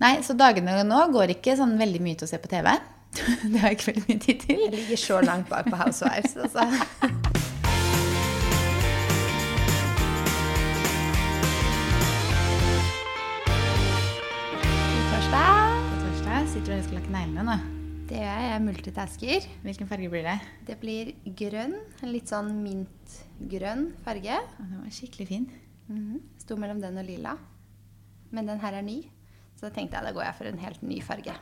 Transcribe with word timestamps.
Nei, 0.00 0.22
så 0.24 0.32
dagene 0.32 0.80
nå 0.88 1.00
går 1.12 1.34
ikke 1.36 1.58
sånn 1.58 1.76
veldig 1.80 2.00
mye 2.00 2.16
til 2.16 2.24
å 2.24 2.30
se 2.30 2.40
på 2.40 2.48
TV. 2.48 2.72
Det 3.52 3.58
har 3.60 3.72
jeg 3.72 3.76
ikke 3.76 3.90
veldig 3.90 4.06
mye 4.06 4.22
tid 4.24 4.46
til. 4.46 4.62
Jeg 4.64 4.72
ligger 4.78 5.02
så 5.02 5.20
langt 5.24 5.50
bak 5.52 5.68
på 5.68 5.76
Housewives. 5.76 6.38
Altså. 6.40 6.64
Sitter 16.50 16.74
og 16.74 16.82
skal 16.82 16.96
lakke 16.98 17.12
neglene 17.14 17.42
nå. 17.46 17.54
Det 18.08 18.16
gjør 18.16 18.24
jeg. 18.26 18.42
Jeg 18.42 18.54
er 18.56 18.62
multitasker. 18.64 19.44
Hvilken 19.62 19.86
farge 19.86 20.08
blir 20.10 20.24
det? 20.26 20.32
Det 20.66 20.74
blir 20.80 21.12
grønn. 21.38 21.76
En 22.02 22.10
litt 22.10 22.32
sånn 22.32 22.48
mintgrønn 22.64 23.84
farge. 24.02 24.34
Å, 24.34 24.64
den 24.64 24.80
var 24.80 24.96
skikkelig 24.96 25.28
fin. 25.28 25.46
Mhm. 25.86 26.18
Sto 26.42 26.56
mellom 26.58 26.82
den 26.82 26.98
og 26.98 27.06
lilla. 27.06 27.36
Men 28.34 28.50
den 28.50 28.58
her 28.64 28.80
er 28.80 28.82
ny, 28.82 28.98
så 29.60 29.68
da 29.68 29.74
tenkte 29.76 29.98
jeg 29.98 30.08
da 30.08 30.12
går 30.16 30.24
jeg 30.24 30.36
for 30.38 30.48
en 30.48 30.62
helt 30.62 30.84
ny 30.88 31.02
farge. 31.04 31.34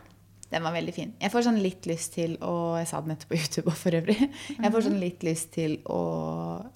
Den 0.50 0.64
var 0.64 0.72
veldig 0.74 0.92
fin. 0.96 1.10
Jeg 1.20 1.30
får 1.30 1.44
sånn 1.44 1.60
litt 1.62 1.86
lyst 1.86 2.14
til 2.16 2.34
å 2.42 2.52
Jeg 2.80 2.88
sa 2.90 3.02
det 3.04 3.12
nettopp 3.12 3.30
på 3.30 3.38
YouTube 3.38 3.74
for 3.78 3.94
øvrig. 3.94 4.16
Jeg 4.56 4.72
får 4.74 4.84
sånn 4.88 4.98
litt 4.98 5.26
lyst 5.26 5.52
til 5.54 5.76
å 5.92 6.00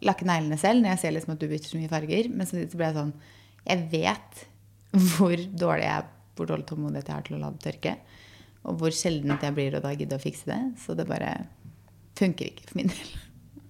lakke 0.06 0.28
neglene 0.28 0.58
selv 0.60 0.84
når 0.84 0.92
jeg 0.92 1.02
ser 1.02 1.14
liksom 1.16 1.34
at 1.34 1.42
du 1.42 1.48
bytter 1.50 1.72
så 1.72 1.80
mye 1.80 1.90
farger. 1.90 2.28
Men 2.30 2.46
så 2.46 2.60
blir 2.60 2.86
jeg 2.86 2.98
sånn 3.00 3.14
Jeg 3.66 3.88
vet 3.96 4.44
hvor 5.16 5.46
dårlig 5.64 5.88
jeg 5.88 6.10
hvor 6.36 6.48
dårlig 6.48 6.68
tålmodighet 6.68 7.10
jeg 7.10 7.16
har 7.16 7.26
til 7.26 7.36
å 7.36 7.42
la 7.42 7.50
det 7.56 7.64
tørke. 7.66 7.96
Og 8.68 8.78
hvor 8.80 8.94
sjelden 8.94 9.34
jeg 9.34 9.56
blir 9.56 9.74
å 9.76 9.82
da 9.84 9.92
gidde 9.96 10.20
å 10.20 10.22
fikse 10.22 10.48
det. 10.52 10.60
Så 10.84 10.94
det 10.96 11.08
bare 11.10 11.34
funker 12.18 12.52
ikke 12.52 12.70
for 12.70 12.78
min 12.78 12.92
del. 12.92 13.12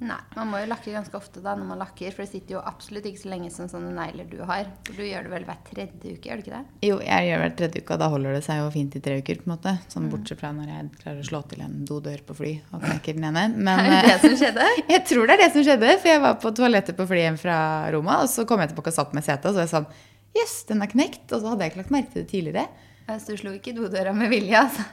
Nei, 0.03 0.17
Man 0.35 0.49
må 0.51 0.59
jo 0.63 0.67
lakke 0.71 0.91
ganske 0.95 1.15
ofte 1.15 1.41
da 1.45 1.53
når 1.55 1.69
man 1.69 1.79
lakker, 1.83 2.11
for 2.15 2.25
det 2.25 2.31
sitter 2.33 2.57
jo 2.57 2.63
absolutt 2.67 3.05
ikke 3.07 3.21
så 3.23 3.31
lenge 3.31 3.51
som 3.55 3.69
sånne 3.71 3.93
negler 3.95 4.27
du 4.31 4.41
har. 4.49 4.67
For 4.89 4.99
du 4.99 5.05
gjør 5.07 5.29
det 5.29 5.33
vel 5.35 5.47
hver 5.47 5.61
tredje 5.69 6.15
uke, 6.17 6.27
gjør 6.29 6.41
du 6.41 6.45
ikke 6.47 6.57
det? 6.59 6.89
Jo, 6.89 6.97
jeg 7.07 7.29
gjør 7.29 7.39
det 7.39 7.45
hver 7.47 7.57
tredje 7.61 7.83
uke, 7.85 7.95
og 7.97 8.03
da 8.03 8.09
holder 8.15 8.37
det 8.39 8.43
seg 8.49 8.61
jo 8.63 8.69
fint 8.75 8.97
i 8.99 9.03
tre 9.05 9.19
uker. 9.23 9.41
på 9.43 9.47
en 9.49 9.53
måte. 9.55 9.75
Sånn 9.93 10.09
Bortsett 10.13 10.41
fra 10.43 10.53
når 10.57 10.73
jeg 10.73 10.91
klarer 11.03 11.23
å 11.23 11.29
slå 11.31 11.43
til 11.53 11.65
en 11.67 11.77
dodør 11.89 12.25
på 12.29 12.39
fly 12.43 12.53
og 12.73 12.83
knekker 12.89 13.19
den 13.21 13.29
ene. 13.31 13.47
Men 13.57 13.85
Er 13.87 13.91
det 14.09 14.15
det 14.15 14.21
som 14.27 14.39
skjedde? 14.43 14.69
eh, 14.73 14.85
jeg 14.97 15.05
tror 15.13 15.27
det 15.31 15.37
er 15.39 15.45
det 15.47 15.51
som 15.57 15.67
skjedde, 15.71 15.93
for 16.03 16.13
jeg 16.15 16.25
var 16.27 16.39
på 16.43 16.55
toalettet 16.59 16.99
på 16.99 17.07
flyet 17.11 17.29
hjem 17.31 17.41
fra 17.47 17.59
Roma, 17.95 18.21
og 18.25 18.33
så 18.33 18.45
kom 18.49 18.61
jeg 18.65 18.73
tilbake 18.75 18.91
og 18.95 18.99
satt 18.99 19.15
med 19.17 19.25
setet, 19.29 19.47
og 19.47 19.55
så 19.55 19.63
var 19.63 19.69
jeg 19.69 19.77
sånn 19.77 19.93
Jøss, 20.33 20.63
den 20.65 20.81
er 20.81 20.89
knekt. 20.89 21.27
Og 21.29 21.43
så 21.43 21.51
hadde 21.53 21.67
jeg 21.67 21.73
ikke 21.75 21.81
lagt 21.83 21.91
merke 21.93 22.13
til 22.15 22.23
det 22.25 22.31
tidligere. 22.31 22.63
Så 23.07 23.35
du 23.35 23.41
slo 23.41 23.53
ikke 23.57 23.75
dodøra 23.77 24.13
med 24.17 24.31
vilje, 24.33 24.61
altså? 24.63 24.85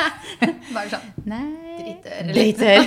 Bare 0.74 0.86
sånn. 0.92 1.08
Nei 1.28 1.70
Drittør, 1.80 2.30
Drittør. 2.30 2.84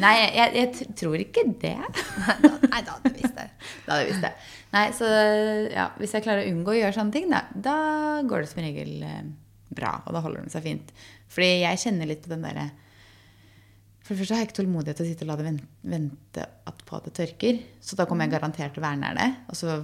Nei, 0.00 0.14
jeg, 0.20 0.50
jeg 0.56 0.88
tror 0.98 1.22
ikke 1.22 1.44
det. 1.62 1.76
Nei, 1.78 2.36
da, 2.42 2.50
nei, 2.64 2.80
da 2.86 2.96
hadde 2.96 3.12
du 3.12 3.18
visst 3.20 3.36
det. 3.36 3.46
Da 3.84 3.92
hadde 3.92 4.00
jeg 4.02 4.10
visst 4.10 4.24
det. 4.26 4.32
Nei, 4.74 4.84
så 4.96 5.08
ja, 5.70 5.86
hvis 6.00 6.14
jeg 6.16 6.24
klarer 6.26 6.44
å 6.44 6.52
unngå 6.52 6.74
å 6.74 6.78
gjøre 6.78 6.96
sånne 6.96 7.14
ting, 7.16 7.30
da, 7.32 7.42
da 7.54 7.76
går 8.28 8.44
det 8.44 8.50
som 8.52 8.62
regel 8.64 8.92
eh, 9.06 9.24
bra. 9.74 9.96
Og 10.04 10.16
da 10.16 10.22
holder 10.24 10.46
det 10.46 10.54
seg 10.54 10.66
fint. 10.66 10.92
Fordi 11.30 11.50
jeg 11.64 11.82
kjenner 11.84 12.10
litt 12.10 12.24
på 12.24 12.32
den 12.32 12.42
derre 12.42 12.68
For 14.02 14.14
det 14.14 14.22
første 14.22 14.34
har 14.34 14.42
jeg 14.42 14.50
ikke 14.50 14.58
tålmodighet 14.62 14.98
til 14.98 15.06
å 15.06 15.10
sitte 15.12 15.26
og 15.26 15.30
la 15.30 15.38
det 15.38 15.48
vente, 15.92 16.48
på 16.86 16.98
at 16.98 17.06
det 17.06 17.16
tørker. 17.18 17.60
Så 17.84 17.98
da 17.98 18.08
kommer 18.10 18.26
jeg 18.26 18.36
garantert 18.36 18.74
til 18.74 18.82
å 18.82 18.88
være 18.88 19.02
nær 19.02 19.18
det. 19.18 19.28
Og 19.50 19.58
så 19.58 19.78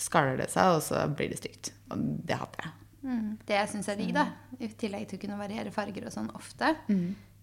skaller 0.00 0.40
det 0.40 0.50
seg, 0.52 0.76
og 0.76 0.84
så 0.84 1.06
blir 1.12 1.32
det 1.32 1.40
stygt. 1.40 1.72
Og 1.92 2.04
det 2.28 2.40
hater 2.40 2.66
jeg. 2.66 2.79
Mm. 3.00 3.38
Det 3.48 3.56
jeg 3.56 3.72
syns 3.72 3.88
er 3.88 3.98
digg, 4.00 4.12
da, 4.16 4.26
i 4.60 4.68
tillegg 4.78 5.08
til 5.08 5.20
å 5.20 5.24
kunne 5.24 5.40
variere 5.40 5.72
farger 5.74 6.06
og 6.08 6.14
sånn 6.14 6.30
ofte, 6.36 6.74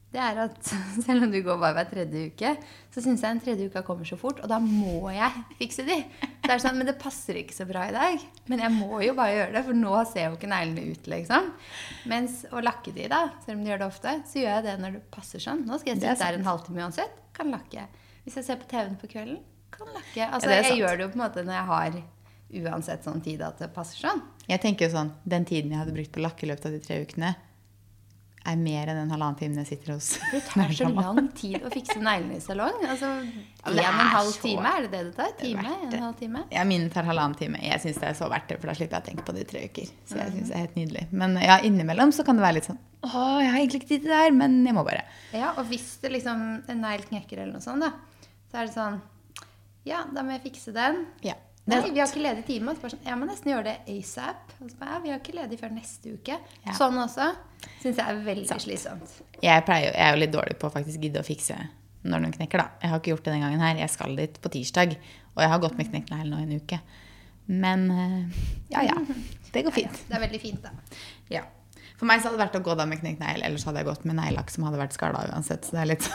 det 0.07 0.21
er 0.23 0.37
at 0.39 0.69
selv 1.05 1.25
om 1.25 1.31
du 1.33 1.39
går 1.43 1.57
bare 1.59 1.75
hver 1.75 1.89
tredje 1.89 2.29
uke, 2.31 2.53
så 2.93 3.03
syns 3.03 3.23
jeg 3.25 3.35
en 3.35 3.41
tredje 3.43 3.67
uka 3.67 3.83
kommer 3.85 4.07
så 4.07 4.15
fort, 4.19 4.39
og 4.43 4.47
da 4.49 4.59
må 4.63 5.11
jeg 5.11 5.43
fikse 5.59 5.83
de. 5.87 5.97
Det 6.47 6.53
er 6.53 6.63
sånn, 6.63 6.77
Men 6.79 6.87
det 6.87 6.95
passer 7.01 7.41
ikke 7.41 7.57
så 7.57 7.67
bra 7.67 7.87
i 7.89 7.95
dag. 7.95 8.23
Men 8.47 8.63
jeg 8.63 8.75
må 8.77 9.01
jo 9.03 9.17
bare 9.17 9.35
gjøre 9.35 9.55
det, 9.57 9.65
for 9.67 9.81
nå 9.81 9.97
ser 10.07 10.29
jo 10.29 10.37
ikke 10.37 10.51
neglene 10.51 10.95
ut, 10.95 11.09
liksom. 11.11 11.51
Mens 12.07 12.45
å 12.55 12.63
lakke 12.63 12.95
de, 12.95 13.09
da, 13.11 13.25
selv 13.43 13.57
om 13.57 13.65
du 13.65 13.71
gjør 13.73 13.83
det 13.83 13.89
ofte, 13.91 14.15
så 14.29 14.39
gjør 14.39 14.53
jeg 14.53 14.67
det 14.69 14.77
når 14.83 14.95
det 14.95 15.05
passer 15.11 15.43
sånn. 15.43 15.65
Nå 15.67 15.81
skal 15.81 15.93
jeg 15.93 16.03
sitte 16.05 16.19
der 16.23 16.39
en 16.39 16.47
halvtime 16.47 16.85
uansett, 16.85 17.19
kan 17.35 17.51
lakke. 17.51 17.83
Hvis 18.23 18.39
jeg 18.39 18.47
ser 18.47 18.61
på 18.61 18.69
TV-en 18.71 18.99
på 19.01 19.11
kvelden, 19.11 19.41
kan 19.75 19.91
lakke. 19.91 20.23
Altså, 20.29 20.47
sant. 20.47 20.69
jeg 20.69 20.79
gjør 20.79 20.95
det 20.95 21.03
jo 21.03 21.11
på 21.11 21.19
en 21.19 21.25
måte 21.25 21.43
når 21.43 21.59
jeg 21.59 21.67
har 21.73 21.99
uansett 22.53 23.03
sånn 23.03 23.21
tid 23.23 23.41
at 23.41 23.57
det 23.59 23.73
passer 23.75 23.99
sånn. 24.07 24.21
Jeg 24.47 24.61
tenker 24.63 24.87
jo 24.87 24.95
sånn, 24.95 25.11
Den 25.27 25.43
tiden 25.45 25.71
jeg 25.71 25.79
hadde 25.81 25.93
brukt 25.93 26.11
på 26.15 26.21
lakke 26.23 26.43
i 26.47 26.49
løpet 26.53 26.65
av 26.65 26.71
de 26.71 26.79
tre 26.79 27.01
ukene, 27.03 27.35
er 28.47 28.55
mer 28.55 28.87
enn 28.87 28.95
den 29.01 29.09
halvannen 29.11 29.35
timen 29.35 29.57
jeg 29.59 29.67
sitter 29.73 29.91
hos 29.97 30.13
Det 30.31 30.39
tar 30.47 30.69
så 30.71 30.87
lang 30.95 31.25
tid 31.35 31.65
å 31.67 31.71
fikse 31.73 31.97
neglene 31.99 32.37
i 32.37 32.39
salong. 32.39 32.77
Altså 32.87 33.09
Ja, 33.11 33.89
en 33.89 33.97
og 33.97 33.99
en 34.05 34.13
halv 34.13 34.29
så- 34.31 34.41
time, 34.45 34.63
er 34.71 34.81
det 34.87 34.91
det 34.91 35.01
det 35.09 35.15
tar? 35.17 35.33
Time? 35.41 35.63
Det 35.63 35.87
En 35.89 35.93
en 35.97 36.03
halv 36.05 36.15
time? 36.21 36.43
Ja, 36.55 36.63
mine 36.63 36.89
tar 36.89 37.03
halvannen 37.03 37.35
time. 37.37 37.59
Jeg 37.61 37.81
syns 37.83 37.99
det 37.99 38.07
er 38.07 38.13
så 38.15 38.29
verdt 38.31 38.47
det, 38.47 38.61
for 38.61 38.67
da 38.67 38.73
slipper 38.73 38.95
jeg 38.95 39.03
å 39.03 39.07
tenke 39.09 39.25
på 39.27 39.33
det 39.35 39.41
i 39.41 39.49
tre 39.51 39.65
uker. 39.67 39.89
Så 40.07 40.15
jeg 40.15 40.31
synes 40.31 40.47
det 40.47 40.55
er 40.55 40.63
helt 40.63 40.75
nydelig. 40.79 41.03
Men 41.11 41.35
ja, 41.43 41.57
innimellom 41.59 42.13
så 42.15 42.23
kan 42.23 42.37
det 42.37 42.43
være 42.47 42.53
litt 42.61 42.69
sånn 42.71 42.79
Å, 43.03 43.41
jeg 43.43 43.51
har 43.51 43.59
egentlig 43.59 43.81
ikke 43.81 43.87
tid 43.91 44.01
til 44.01 44.09
det 44.09 44.21
her, 44.23 44.31
men 44.31 44.65
jeg 44.65 44.73
må 44.73 44.85
bare. 44.85 45.03
Ja, 45.33 45.51
og 45.57 45.65
hvis 45.67 45.99
det 46.01 46.11
liksom 46.15 46.63
en 46.69 46.81
negl 46.81 47.03
knekker 47.03 47.37
eller 47.43 47.51
noe 47.51 47.61
sånt, 47.61 47.81
da, 47.83 47.91
så 48.49 48.61
er 48.61 48.65
det 48.67 48.73
sånn 48.73 49.01
Ja, 49.83 50.05
da 50.05 50.21
må 50.23 50.31
jeg 50.31 50.43
fikse 50.53 50.71
den. 50.73 51.05
Ja. 51.21 51.33
Nei, 51.67 51.81
vi 51.91 51.99
har 51.99 52.07
ikke 52.07 52.23
ledig 52.23 52.45
time. 52.47 52.73
Sånn, 52.79 53.01
jeg 53.03 53.19
må 53.19 53.27
nesten 53.27 53.51
gjøre 53.51 53.73
det 53.73 53.97
asap. 53.97 54.53
Vi 54.61 55.11
har 55.11 55.17
ikke 55.17 55.35
ledig 55.35 55.59
før 55.59 55.73
neste 55.75 56.13
uke. 56.15 56.37
Ja. 56.63 56.75
Sånn 56.77 56.95
også 57.01 57.33
syns 57.81 57.97
jeg 57.99 58.05
er 58.05 58.21
veldig 58.23 58.59
slitsomt. 58.63 59.17
jeg, 59.41 59.65
pleier, 59.67 59.91
jeg 59.91 60.05
er 60.05 60.15
jo 60.15 60.21
litt 60.21 60.33
dårlig 60.33 60.55
på 60.61 60.69
å 60.69 60.73
faktisk 60.73 61.03
gidde 61.03 61.19
å 61.23 61.27
fikse 61.27 61.57
når 62.07 62.23
noen 62.23 62.35
knekker, 62.37 62.61
da. 62.61 62.79
Jeg 62.81 62.91
har 62.93 63.01
ikke 63.01 63.11
gjort 63.11 63.25
det 63.25 63.33
den 63.35 63.43
gangen 63.43 63.63
her. 63.65 63.81
Jeg 63.81 63.91
skal 63.91 64.15
dit 64.15 64.39
på 64.39 64.51
tirsdag, 64.53 64.95
og 65.33 65.43
jeg 65.43 65.51
har 65.51 65.61
gått 65.63 65.75
med 65.79 65.89
knekt 65.91 66.13
negl 66.13 66.31
nå 66.31 66.39
i 66.39 66.45
en 66.47 66.61
uke. 66.61 66.79
Men 67.47 67.85
eh, 67.91 68.41
ja, 68.71 68.85
ja. 68.87 68.97
Det 69.53 69.63
går 69.63 69.73
fint. 69.73 70.01
Det 70.07 70.15
er 70.15 70.23
veldig 70.23 70.39
fint, 70.43 70.63
da. 70.63 70.99
Ja. 71.31 71.43
For 71.97 72.05
meg 72.05 72.21
så 72.21 72.29
hadde 72.29 72.37
det 72.37 72.43
vært 72.45 72.57
å 72.59 72.63
gå 72.65 72.73
da 72.77 72.85
med 72.85 72.99
knekt 73.01 73.21
negl, 73.23 73.41
ellers 73.47 73.63
hadde 73.65 73.81
jeg 73.81 73.87
gått 73.87 74.03
med 74.05 74.19
neglelakk 74.19 74.51
som 74.53 74.67
hadde 74.67 74.77
vært 74.77 74.93
skalla 74.93 75.23
uansett. 75.31 75.65
Så 75.65 75.73
det 75.73 75.81
er 75.81 75.89
litt 75.89 76.09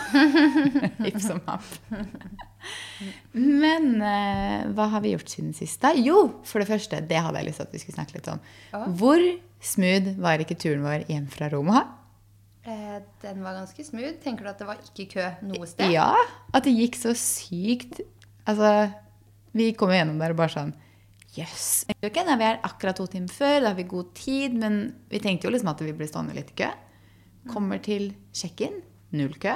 hipp 1.09 1.19
som 1.25 1.41
happ. 1.49 1.65
Men 3.35 3.89
eh, 4.07 4.69
hva 4.77 4.87
har 4.93 5.03
vi 5.03 5.17
gjort 5.17 5.33
siden 5.33 5.51
sist, 5.59 5.81
da? 5.83 5.91
Jo, 5.99 6.29
for 6.47 6.63
det 6.63 6.69
første, 6.71 7.01
det 7.11 7.19
hadde 7.19 7.43
jeg 7.43 7.51
lyst 7.51 7.59
til 7.63 7.67
at 7.67 7.75
vi 7.75 7.83
skulle 7.83 7.99
snakke 7.99 8.19
litt 8.21 8.31
om. 8.31 8.45
Ja. 8.71 8.85
Hvor 9.01 9.25
smooth 9.73 10.15
var 10.23 10.45
ikke 10.45 10.59
turen 10.63 10.87
vår 10.87 11.09
hjem 11.11 11.27
fra 11.35 11.51
Roma? 11.51 11.83
Eh, 12.63 13.01
den 13.25 13.43
var 13.43 13.59
ganske 13.59 13.83
smooth. 13.85 14.21
Tenker 14.23 14.47
du 14.47 14.53
at 14.53 14.63
det 14.63 14.69
var 14.69 14.79
ikke 14.87 15.09
kø 15.17 15.29
noe 15.51 15.67
sted? 15.67 15.91
Ja, 15.91 16.13
at 16.55 16.63
det 16.69 16.77
gikk 16.79 16.99
så 17.01 17.15
sykt 17.19 18.05
Altså, 18.43 18.91
vi 19.55 19.69
kom 19.79 19.91
jo 19.93 19.99
gjennom 20.01 20.17
der 20.19 20.33
og 20.35 20.39
bare 20.41 20.51
sånn 20.51 20.73
Jøss. 21.33 21.87
Yes. 21.89 21.99
Okay, 22.05 22.25
da 22.29 22.37
vi 22.37 22.45
er 22.45 22.59
akkurat 22.67 22.99
to 22.99 23.07
timer 23.09 23.33
før, 23.33 23.59
da 23.63 23.71
har 23.73 23.77
vi 23.79 23.87
god 23.89 24.11
tid, 24.19 24.57
men 24.61 24.81
vi 25.09 25.21
tenkte 25.23 25.49
jo 25.49 25.53
liksom 25.55 25.71
at 25.73 25.81
vi 25.85 25.95
ble 25.97 26.09
stående 26.11 26.37
litt 26.37 26.53
i 26.53 26.59
kø. 26.61 26.69
Kommer 27.51 27.81
til 27.83 28.11
check-in, 28.37 28.83
null 29.17 29.33
kø. 29.41 29.55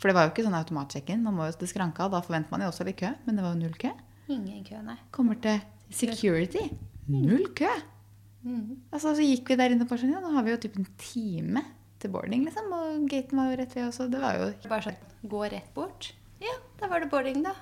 For 0.00 0.10
det 0.10 0.16
var 0.16 0.26
jo 0.26 0.32
ikke 0.32 0.46
sånn 0.46 0.56
automat-check-in. 0.58 1.22
Man 1.22 1.36
må 1.36 1.46
jo 1.46 1.54
til 1.60 1.70
skranka, 1.70 2.08
da 2.10 2.22
forventer 2.24 2.52
man 2.52 2.64
jo 2.64 2.72
også 2.72 2.86
litt 2.88 2.98
kø, 3.00 3.12
men 3.26 3.38
det 3.38 3.44
var 3.44 3.54
jo 3.54 3.62
null 3.62 3.76
kø. 3.80 3.92
Ingen 4.32 4.64
kø, 4.66 4.80
nei. 4.86 4.96
Kommer 5.14 5.38
til 5.42 5.60
security, 5.94 6.66
null 7.10 7.50
kø. 7.58 7.70
Altså, 8.90 9.12
så 9.14 9.20
gikk 9.20 9.50
vi 9.52 9.58
der 9.60 9.74
inne 9.74 9.86
på 9.86 9.98
sånn, 10.00 10.14
ja, 10.14 10.22
nå 10.22 10.32
har 10.34 10.46
vi 10.46 10.54
jo 10.54 10.60
typ 10.62 10.78
en 10.80 10.88
time 11.00 11.62
til 12.00 12.12
boarding, 12.14 12.46
liksom, 12.48 12.70
og 12.72 13.08
gaten 13.12 13.36
var 13.36 13.50
jo 13.52 13.58
rett 13.60 13.74
ved 13.76 13.86
også. 13.90 14.06
Det 14.10 14.22
var 14.22 14.38
jo 14.40 14.46
Bare 14.70 14.86
sånn 14.88 15.28
gå 15.28 15.42
rett 15.52 15.74
bort. 15.76 16.14
Ja, 16.40 16.54
da 16.80 16.88
var 16.88 17.04
det 17.04 17.10
boarding, 17.12 17.42
da. 17.44 17.52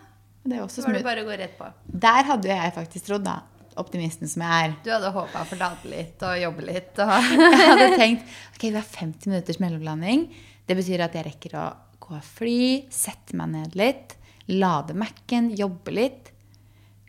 Det 0.48 0.58
er 0.58 0.64
også 0.64 0.82
smooth. 0.82 0.90
var 0.90 0.98
det 0.98 1.06
bare 1.06 1.24
å 1.24 1.28
gå 1.28 1.38
rett 1.42 1.56
på. 1.58 1.70
Der 2.06 2.28
hadde 2.28 2.50
jeg 2.50 2.74
faktisk 2.76 3.08
trodd, 3.08 3.24
da, 3.26 3.36
optimisten 3.78 4.30
som 4.30 4.44
jeg 4.44 4.68
er. 4.68 4.76
Du 4.84 4.90
hadde 4.92 5.10
håpa 5.14 5.42
å 5.44 5.48
forlate 5.48 5.90
litt 5.90 6.22
og 6.26 6.38
jobbe 6.42 6.64
litt 6.66 7.02
og 7.04 7.12
Jeg 7.58 7.68
hadde 7.72 7.90
tenkt 7.98 8.32
ok, 8.56 8.64
vi 8.64 8.76
har 8.78 8.88
50 8.88 9.30
minutters 9.32 9.60
mellomlanding. 9.62 10.24
Det 10.68 10.76
betyr 10.78 11.04
at 11.06 11.14
jeg 11.16 11.28
rekker 11.28 11.54
å 11.58 11.66
gå 12.02 12.16
av 12.16 12.24
fly, 12.38 12.88
sette 12.92 13.36
meg 13.38 13.52
ned 13.54 13.76
litt, 13.78 14.16
lade 14.50 14.96
Mac-en, 14.96 15.50
jobbe 15.56 15.92
litt, 15.94 16.32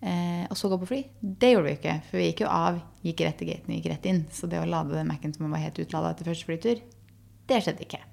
eh, 0.03 0.45
og 0.49 0.59
så 0.59 0.69
gå 0.71 0.79
på 0.81 0.91
fly. 0.91 1.01
Det 1.19 1.53
gjorde 1.53 1.67
vi 1.69 1.75
ikke, 1.79 1.97
for 2.09 2.19
vi 2.19 2.29
gikk 2.29 2.43
jo 2.45 2.51
av, 2.51 2.79
gikk 3.05 3.23
rett 3.25 3.39
til 3.39 3.51
gaten, 3.51 3.75
gikk 3.77 3.89
rett 3.93 4.07
inn. 4.11 4.21
Så 4.35 4.49
det 4.51 4.61
å 4.61 4.67
lade 4.67 4.95
den 4.97 5.09
Mac-en 5.09 5.35
som 5.35 5.49
var 5.51 5.63
helt 5.63 5.79
utlada 5.81 6.13
etter 6.13 6.27
første 6.27 6.47
flytur, 6.49 6.83
det 7.49 7.63
skjedde 7.65 7.85
ikke. 7.87 8.03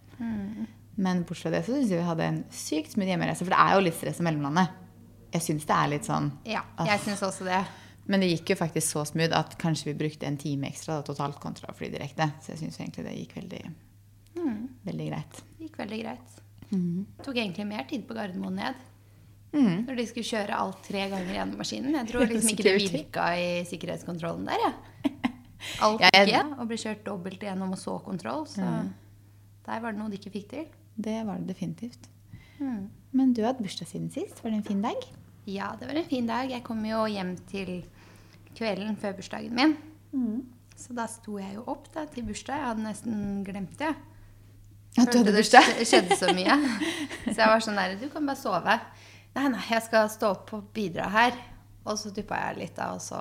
Men 0.97 1.23
bortsett 1.29 1.51
fra 1.51 1.53
det 1.53 1.65
så 1.67 1.75
syns 1.75 1.91
jeg 1.93 2.01
vi 2.01 2.09
hadde 2.09 2.27
en 2.31 2.43
sykt 2.55 2.95
smooth 2.95 3.11
hjemmereise. 3.11 3.45
for 3.45 3.53
det 3.53 3.61
er 3.61 3.75
jo 3.77 3.85
litt 3.85 3.99
stress 3.99 4.23
i 4.23 4.25
mellomlandet. 4.25 4.86
Jeg 5.37 5.45
syns 5.45 5.67
det 5.69 5.77
er 5.77 5.91
litt 5.93 6.07
sånn 6.09 6.31
Ja, 6.49 6.63
jeg 6.89 7.03
syns 7.05 7.23
også 7.27 7.45
det. 7.49 7.61
Men 8.07 8.23
det 8.23 8.29
gikk 8.31 8.53
jo 8.55 8.57
faktisk 8.61 8.87
så 8.95 9.03
smooth 9.09 9.35
at 9.35 9.57
kanskje 9.59 9.91
vi 9.91 9.97
brukte 9.99 10.27
en 10.29 10.37
time 10.39 10.69
ekstra 10.71 11.01
da, 11.01 11.03
totalt 11.09 11.41
kontra 11.43 11.73
å 11.73 11.75
fly 11.77 11.89
direkte. 11.91 12.29
Så 12.41 12.53
jeg 12.55 12.61
syns 12.63 12.79
egentlig 12.79 13.03
det 13.09 13.15
gikk 13.19 13.33
veldig, 13.41 13.63
veldig 14.87 15.07
greit. 15.11 15.41
Det 15.59 15.67
gikk 15.67 15.81
veldig 15.81 15.99
greit. 16.05 16.37
Tok 17.27 17.37
egentlig 17.41 17.67
mer 17.67 17.85
tid 17.91 18.07
på 18.07 18.15
Gardermoen 18.15 18.57
ned. 18.61 18.79
Mm. 19.57 19.87
Når 19.89 19.97
de 19.99 20.05
skulle 20.11 20.29
kjøre 20.29 20.55
alt 20.59 20.81
tre 20.87 21.05
ganger 21.11 21.35
gjennom 21.35 21.59
maskinen. 21.63 21.95
Jeg 21.97 22.09
tror 22.11 22.27
liksom 22.31 22.51
ikke 22.55 22.67
det 22.67 22.75
virka 22.83 23.27
i 23.41 23.51
sikkerhetskontrollen 23.71 24.47
der, 24.51 24.65
jeg. 24.67 25.13
Alt 25.87 26.03
Ja, 26.05 26.11
jeg- 26.15 26.29
ikke. 26.29 26.43
Og 26.61 26.69
ble 26.71 26.77
kjørt 26.79 27.05
dobbelt 27.07 27.43
igjennom 27.43 27.73
og 27.75 27.79
så 27.81 27.95
kontroll. 28.05 28.45
Så 28.47 28.63
der 29.67 29.81
var 29.83 29.93
det 29.95 29.99
noe 29.99 30.13
de 30.13 30.19
ikke 30.21 30.31
fikk 30.35 30.49
til. 30.53 30.67
Det 30.97 31.17
var 31.27 31.41
det 31.41 31.49
definitivt. 31.51 32.07
Mm. 32.61 32.87
Men 33.17 33.33
du 33.35 33.43
hadde 33.43 33.65
bursdag 33.65 33.89
siden 33.91 34.11
sist. 34.13 34.43
Var 34.45 34.51
det 34.53 34.61
en 34.61 34.69
fin 34.69 34.83
dag? 34.85 35.09
Ja, 35.47 35.77
det 35.79 35.87
var 35.87 35.95
en 35.95 36.09
fin 36.09 36.27
dag. 36.27 36.51
Jeg 36.51 36.65
kom 36.67 36.81
jo 36.83 37.05
hjem 37.07 37.37
til 37.47 37.85
kvelden 38.57 38.97
før 38.99 39.15
bursdagen 39.15 39.55
min. 39.55 39.77
Så 40.77 40.95
da 40.97 41.07
sto 41.09 41.39
jeg 41.39 41.55
jo 41.55 41.63
opp 41.71 41.87
da, 41.95 42.03
til 42.11 42.27
bursdag. 42.27 42.59
Jeg 42.59 42.71
hadde 42.73 42.85
nesten 42.85 43.21
glemt 43.47 43.77
det. 43.79 43.93
At 44.97 45.13
du 45.13 45.21
hadde 45.21 45.35
bursdag? 45.37 45.71
Det 45.79 45.87
skjedde 45.87 46.19
så 46.19 46.33
mye. 46.35 46.57
Så 47.31 47.37
jeg 47.37 47.51
var 47.53 47.63
sånn 47.63 47.79
der 47.79 47.95
Du 48.01 48.09
kan 48.11 48.27
bare 48.27 48.41
sove. 48.41 48.75
Nei, 49.37 49.47
nei, 49.53 49.63
jeg 49.71 49.85
skal 49.87 50.11
stå 50.11 50.33
opp 50.35 50.53
og 50.57 50.67
bidra 50.75 51.07
her. 51.13 51.39
Og 51.87 51.99
så 52.01 52.11
duppa 52.11 52.41
jeg 52.49 52.61
litt, 52.65 52.75
da, 52.75 52.91
og 52.97 53.03
så 53.05 53.21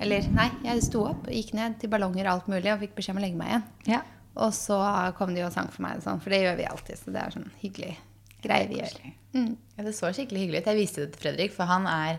Eller 0.00 0.24
nei, 0.32 0.48
jeg 0.64 0.84
sto 0.86 1.02
opp 1.10 1.26
og 1.28 1.32
gikk 1.32 1.52
ned 1.56 1.76
til 1.80 1.92
ballonger 1.92 2.24
og 2.24 2.32
alt 2.32 2.48
mulig 2.52 2.72
og 2.72 2.80
fikk 2.84 2.96
beskjed 2.96 3.16
om 3.16 3.20
å 3.20 3.24
legge 3.26 3.40
meg 3.40 3.52
igjen. 3.52 3.66
Ja. 3.92 4.00
Og 4.40 4.52
så 4.56 4.78
kom 5.18 5.32
de 5.36 5.44
og 5.44 5.52
sang 5.52 5.68
for 5.72 5.84
meg, 5.84 6.00
og 6.00 6.04
sånn, 6.04 6.20
for 6.24 6.32
det 6.32 6.42
gjør 6.44 6.58
vi 6.60 6.68
alltid. 6.68 7.00
Så 7.00 7.12
det 7.12 7.22
er 7.22 7.36
sånn 7.36 7.50
hyggelig 7.60 7.94
greie 8.44 8.68
vi 8.70 8.80
gjør. 8.80 8.96
Mm. 9.36 9.52
Ja, 9.76 9.84
det 9.84 9.94
så 9.96 10.10
skikkelig 10.16 10.46
hyggelig 10.46 10.62
ut. 10.64 10.66
Jeg 10.72 10.80
viste 10.82 11.04
det 11.04 11.12
til 11.14 11.22
Fredrik, 11.26 11.52
for 11.56 11.64
han 11.70 11.86
er 11.90 12.18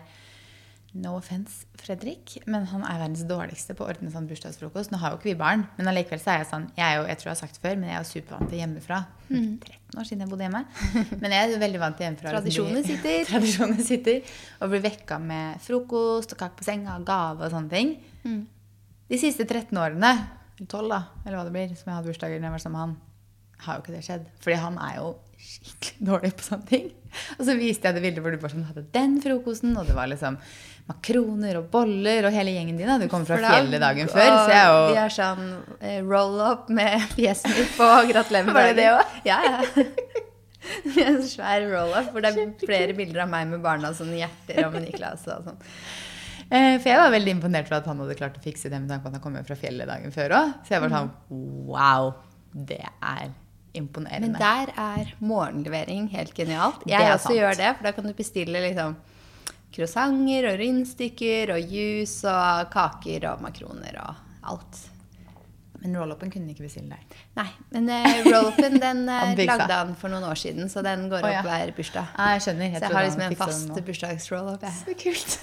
No 0.98 1.10
offense, 1.18 1.66
Fredrik, 1.76 2.38
men 2.48 2.64
han 2.70 2.80
er 2.88 2.96
verdens 3.02 3.20
dårligste 3.28 3.74
på 3.76 3.84
å 3.84 3.90
ordne 3.92 4.08
sånn 4.10 4.24
bursdagsfrokost. 4.26 4.88
Nå 4.90 4.96
har 5.02 5.12
jo 5.12 5.18
ikke 5.18 5.28
vi 5.28 5.34
barn, 5.38 5.66
men 5.76 5.90
allikevel 5.90 6.18
så 6.22 6.30
er 6.32 6.38
jeg 6.40 6.48
sånn 6.48 6.64
Jeg 6.78 6.84
er 6.86 6.94
jo, 6.96 7.02
jeg 7.10 7.18
tror 7.20 7.28
jeg 7.28 7.34
har 7.34 7.40
sagt 7.42 7.58
det 7.58 7.62
før, 7.66 7.74
men 7.76 7.90
jeg 7.90 7.96
er 7.98 8.06
jo 8.06 8.08
supervant 8.08 8.48
til 8.48 8.58
hjemmefra. 8.62 9.00
13 9.28 10.00
år 10.00 10.08
siden 10.08 10.24
jeg 10.24 10.30
bodde 10.32 10.46
hjemme. 10.46 10.62
Men 11.20 11.34
jeg 11.36 11.42
er 11.42 11.52
jo 11.52 11.58
veldig 11.60 11.82
vant 11.82 11.98
til 12.00 12.06
hjemmefra. 12.08 12.32
Tradisjonen 12.38 12.72
Tradisjoner 12.78 12.88
bli- 12.88 12.96
sitter. 12.96 13.28
Tradisjoner 13.28 13.84
sitter. 13.90 14.32
Og 14.64 14.72
blir 14.72 14.84
vekka 14.88 15.18
med 15.28 15.60
frokost 15.68 16.32
og 16.34 16.40
kake 16.40 16.58
på 16.62 16.66
senga 16.70 16.96
og 16.96 17.04
gave 17.12 17.44
og 17.44 17.52
sånne 17.52 17.74
ting. 17.76 17.92
De 19.12 19.20
siste 19.20 19.44
13 19.44 19.76
årene, 19.84 20.14
eller 20.56 20.72
12 20.72 20.88
da, 20.96 21.02
eller 21.26 21.36
hva 21.38 21.44
det 21.50 21.54
blir, 21.54 21.76
som 21.76 21.92
jeg 21.92 21.98
hadde 22.00 22.08
bursdager 22.14 22.40
når 22.40 22.48
jeg 22.48 22.56
var 22.56 22.64
sammen 22.64 22.78
med 22.80 22.86
han, 22.86 22.96
har 23.64 23.78
jo 23.78 23.84
ikke 23.84 23.96
det 23.96 24.04
skjedd. 24.06 24.28
Fordi 24.44 24.60
han 24.62 24.78
er 24.88 24.96
jo 25.00 25.08
skikkelig 25.38 26.06
dårlig 26.10 26.32
på 26.38 26.46
sånne 26.48 26.68
ting. 26.68 26.88
Og 27.38 27.44
så 27.48 27.54
viste 27.58 27.88
jeg 27.88 27.96
det 27.96 28.02
bildet 28.04 28.24
hvor 28.24 28.34
du 28.34 28.40
bare 28.42 28.52
sånn, 28.52 28.66
hadde 28.68 28.84
den 28.94 29.14
frokosten, 29.24 29.76
og 29.80 29.86
det 29.88 29.96
var 29.96 30.10
liksom 30.10 30.36
makroner 30.88 31.58
og 31.60 31.66
boller, 31.72 32.24
og 32.28 32.32
hele 32.32 32.54
gjengen 32.54 32.78
din 32.80 32.88
hadde 32.88 33.08
kommet 33.12 33.28
fra 33.28 33.38
fjellet 33.42 33.82
dagen 33.82 34.08
før. 34.08 34.24
Så 34.24 34.52
jeg 34.52 34.62
er 34.62 34.72
og 34.72 34.86
Vi 34.92 35.00
har 35.00 35.14
sånn 35.14 35.48
eh, 35.80 35.98
roll-up 36.04 36.70
med 36.72 37.04
fjeset 37.16 37.52
mitt 37.52 37.74
på 37.76 37.88
gratulerer 38.12 38.48
med 38.48 38.56
Var 38.56 38.70
det 38.70 38.76
det 38.80 38.88
òg? 38.94 39.18
Ja, 39.28 39.40
ja. 39.44 39.84
En 41.00 41.20
svær 41.24 41.62
roll-up 41.70 42.10
hvor 42.12 42.24
det 42.24 42.32
er 42.34 42.48
flere 42.60 42.92
bilder 42.96 43.22
av 43.24 43.30
meg 43.32 43.46
med 43.48 43.62
barna, 43.64 43.92
sånne 43.96 44.18
hjerter 44.18 44.66
og 44.66 44.74
med 44.74 44.84
Niklas 44.88 45.22
og 45.32 45.46
sånn. 45.46 45.60
Eh, 46.48 46.74
For 46.80 46.88
jeg 46.90 47.00
var 47.00 47.12
veldig 47.14 47.34
imponert 47.36 47.68
over 47.70 47.78
at 47.78 47.88
han 47.88 48.00
hadde 48.02 48.16
klart 48.18 48.36
å 48.40 48.42
fikse 48.44 48.68
det 48.72 48.80
med 48.80 48.90
tanke 48.90 49.04
på 49.06 49.12
at 49.12 49.16
han 49.16 49.24
kom 49.24 49.36
hjem 49.38 49.46
fra 49.48 49.56
fjellet 49.60 49.88
dagen 49.88 50.12
før 50.12 50.34
òg. 50.40 50.54
Så 50.66 50.74
jeg 50.76 50.84
var 50.84 50.92
sånn 50.92 51.12
Wow! 51.70 52.10
Det 52.52 52.80
er 52.84 53.28
imponerende. 53.78 54.32
Men 54.32 54.40
der 54.40 54.72
er 54.74 55.14
morgenlevering 55.20 56.08
helt 56.12 56.34
genialt. 56.36 56.84
Jeg 56.88 57.12
også 57.12 57.30
sant. 57.30 57.38
gjør 57.38 57.58
det, 57.62 57.72
for 57.78 57.88
da 57.88 57.94
kan 57.96 58.10
du 58.10 58.14
bestille 58.18 58.62
liksom 58.66 58.98
croissanter 59.74 60.50
og 60.52 60.60
rundstykker 60.62 61.54
og 61.54 61.74
juice 61.74 62.28
og 62.28 62.70
kaker 62.72 63.28
og 63.32 63.42
makroner 63.44 63.98
og 64.04 64.54
alt. 64.54 64.86
Men 65.78 65.94
roll-upen 65.94 66.30
kunne 66.32 66.50
ikke 66.50 66.64
bestille 66.66 66.90
deg. 66.90 67.18
Nei, 67.38 67.46
men 67.70 67.86
uh, 67.92 68.08
roll-upen 68.26 68.80
den 68.82 69.04
eh, 69.14 69.20
Han 69.28 69.38
lagde 69.38 69.76
han 69.76 69.92
for 70.00 70.10
noen 70.10 70.26
år 70.26 70.40
siden, 70.40 70.66
så 70.72 70.82
den 70.82 71.06
går 71.12 71.22
Å, 71.22 71.30
opp 71.30 71.46
hver 71.46 71.72
bursdag. 71.76 72.08
Ah, 72.18 72.32
jeg 72.34 72.46
skjønner. 72.48 72.72
Så 72.72 72.72
jeg 72.72 72.82
trodde 72.82 72.96
har 72.96 72.98
han 72.98 73.10
liksom 73.12 73.24
en 73.28 73.38
fast 73.38 73.82
bursdags-roll-up. 73.86 74.66
jeg. 74.66 74.74
Så 74.80 74.96
kult. 75.04 75.38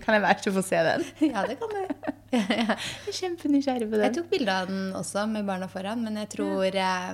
Kan 0.04 0.16
jeg 0.16 0.24
være 0.28 0.44
så 0.44 0.54
få 0.54 0.66
se 0.66 0.84
den? 0.86 1.06
Ja, 1.32 1.42
det 1.48 1.58
kan 1.58 1.74
du. 1.74 2.09
Jeg 2.34 2.66
er 2.66 3.14
kjempenysgjerrig 3.16 3.88
på 3.90 3.96
den. 3.98 4.04
Jeg 4.06 4.14
tok 4.20 4.28
bilde 4.30 4.54
av 4.54 4.68
den 4.70 4.92
også 4.94 5.24
med 5.30 5.48
barna 5.48 5.66
foran, 5.70 6.02
men 6.06 6.18
jeg 6.20 6.28
tror 6.36 6.76
eh, 6.78 7.08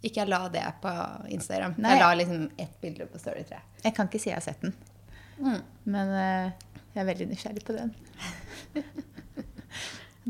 ikke 0.00 0.22
jeg 0.22 0.30
la 0.32 0.38
det 0.54 0.62
på 0.80 0.92
Instagram. 1.36 1.74
Nei. 1.76 1.92
Jeg 1.92 2.00
la 2.04 2.12
liksom 2.22 2.46
ett 2.64 2.78
bilde 2.80 3.06
på 3.12 3.20
Story 3.20 3.42
3. 3.50 3.58
Jeg 3.84 3.94
kan 3.98 4.08
ikke 4.08 4.20
si 4.22 4.30
jeg 4.30 4.38
har 4.38 4.46
sett 4.46 4.64
den. 4.64 4.72
Mm. 5.42 5.58
Men 5.92 6.14
eh, 6.16 6.70
jeg 6.94 7.02
er 7.02 7.10
veldig 7.10 7.26
nysgjerrig 7.34 7.64
på 7.68 7.76
den. 7.76 7.92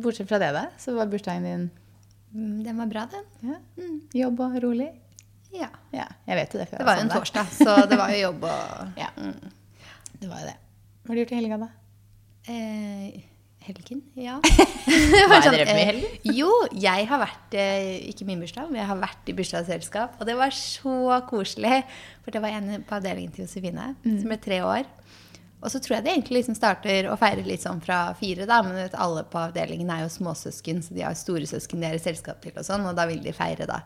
Bortsett 0.03 0.29
fra 0.29 0.39
det, 0.43 0.51
da, 0.57 0.67
så 0.81 0.95
var 0.97 1.07
bursdagen 1.13 1.45
din 1.47 1.71
Mm, 2.33 2.63
Den 2.65 2.79
var 2.81 2.87
bra, 2.89 3.03
den. 3.13 3.25
ja, 3.51 3.57
jobb 4.23 4.39
og 4.41 4.55
rolig. 4.63 4.87
Ja. 5.53 5.67
Ja, 5.93 6.07
jeg 6.25 6.37
vet 6.39 6.55
jo 6.55 6.61
det. 6.63 6.67
for 6.71 6.81
Det 6.81 6.87
var 6.89 6.97
jo 6.97 7.03
en 7.05 7.11
torsdag, 7.13 7.51
så 7.53 7.75
det 7.91 7.99
var 8.01 8.09
jo 8.15 8.23
jobb 8.23 8.47
og 8.49 8.95
Ja, 9.03 9.11
mm. 9.19 9.51
det 10.23 10.31
var 10.31 10.41
jo 10.41 10.47
det. 10.49 10.55
Hva 11.03 11.13
har 11.13 11.19
du 11.19 11.21
gjort 11.21 11.35
i 11.35 11.37
helga, 11.37 11.59
da? 11.61 11.69
eh, 12.49 13.21
Helgen, 13.63 14.01
ja. 14.19 14.39
Hva 14.43 15.39
er 15.39 15.45
dere 15.53 15.67
med 15.69 15.81
i 15.83 15.87
helgen? 15.91 16.17
Jo, 16.35 16.49
jeg 16.75 17.07
har 17.11 17.21
vært 17.23 17.55
eh, 17.55 18.09
Ikke 18.11 18.27
min 18.27 18.41
bursdag, 18.43 18.67
men 18.73 18.81
jeg 18.81 18.89
har 18.91 18.99
vært 18.99 19.31
i 19.31 19.35
bursdagsselskap. 19.39 20.17
Og 20.21 20.27
det 20.27 20.35
var 20.41 20.51
så 20.57 21.21
koselig. 21.31 21.83
For 22.25 22.35
det 22.35 22.43
var 22.43 22.57
en 22.59 22.83
på 22.89 22.99
avdelingen 22.99 23.33
til 23.37 23.45
Josefine 23.47 23.93
Mm. 24.03 24.19
som 24.19 24.29
ble 24.33 24.39
tre 24.43 24.59
år. 24.67 24.89
Og 25.63 25.71
så 25.71 25.79
tror 25.79 25.95
jeg 26.01 26.05
det 26.05 26.11
egentlig 26.17 26.41
liksom 26.41 26.57
starter 26.59 27.07
å 27.07 27.15
feire 27.21 27.45
litt 27.47 27.63
sånn 27.63 27.79
fra 27.85 28.01
fire, 28.19 28.49
da. 28.51 28.57
Men 28.67 28.75
vet, 28.81 28.97
alle 28.99 29.23
på 29.31 29.39
avdelingen 29.39 29.93
er 29.95 30.01
jo 30.03 30.09
småsøsken, 30.11 30.81
så 30.83 30.97
de 30.97 31.05
har 31.07 31.15
storesøsken 31.15 31.79
de 31.79 31.87
er 31.87 31.95
i 32.01 32.03
selskap 32.03 32.41
til 32.43 32.57
og 32.57 32.67
sånn. 32.67 32.83
Og 32.91 32.97
da 32.99 33.07
vil 33.07 33.23
de 33.23 33.31
feire, 33.37 33.69
da. 33.71 33.79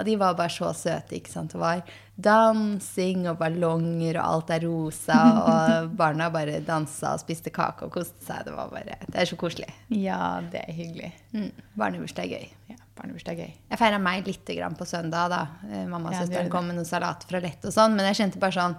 Og 0.00 0.06
de 0.08 0.16
var 0.20 0.36
bare 0.38 0.52
så 0.52 0.70
søte, 0.76 1.18
ikke 1.18 1.30
sant. 1.32 1.52
Det 1.52 1.60
var 1.60 1.82
dansing 2.20 3.26
og 3.30 3.38
ballonger, 3.40 4.18
og 4.20 4.26
alt 4.34 4.52
er 4.56 4.64
rosa. 4.66 5.18
Og 5.44 5.90
barna 6.00 6.30
bare 6.32 6.60
dansa 6.66 7.14
og 7.16 7.22
spiste 7.22 7.52
kake 7.54 7.86
og 7.88 7.94
koste 7.94 8.24
seg. 8.26 8.46
Det 8.48 8.56
var 8.56 8.72
bare 8.72 8.98
Det 9.06 9.16
er 9.22 9.28
så 9.30 9.38
koselig. 9.40 9.68
Ja, 9.94 10.40
det 10.52 10.64
er 10.66 10.76
hyggelig. 10.76 11.12
Mm. 11.36 11.50
Barnebursdag 11.80 12.26
er 12.32 12.40
gøy. 12.44 12.50
Ja, 12.74 12.80
Barnebursdag 12.98 13.36
er 13.38 13.46
gøy. 13.46 13.54
Jeg 13.72 13.80
feira 13.80 14.00
meg 14.02 14.26
litt 14.28 14.52
grann 14.56 14.76
på 14.78 14.88
søndag. 14.88 15.30
da. 15.32 15.42
Eh, 15.70 15.86
Mamma 15.88 16.10
og 16.10 16.16
Ja, 16.18 16.24
søsteren 16.26 16.50
kom 16.52 16.68
med 16.70 16.80
noe 16.80 16.88
salat 16.88 17.24
fra 17.28 17.40
Lett 17.44 17.64
og 17.64 17.76
sånn. 17.76 17.96
Men 17.96 18.10
jeg 18.10 18.20
kjente 18.24 18.42
bare 18.42 18.56
sånn 18.56 18.76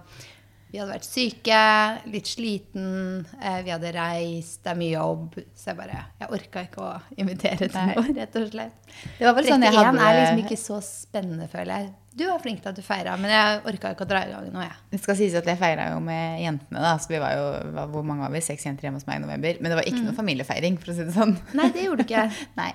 Vi 0.72 0.80
hadde 0.80 0.94
vært 0.94 1.04
syke, 1.04 1.62
litt 2.08 2.30
sliten, 2.32 3.26
eh, 3.42 3.58
vi 3.66 3.74
hadde 3.74 3.90
reist, 3.92 4.62
det 4.64 4.72
er 4.72 4.78
mye 4.80 4.94
jobb. 4.94 5.34
Så 5.52 5.72
jeg 5.74 5.80
bare 5.82 6.06
Jeg 6.22 6.30
orka 6.38 6.64
ikke 6.64 6.86
å 6.86 6.92
invitere 7.20 7.68
til 7.68 7.90
noe, 7.92 8.06
rett 8.16 8.38
og 8.40 8.46
slett. 8.54 8.94
Det 9.18 9.28
var 9.28 9.36
vel 9.36 9.50
sånn 9.50 9.66
jeg 9.68 9.76
31 9.76 9.82
hadde 9.82 10.06
er 10.06 10.20
liksom 10.22 10.46
ikke 10.46 10.60
så 10.62 10.80
spennende, 10.86 11.50
føler 11.52 11.74
jeg. 11.76 11.92
Du 12.16 12.26
var 12.28 12.40
flink 12.44 12.64
til 12.64 12.72
at 12.72 12.80
du 12.80 12.84
feira, 12.84 13.18
men 13.20 13.32
jeg 13.32 13.60
orka 13.72 13.92
ikke 13.96 14.08
å 14.08 14.08
dra 14.08 14.24
i 14.28 14.32
gang 14.32 14.48
nå, 14.52 14.64
jeg. 14.64 14.80
Det 14.92 15.00
skal 15.04 15.20
sies 15.20 15.36
at 15.40 15.48
jeg 15.48 15.60
feira 15.60 15.92
jo 15.94 16.00
med 16.04 16.42
jentene. 16.44 16.80
da, 16.84 16.96
så 17.00 17.12
vi 17.12 17.20
var 17.24 17.36
jo, 17.36 17.46
Hvor 17.92 18.04
mange 18.08 18.26
var 18.26 18.32
vi? 18.32 18.44
Seks 18.44 18.66
jenter 18.68 18.88
hjemme 18.88 19.00
hos 19.00 19.08
meg 19.08 19.20
i 19.20 19.26
november. 19.26 19.60
Men 19.60 19.72
det 19.72 19.78
var 19.80 19.88
ikke 19.92 20.04
noe 20.08 20.18
familiefeiring, 20.18 20.80
for 20.80 20.92
å 20.92 20.96
si 20.98 21.08
det 21.08 21.16
sånn. 21.16 21.38
Nei, 21.56 21.70
det 21.72 21.86
gjorde 21.88 22.04
du 22.04 22.12
ikke. 22.12 22.26
Nei, 22.60 22.74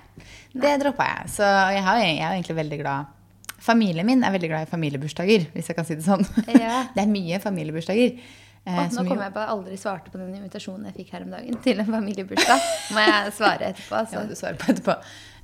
det 0.52 0.78
droppa 0.84 1.08
jeg. 1.12 1.36
Så 1.36 1.48
jeg, 1.48 1.84
har, 1.84 2.00
jeg 2.00 2.16
er 2.20 2.32
egentlig 2.32 2.60
veldig 2.60 2.80
glad 2.84 3.12
Familien 3.58 4.06
min 4.06 4.22
er 4.24 4.32
veldig 4.34 4.48
glad 4.52 4.66
i 4.66 4.70
familiebursdager, 4.70 5.46
hvis 5.54 5.70
jeg 5.70 5.76
kan 5.78 5.86
si 5.88 5.94
det 5.96 6.04
sånn. 6.06 6.24
Ja. 6.52 6.82
Det 6.96 7.02
er 7.04 7.08
mye 7.10 7.38
familiebursdager. 7.40 8.18
eh, 8.66 8.80
nå 8.92 9.04
kom 9.06 9.12
jo- 9.16 9.22
jeg 9.22 9.32
på 9.32 9.40
at 9.40 9.46
jeg 9.48 9.54
aldri 9.56 9.76
svarte 9.80 10.10
på 10.12 10.18
den 10.20 10.34
invitasjonen 10.36 10.86
jeg 10.90 10.94
fikk 11.00 11.12
her 11.16 11.22
om 11.26 11.30
dagen 11.36 11.58
til 11.64 11.80
en 11.80 11.86
familiebursdag. 11.88 12.66
Må 12.92 13.04
jeg 13.06 13.32
svare 13.38 13.72
etterpå. 13.72 14.02
Ja, 14.12 14.24
du 14.28 14.34
svarer 14.38 14.58
på 14.60 14.72
etterpå. 14.74 14.96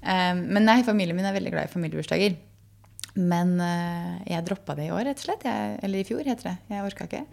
Eh, 0.03 0.33
men 0.35 0.65
nei, 0.69 0.83
familien 0.87 1.17
min 1.17 1.25
er 1.29 1.33
veldig 1.37 1.53
glad 1.55 1.71
i 1.71 1.73
familiebursdager. 1.73 2.37
Men 3.17 3.59
eh, 3.61 4.13
jeg 4.33 4.45
droppa 4.49 4.75
det 4.79 4.87
i 4.89 4.93
år, 4.93 5.05
rett 5.09 5.21
og 5.21 5.27
slett. 5.27 5.43
Jeg, 5.45 5.79
eller 5.85 6.01
i 6.01 6.07
fjor, 6.09 6.23
heter 6.25 6.49
det. 6.51 6.55
Jeg 6.73 6.85
orka 6.87 7.05
ikke. 7.09 7.25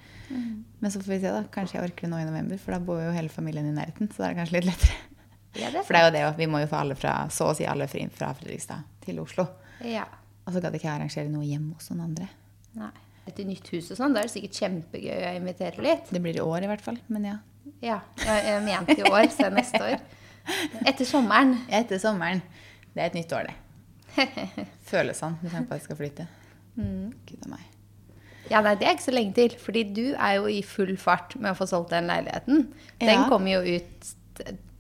Men 0.80 0.92
så 0.92 1.00
får 1.02 1.12
vi 1.14 1.20
se, 1.24 1.32
da. 1.32 1.44
Kanskje 1.54 1.78
jeg 1.80 1.86
orker 1.90 2.06
det 2.06 2.10
nå 2.12 2.20
i 2.22 2.26
november, 2.28 2.60
for 2.62 2.76
da 2.76 2.80
bor 2.84 3.00
jo 3.04 3.14
hele 3.16 3.32
familien 3.32 3.68
i 3.70 3.76
nærheten. 3.76 4.10
Så 4.12 4.20
da 4.22 4.28
er 4.30 4.34
det 4.36 4.42
kanskje 4.44 4.58
litt 4.60 4.68
lettere. 4.72 4.98
Ja, 5.58 5.70
det 5.74 5.82
For 5.88 5.96
det 5.96 6.02
er 6.02 6.08
jo 6.10 6.16
det, 6.18 6.24
vi 6.38 6.48
må 6.52 6.60
jo 6.62 6.68
få 6.70 6.78
alle 6.84 6.96
fra, 7.00 7.14
så 7.34 7.48
å 7.50 7.56
si 7.58 7.66
alle 7.66 7.88
fra 7.90 8.34
Fredrikstad 8.38 8.84
til 9.08 9.18
Oslo. 9.24 9.48
Ja. 9.88 10.04
Og 10.50 10.56
så 10.56 10.62
gadd 10.64 10.74
ikke 10.80 10.88
jeg 10.90 10.96
arrangere 10.96 11.30
noe 11.30 11.46
hjemme 11.46 11.76
hos 11.78 11.92
noen 11.92 12.08
andre. 12.08 12.28
Nei. 12.80 12.90
Etter 13.30 13.46
nytt 13.46 13.68
hus 13.76 13.92
og 13.94 14.00
sånn, 14.00 14.16
da 14.16 14.24
er 14.24 14.30
det 14.30 14.34
sikkert 14.34 14.58
kjempegøy 14.58 15.20
å 15.30 15.34
invitere 15.38 15.84
litt. 15.86 16.08
Det 16.10 16.22
blir 16.24 16.40
i 16.40 16.42
år 16.42 16.66
i 16.66 16.70
hvert 16.72 16.82
fall, 16.82 16.98
men 17.14 17.28
ja. 17.30 17.36
Ja, 17.86 18.00
jeg, 18.18 18.46
jeg 18.48 18.64
mente 18.66 18.96
i 18.98 19.06
år, 19.06 19.28
så 19.30 19.52
neste 19.54 19.82
år. 19.86 20.00
Etter 20.90 21.06
sommeren. 21.06 21.52
Etter 21.70 22.02
sommeren. 22.02 22.42
Det 22.96 23.04
er 23.04 23.12
et 23.12 23.18
nytt 23.20 23.36
år, 23.38 23.52
det. 23.52 24.26
Føles 24.90 25.20
sånn 25.22 25.36
med 25.44 25.54
tanke 25.54 25.70
på 25.70 25.76
at 25.78 25.84
jeg 25.84 25.86
skal 25.92 26.00
flytte. 26.00 26.26
Gud 26.80 27.46
a 27.46 27.52
meg. 27.54 27.68
Ja, 28.50 28.64
nei, 28.66 28.74
det 28.82 28.88
er 28.90 28.96
ikke 28.98 29.06
så 29.12 29.14
lenge 29.14 29.36
til, 29.38 29.54
fordi 29.62 29.84
du 29.94 30.06
er 30.16 30.40
jo 30.40 30.50
i 30.50 30.64
full 30.66 30.96
fart 30.98 31.36
med 31.38 31.52
å 31.54 31.58
få 31.60 31.68
solgt 31.70 31.94
den 31.94 32.10
leiligheten. 32.10 32.66
Den 32.98 33.14
Ja. 33.14 33.28
kommer 33.30 33.60
jo 33.60 33.78
ut 33.78 34.10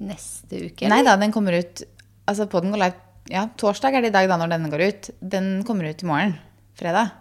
neste 0.01 0.63
uke. 0.71 0.89
Nei 0.89 1.03
da, 1.05 1.13
den 1.19 1.31
kommer 1.35 1.53
ut 1.59 1.83
Altså, 2.29 2.45
Poden 2.45 2.69
går 2.73 2.77
live 2.77 2.99
Ja, 3.29 3.45
torsdag 3.61 3.93
er 3.93 4.01
det 4.01 4.09
i 4.09 4.15
dag, 4.15 4.27
da, 4.31 4.37
når 4.41 4.53
denne 4.55 4.71
går 4.71 4.85
ut. 4.89 5.09
Den 5.21 5.49
kommer 5.67 5.85
ut 5.85 6.01
i 6.01 6.07
morgen. 6.09 6.33
Fredag. 6.79 7.13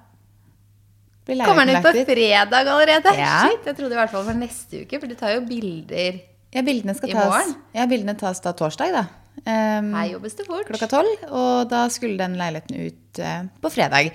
Kommer 1.28 1.68
den 1.68 1.76
ut 1.76 1.84
på 1.84 1.92
fredag 2.08 2.64
allerede? 2.64 3.12
Ja. 3.18 3.42
Shit, 3.44 3.66
jeg 3.68 3.76
trodde 3.76 3.92
i 3.92 3.98
hvert 3.98 4.12
fall 4.14 4.24
var 4.24 4.36
neste 4.38 4.84
uke, 4.86 5.00
for 5.02 5.10
du 5.10 5.16
tar 5.18 5.34
jo 5.36 5.42
bilder. 5.44 6.20
Ja, 6.54 6.62
bildene 6.64 6.94
I 6.96 7.12
tas 7.12 7.28
morgen? 7.28 7.56
Ja, 7.76 7.84
bildene 7.90 8.14
tas 8.16 8.40
da 8.40 8.54
torsdag, 8.56 8.94
da. 8.96 9.04
Um, 9.44 9.92
Her 9.94 10.14
jobbes 10.14 10.34
det 10.38 10.46
fort. 10.48 10.64
klokka 10.66 10.88
tolv. 10.90 11.26
Og 11.28 11.68
da 11.68 11.84
skulle 11.92 12.16
den 12.16 12.38
leiligheten 12.40 12.88
ut 12.88 13.20
uh, 13.20 13.42
på 13.60 13.72
fredag. 13.76 14.08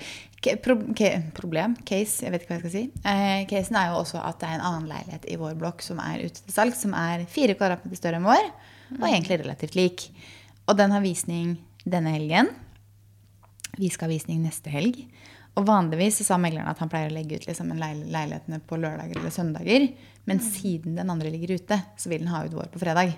K 0.44 0.56
Pro 0.60 0.74
problem, 1.32 1.76
case, 1.88 2.24
jeg 2.26 2.34
vet 2.34 2.42
ikke 2.42 2.50
hva 2.52 2.58
jeg 2.58 2.64
skal 2.64 2.74
si. 2.74 2.82
Uh, 3.06 3.44
casen 3.48 3.78
er 3.80 3.92
jo 3.92 4.00
også 4.02 4.18
at 4.18 4.40
det 4.42 4.50
er 4.50 4.58
en 4.58 4.66
annen 4.72 4.90
leilighet 4.90 5.28
i 5.30 5.38
vår 5.40 5.54
blokk 5.62 5.86
som 5.86 6.02
er 6.02 6.26
ute 6.26 6.42
til 6.42 6.56
salg, 6.56 6.74
som 6.76 6.96
er 6.98 7.22
fire 7.30 7.54
kvadratmeter 7.54 8.02
større 8.02 8.18
enn 8.18 8.26
vår, 8.26 8.50
og 8.98 9.06
egentlig 9.06 9.38
relativt 9.44 9.78
lik. 9.78 10.08
Og 10.66 10.76
den 10.76 10.92
har 10.92 11.04
visning 11.04 11.54
denne 11.84 12.14
helgen. 12.14 12.50
Vi 13.78 13.90
skal 13.92 14.08
ha 14.08 14.14
visning 14.14 14.42
neste 14.44 14.72
helg. 14.72 15.04
Og 15.54 15.66
vanligvis 15.68 16.18
så 16.18 16.26
sa 16.26 16.38
megleren 16.40 16.66
at 16.66 16.80
han 16.82 16.90
pleier 16.90 17.12
å 17.12 17.14
legge 17.14 17.38
ut 17.38 17.46
liksom 17.46 17.70
en 17.70 17.78
leil 17.78 18.00
leilighetene 18.10 18.58
på 18.66 18.78
lørdager 18.80 19.20
eller 19.20 19.34
søndager. 19.34 19.86
Men 20.26 20.40
siden 20.42 20.96
den 20.98 21.12
andre 21.12 21.30
ligger 21.30 21.54
ute, 21.60 21.78
så 22.00 22.10
vil 22.10 22.24
den 22.24 22.32
ha 22.32 22.42
ut 22.46 22.56
vår 22.56 22.72
på 22.72 22.82
fredag. 22.82 23.14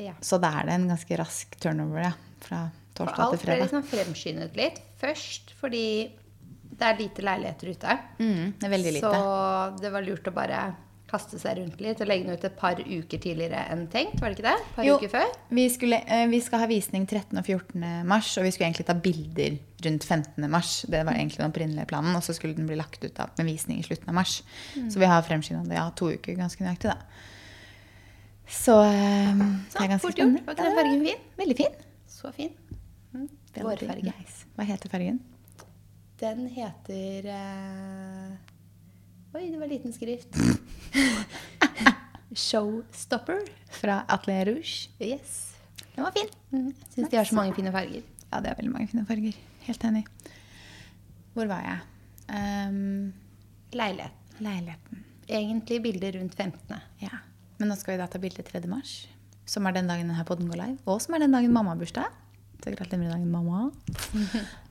Ja. 0.00 0.14
Så 0.24 0.38
da 0.40 0.52
er 0.60 0.68
det 0.68 0.78
en 0.78 0.88
ganske 0.92 1.18
rask 1.20 1.58
turnover, 1.60 2.06
ja. 2.08 2.14
Fra 2.40 2.62
For 2.94 3.04
torsdag 3.04 3.34
til 3.34 3.42
fredag. 3.42 3.42
alt 3.42 3.44
ble 3.44 3.58
liksom 3.66 3.86
fremskyndet 3.90 4.56
litt. 4.58 4.80
Først 5.00 5.52
fordi 5.58 5.84
det 6.78 6.86
er 6.86 7.00
lite 7.00 7.24
leiligheter 7.26 7.72
ute. 7.74 7.96
Mm, 8.22 8.44
det 8.58 8.68
er 8.68 8.72
veldig 8.72 8.92
lite. 8.96 9.10
Så 9.10 9.82
det 9.82 9.90
var 9.92 10.06
lurt 10.06 10.30
å 10.30 10.34
bare 10.34 10.60
kaste 11.08 11.38
seg 11.40 11.56
rundt 11.58 11.80
litt 11.80 12.00
og 12.04 12.08
legge 12.10 12.26
den 12.26 12.36
ut 12.36 12.44
et 12.44 12.56
par 12.58 12.80
uker 12.80 13.20
tidligere 13.22 13.62
enn 13.72 13.86
tenkt. 13.92 14.18
Var 14.20 14.32
det 14.32 14.36
ikke 14.36 14.46
det? 14.48 14.56
Et 14.60 14.74
par 14.76 14.86
Jo. 14.86 14.96
uker 15.00 15.12
før? 15.14 15.30
Vi, 15.56 15.64
skulle, 15.72 16.00
eh, 16.04 16.26
vi 16.28 16.40
skal 16.44 16.62
ha 16.62 16.68
visning 16.68 17.06
13. 17.08 17.38
og 17.40 17.44
14. 17.46 17.86
mars, 18.08 18.34
og 18.36 18.44
vi 18.44 18.52
skulle 18.52 18.68
egentlig 18.68 18.86
ta 18.90 18.96
bilder 19.06 19.56
rundt 19.86 20.04
15. 20.04 20.50
mars. 20.50 20.74
Det 20.88 21.00
var 21.06 21.16
egentlig 21.16 21.40
den 21.40 21.48
opprinnelige 21.48 21.88
planen, 21.88 22.16
og 22.16 22.22
så 22.26 22.36
skulle 22.36 22.56
den 22.58 22.68
bli 22.68 22.76
lagt 22.76 23.00
ut 23.04 23.14
da, 23.16 23.28
med 23.38 23.48
visning 23.48 23.80
i 23.80 23.86
slutten 23.86 24.12
av 24.12 24.18
mars. 24.20 24.42
Mm. 24.76 24.90
Så 24.90 25.00
vi 25.00 25.08
har 25.08 25.24
fremskynda 25.24 25.64
det 25.68 25.80
ja, 25.80 25.88
to 25.96 26.12
uker 26.12 26.36
ganske 26.36 26.64
nøyaktig, 26.64 26.92
da. 26.92 26.98
Så 28.48 28.76
eh, 28.84 29.40
det 29.72 29.80
er 29.80 29.90
ganske 29.94 30.04
fort 30.04 30.20
gjort. 30.20 30.44
Var 30.44 30.56
ikke 30.56 30.68
den 30.68 30.78
fargen 30.80 31.06
fin? 31.08 31.24
Veldig 31.40 31.56
fin. 31.56 31.80
Så 32.08 32.32
fin. 32.36 32.52
Mm. 33.14 33.28
Vårfarge. 33.58 34.12
Nice. 34.12 34.46
Hva 34.56 34.68
heter 34.68 34.92
fargen? 34.92 35.20
Den 36.18 36.48
heter 36.50 37.28
eh... 37.32 38.47
Oi, 39.34 39.50
det 39.52 39.58
var 39.60 39.66
liten 39.68 39.92
skrift. 39.92 40.28
Showstopper. 42.34 43.40
Fra 43.80 44.02
Atelier 44.08 44.46
Rouge. 44.46 44.88
Yes. 45.00 45.54
Den 45.94 46.04
var 46.04 46.12
fin. 46.16 46.28
Mm. 46.52 46.72
Syns 46.94 47.10
de 47.10 47.16
har 47.18 47.24
så 47.28 47.34
mange 47.36 47.54
fine 47.56 47.72
farger. 47.74 48.02
Ja, 48.30 48.40
det 48.44 48.50
er 48.52 48.56
veldig 48.60 48.72
mange 48.72 48.88
fine 48.90 49.04
farger. 49.08 49.36
Helt 49.66 49.84
enig. 49.84 50.04
Hvor 51.36 51.46
var 51.50 51.60
jeg? 51.66 51.78
Um, 52.28 53.12
Leilighet. 53.72 54.12
leiligheten. 54.40 55.04
Egentlig 55.28 55.82
bilder 55.84 56.12
rundt 56.18 56.34
15. 56.34 56.76
Ja. 57.02 57.18
Men 57.58 57.68
nå 57.68 57.74
skal 57.76 57.94
vi 57.96 58.00
da 58.00 58.06
ta 58.08 58.18
bilde 58.22 58.42
3. 58.46 58.62
mars, 58.70 59.08
som 59.48 59.66
er 59.66 59.72
den 59.76 59.88
dagen 59.90 60.08
denne 60.08 60.24
podden 60.24 60.48
går 60.48 60.56
live, 60.62 60.78
og 60.86 61.00
som 61.02 61.14
er 61.16 61.20
den 61.24 61.34
dagen 61.36 61.52
mamma 61.52 61.70
har 61.74 61.80
bursdag. 61.80 62.06
Så 62.64 62.70
gratulerer 62.74 63.02
med 63.02 63.12
dagen, 63.12 63.30
mamma. 63.30 63.70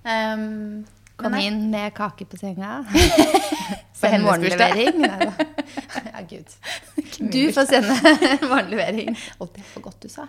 Um, 0.03 0.85
Kom 1.17 1.33
inn 1.41 1.69
med 1.71 1.93
kake 1.97 2.25
på 2.29 2.37
senga. 2.39 2.83
Send 3.97 4.23
morgenlevering. 4.23 5.05
Ja, 6.17 6.21
gud. 6.29 6.49
Du 7.19 7.51
får 7.53 7.65
sende 7.69 7.95
morgenlevering. 8.51 9.11
Å, 9.37 9.47
det 9.53 9.61
er 9.61 9.67
for 9.71 9.83
godt 9.85 9.99
du 10.05 10.09
sa. 10.09 10.25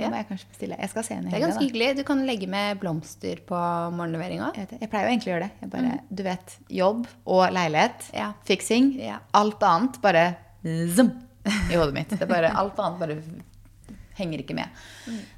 Ja. 0.00 0.08
jeg. 0.10 0.38
Jeg 0.58 0.88
skal 0.90 1.04
se 1.04 1.14
henne 1.14 1.28
i 1.28 1.30
Det 1.30 1.36
er 1.36 1.38
helga, 1.38 1.46
ganske 1.50 1.64
hyggelig. 1.66 1.88
Du 1.98 2.02
kan 2.08 2.22
legge 2.26 2.48
med 2.50 2.80
blomster 2.80 3.40
på 3.48 3.58
morgenleveringa. 3.96 4.50
Jeg, 4.56 4.80
jeg 4.80 4.90
pleier 4.92 5.06
jo 5.08 5.12
egentlig 5.12 5.30
å 5.30 5.34
gjøre 5.36 5.48
det. 5.48 5.70
Bare, 5.74 5.92
Du 6.08 6.22
vet, 6.26 6.56
jobb 6.80 7.06
og 7.28 7.44
leilighet, 7.54 8.08
Ja. 8.16 8.30
fiksing, 8.48 8.92
Ja. 9.00 9.20
alt 9.36 9.62
annet 9.68 10.00
bare 10.04 10.24
zoom, 10.96 11.12
i 11.70 11.76
hodet 11.76 11.94
mitt. 11.96 12.12
Det 12.16 12.24
er 12.24 12.30
bare, 12.32 12.52
alt 12.56 12.80
annet 12.82 12.98
bare 13.04 13.18
henger 14.18 14.42
ikke 14.44 14.56
med. 14.56 14.68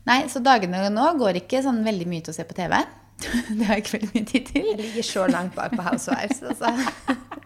Nei, 0.07 0.21
så 0.33 0.43
dagene 0.43 0.87
nå 0.91 1.11
går 1.21 1.43
ikke 1.43 1.63
sånn 1.67 1.83
veldig 1.87 2.07
mye 2.11 2.25
til 2.27 2.35
å 2.35 2.39
se 2.39 2.47
på 2.49 2.57
TV. 2.59 2.79
Det 3.57 3.65
har 3.65 3.79
jeg 3.79 3.85
ikke 3.85 3.97
veldig 3.99 4.13
mye 4.15 4.29
tid 4.33 4.51
til. 4.53 4.69
Jeg 4.73 4.81
ligger 4.83 5.09
så 5.11 5.27
langt 5.31 5.57
bak 5.57 5.75
på 5.77 5.87
Housewives. 5.87 6.43
Altså. 6.43 6.73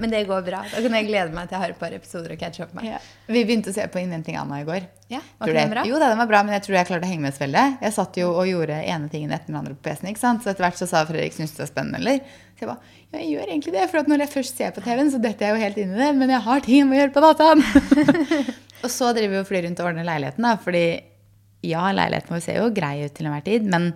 Men 0.00 0.10
det 0.10 0.24
går 0.26 0.42
bra. 0.42 0.60
Da 0.66 0.82
kan 0.82 0.94
jeg 0.98 1.06
glede 1.06 1.34
meg 1.34 1.48
til 1.48 1.56
jeg 1.56 1.62
har 1.62 1.72
et 1.74 1.78
par 1.78 1.94
episoder 1.94 2.34
å 2.34 2.38
catche 2.40 2.64
opp 2.64 2.72
med. 2.76 2.88
Ja. 2.88 2.98
Vi 3.30 3.42
begynte 3.46 3.70
å 3.70 3.74
se 3.76 3.84
på 3.90 4.00
Innhenting 4.00 4.38
Anna 4.40 4.60
i 4.62 4.66
går. 4.66 4.86
Ja, 5.12 5.20
Tror 5.22 5.44
var 5.44 5.52
ikke 5.52 5.60
den 5.60 5.74
bra? 5.74 5.84
Jo, 5.86 5.98
da, 6.02 6.08
den 6.10 6.20
var 6.22 6.30
bra, 6.30 6.40
men 6.46 6.56
jeg 6.56 6.64
tror 6.66 6.78
jeg 6.78 6.88
klarte 6.88 7.06
å 7.06 7.10
henge 7.10 7.24
med 7.26 7.36
så 7.36 7.44
veldig. 7.44 7.66
Jeg 7.86 7.96
satt 7.96 8.18
jo 8.18 8.32
og 8.32 8.48
gjorde 8.50 8.80
ene 8.80 9.10
tingen 9.12 9.34
etter 9.34 9.52
den 9.52 9.60
andre 9.60 9.76
på 9.76 9.84
PC-en. 9.86 10.10
ikke 10.10 10.22
sant? 10.22 10.42
Så 10.42 10.50
etter 10.52 10.66
hvert 10.66 10.80
så 10.80 10.88
sa 10.90 11.04
Fredrik 11.08 11.36
syns 11.36 11.54
det 11.54 11.64
er 11.66 11.70
spennende, 11.70 12.02
eller? 12.02 12.18
Så 12.58 12.66
jeg 12.66 12.72
bare 12.72 12.98
ja, 13.10 13.18
jeg 13.18 13.30
gjør 13.32 13.48
egentlig 13.48 13.74
det, 13.74 13.86
for 13.90 14.02
at 14.02 14.10
når 14.10 14.24
jeg 14.24 14.34
først 14.34 14.58
ser 14.60 14.74
på 14.74 14.82
TV-en, 14.84 15.08
så 15.10 15.22
detter 15.22 15.46
jeg 15.46 15.54
jo 15.54 15.62
helt 15.64 15.78
inn 15.82 15.94
i 15.94 16.02
det. 16.02 16.10
Men 16.18 16.34
jeg 16.34 16.46
har 16.46 16.66
ting 16.66 16.82
jeg 16.82 16.90
må 16.90 16.98
gjøre 16.98 17.14
på 17.14 17.24
dataen. 17.24 17.64
og 18.84 18.90
så 18.90 19.14
driver 19.16 19.32
vi 19.34 19.40
og 19.40 19.48
flyr 19.48 19.66
rundt 19.66 19.82
og 19.82 19.90
ordner 19.90 20.06
leiligheten, 20.06 20.46
da. 20.46 20.54
Fordi 20.62 20.84
ja, 21.66 21.88
leiligheten 21.94 22.34
vår 22.34 22.44
ser 22.44 22.60
jo 22.60 22.70
grei 22.74 22.94
ut 23.04 23.14
til 23.16 23.26
enhver 23.30 23.46
tid, 23.46 23.66
men 23.70 23.90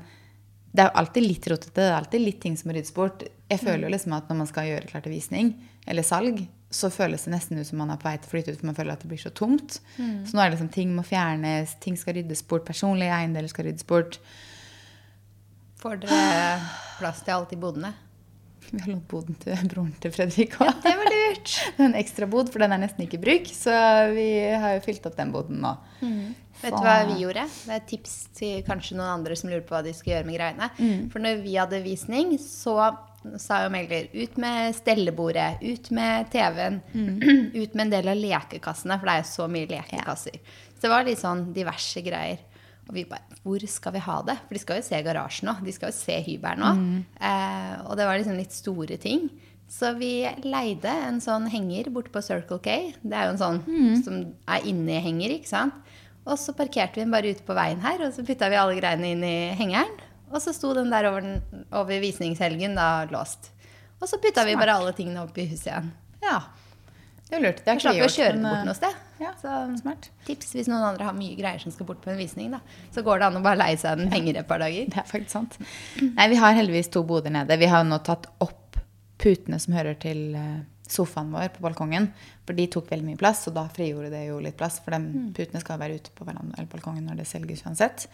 det 0.75 0.83
er 0.83 0.89
jo 0.91 0.99
alltid 0.99 1.23
litt 1.23 1.47
rotete. 1.53 1.77
Det 1.77 1.87
er 1.87 1.97
alltid 1.97 2.23
litt 2.25 2.41
ting 2.43 2.57
som 2.59 2.69
må 2.69 2.75
ryddes 2.75 2.95
bort. 2.97 3.23
Jeg 3.51 3.61
føler 3.63 3.87
jo 3.87 3.93
liksom 3.95 4.15
at 4.17 4.31
når 4.31 4.41
man 4.41 4.49
skal 4.51 4.67
gjøre 4.67 4.89
klart 4.91 5.05
til 5.07 5.15
visning, 5.15 5.53
eller 5.87 6.07
salg, 6.07 6.41
så 6.75 6.91
føles 6.91 7.23
det 7.23 7.31
nesten 7.31 7.61
ut 7.61 7.69
som 7.69 7.79
man 7.79 7.93
er 7.95 8.01
på 8.03 8.09
vei 8.09 8.17
til 8.19 8.27
å 8.27 8.33
flytte 8.33 8.55
ut, 8.55 8.59
for 8.59 8.67
man 8.73 8.75
føler 8.75 8.97
at 8.97 9.05
det 9.05 9.11
blir 9.13 9.23
så 9.23 9.31
tomt. 9.31 9.77
Så 10.27 10.35
nå 10.35 10.43
er 10.43 10.49
det 10.51 10.57
liksom 10.57 10.73
ting 10.75 10.91
må 10.97 11.05
fjernes, 11.07 11.77
ting 11.85 11.95
skal 12.01 12.19
ryddes 12.19 12.43
bort, 12.51 12.67
personlige 12.67 13.15
eiendeler 13.15 13.53
skal 13.53 13.69
ryddes 13.69 13.87
bort. 13.87 14.19
Får 15.79 16.03
dere 16.03 16.59
plass 16.99 17.23
til 17.23 17.37
alt 17.37 17.55
i 17.55 17.61
bodene? 17.61 17.93
Vi 18.71 18.81
har 18.81 18.91
lånt 18.91 19.07
boden 19.07 19.37
til 19.39 19.67
broren 19.71 19.93
til 20.03 20.11
Fredrik 20.11 20.57
òg. 20.59 20.73
Det 20.83 20.95
var 20.99 21.11
lurt. 21.13 21.53
Det 21.77 21.83
er 21.85 21.87
en 21.87 21.99
ekstra 22.01 22.27
bod, 22.27 22.51
for 22.51 22.65
den 22.65 22.75
er 22.75 22.81
nesten 22.83 23.05
ikke 23.05 23.21
i 23.21 23.25
bruk. 23.29 23.51
Så 23.55 23.75
vi 24.17 24.27
har 24.51 24.75
jo 24.79 24.83
fylt 24.89 25.07
opp 25.07 25.19
den 25.21 25.31
boden 25.35 25.61
nå. 25.63 25.75
Vet 26.63 26.73
du 26.73 26.85
hva 26.85 26.95
vi 27.09 27.17
gjorde? 27.23 27.43
Det 27.65 27.73
er 27.73 27.81
et 27.81 27.89
tips 27.91 28.13
til 28.39 28.63
kanskje 28.67 28.97
noen 28.97 29.11
andre 29.19 29.37
som 29.37 29.51
lurer 29.51 29.65
på 29.67 29.75
hva 29.75 29.83
de 29.85 29.93
skal 29.97 30.15
gjøre 30.15 30.27
med 30.29 30.39
greiene. 30.39 30.69
For 31.13 31.21
når 31.25 31.43
vi 31.45 31.57
hadde 31.59 31.83
visning, 31.85 32.37
så 32.41 32.77
sa 33.41 33.63
jo 33.65 33.71
megler 33.73 34.09
ut 34.13 34.37
med 34.41 34.75
stellebordet, 34.77 35.63
ut 35.65 35.91
med 35.97 36.29
TV-en, 36.33 36.81
ut 37.63 37.75
med 37.75 37.87
en 37.87 37.93
del 37.95 38.09
av 38.13 38.19
lekekassene, 38.21 38.99
for 39.01 39.09
det 39.09 39.15
er 39.15 39.23
jo 39.23 39.31
så 39.31 39.47
mye 39.49 39.71
lekekasser. 39.71 40.37
Så 40.75 40.85
det 40.85 40.91
var 40.93 41.07
litt 41.09 41.23
sånn 41.23 41.47
diverse 41.57 42.03
greier. 42.05 42.43
Og 42.85 42.93
vi 42.99 43.07
bare 43.09 43.25
Hvor 43.43 43.63
skal 43.69 43.95
vi 43.95 44.01
ha 44.05 44.19
det? 44.29 44.35
For 44.45 44.53
de 44.53 44.61
skal 44.61 44.77
jo 44.77 44.85
se 44.85 44.99
garasjen 45.07 45.49
nå. 45.49 45.55
De 45.65 45.73
skal 45.73 45.89
jo 45.89 45.97
se 45.97 46.19
hybelen 46.27 46.61
nå. 46.61 46.73
Eh, 47.17 47.75
og 47.89 47.97
det 47.97 48.05
var 48.05 48.19
liksom 48.21 48.37
litt 48.37 48.53
store 48.53 48.99
ting. 49.01 49.31
Så 49.73 49.95
vi 49.97 50.11
leide 50.45 50.93
en 51.09 51.17
sånn 51.25 51.49
henger 51.49 51.89
borte 51.91 52.13
på 52.13 52.21
Circle 52.23 52.59
K. 52.61 52.93
Det 53.01 53.17
er 53.17 53.31
jo 53.31 53.33
en 53.39 53.41
sånn 53.41 53.63
som 54.05 54.19
er 54.53 54.69
inni 54.69 54.99
henger, 55.01 55.33
ikke 55.39 55.49
sant. 55.49 55.73
Og 56.25 56.39
så 56.41 56.55
parkerte 56.57 56.97
vi 56.99 57.05
den 57.05 57.13
bare 57.13 57.35
ute 57.35 57.45
på 57.45 57.57
veien 57.57 57.83
her, 57.85 58.01
og 58.07 58.15
så 58.17 58.25
putta 58.25 58.49
vi 58.49 58.57
alle 58.57 58.77
greiene 58.79 59.11
inn 59.13 59.25
i 59.29 59.37
hengeren. 59.59 59.93
Og 60.33 60.41
så 60.43 60.55
sto 60.57 60.73
den 60.75 60.89
der 60.91 61.07
over, 61.11 61.21
den, 61.23 61.65
over 61.71 62.01
visningshelgen 62.03 62.75
da 62.79 63.05
låst. 63.13 63.51
Og 64.01 64.09
så 64.11 64.19
putta 64.21 64.45
vi 64.49 64.57
bare 64.59 64.75
alle 64.81 64.95
tingene 64.97 65.23
opp 65.23 65.37
i 65.39 65.47
huset 65.51 65.69
igjen. 65.71 65.91
Ja. 66.25 66.39
Det 67.29 67.37
er 67.39 67.45
lurt. 67.45 67.61
Det 67.65 67.71
er 67.73 67.79
ikke 67.81 67.93
vi 67.95 68.03
å 68.05 68.09
kjøre 68.09 68.33
gjort. 68.35 68.43
bort 68.43 68.59
men, 68.59 68.67
noe 68.69 68.77
sted. 68.77 68.97
Ja, 69.21 69.31
Så 69.41 69.53
smart. 69.79 70.09
tips 70.27 70.51
hvis 70.57 70.69
noen 70.69 70.83
andre 70.89 71.07
har 71.07 71.15
mye 71.17 71.37
greier 71.39 71.63
som 71.63 71.73
skal 71.73 71.87
bort 71.89 72.03
på 72.05 72.11
en 72.13 72.19
visning, 72.19 72.51
da. 72.57 72.61
Så 72.93 73.05
går 73.07 73.21
det 73.23 73.29
an 73.29 73.39
å 73.39 73.45
bare 73.45 73.61
leie 73.61 73.79
seg 73.81 74.01
en 74.01 74.11
henger 74.13 74.41
et 74.41 74.49
par 74.49 74.61
dager. 74.65 74.89
Det 74.91 75.01
er 75.01 75.09
faktisk 75.09 75.33
sant. 75.37 75.57
Nei, 76.03 76.27
vi 76.33 76.41
har 76.41 76.57
heldigvis 76.59 76.91
to 76.93 77.05
boder 77.07 77.33
nede. 77.33 77.57
Vi 77.61 77.69
har 77.71 77.85
jo 77.85 77.91
nå 77.93 78.01
tatt 78.05 78.27
opp 78.45 78.81
putene 79.23 79.61
som 79.63 79.77
hører 79.77 79.97
til 80.03 80.35
eh, 80.37 80.61
sofaen 80.89 81.33
vår 81.33 81.51
på 81.55 81.65
balkongen. 81.65 82.11
For 82.47 82.57
de 82.57 82.67
tok 82.71 82.91
veldig 82.93 83.09
mye 83.09 83.21
plass, 83.21 83.47
og 83.49 83.57
da 83.57 83.67
frigjorde 83.73 84.13
det 84.13 84.27
jo 84.27 84.41
litt 84.45 84.59
plass. 84.61 84.81
For 84.85 84.97
de 84.97 85.29
putene 85.37 85.63
skal 85.63 85.81
være 85.81 86.01
ute 86.01 86.15
på 86.15 86.27
eller 86.29 86.71
balkongen 86.71 87.07
når 87.09 87.23
det 87.23 87.29
selges 87.31 87.65
uansett. 87.67 88.09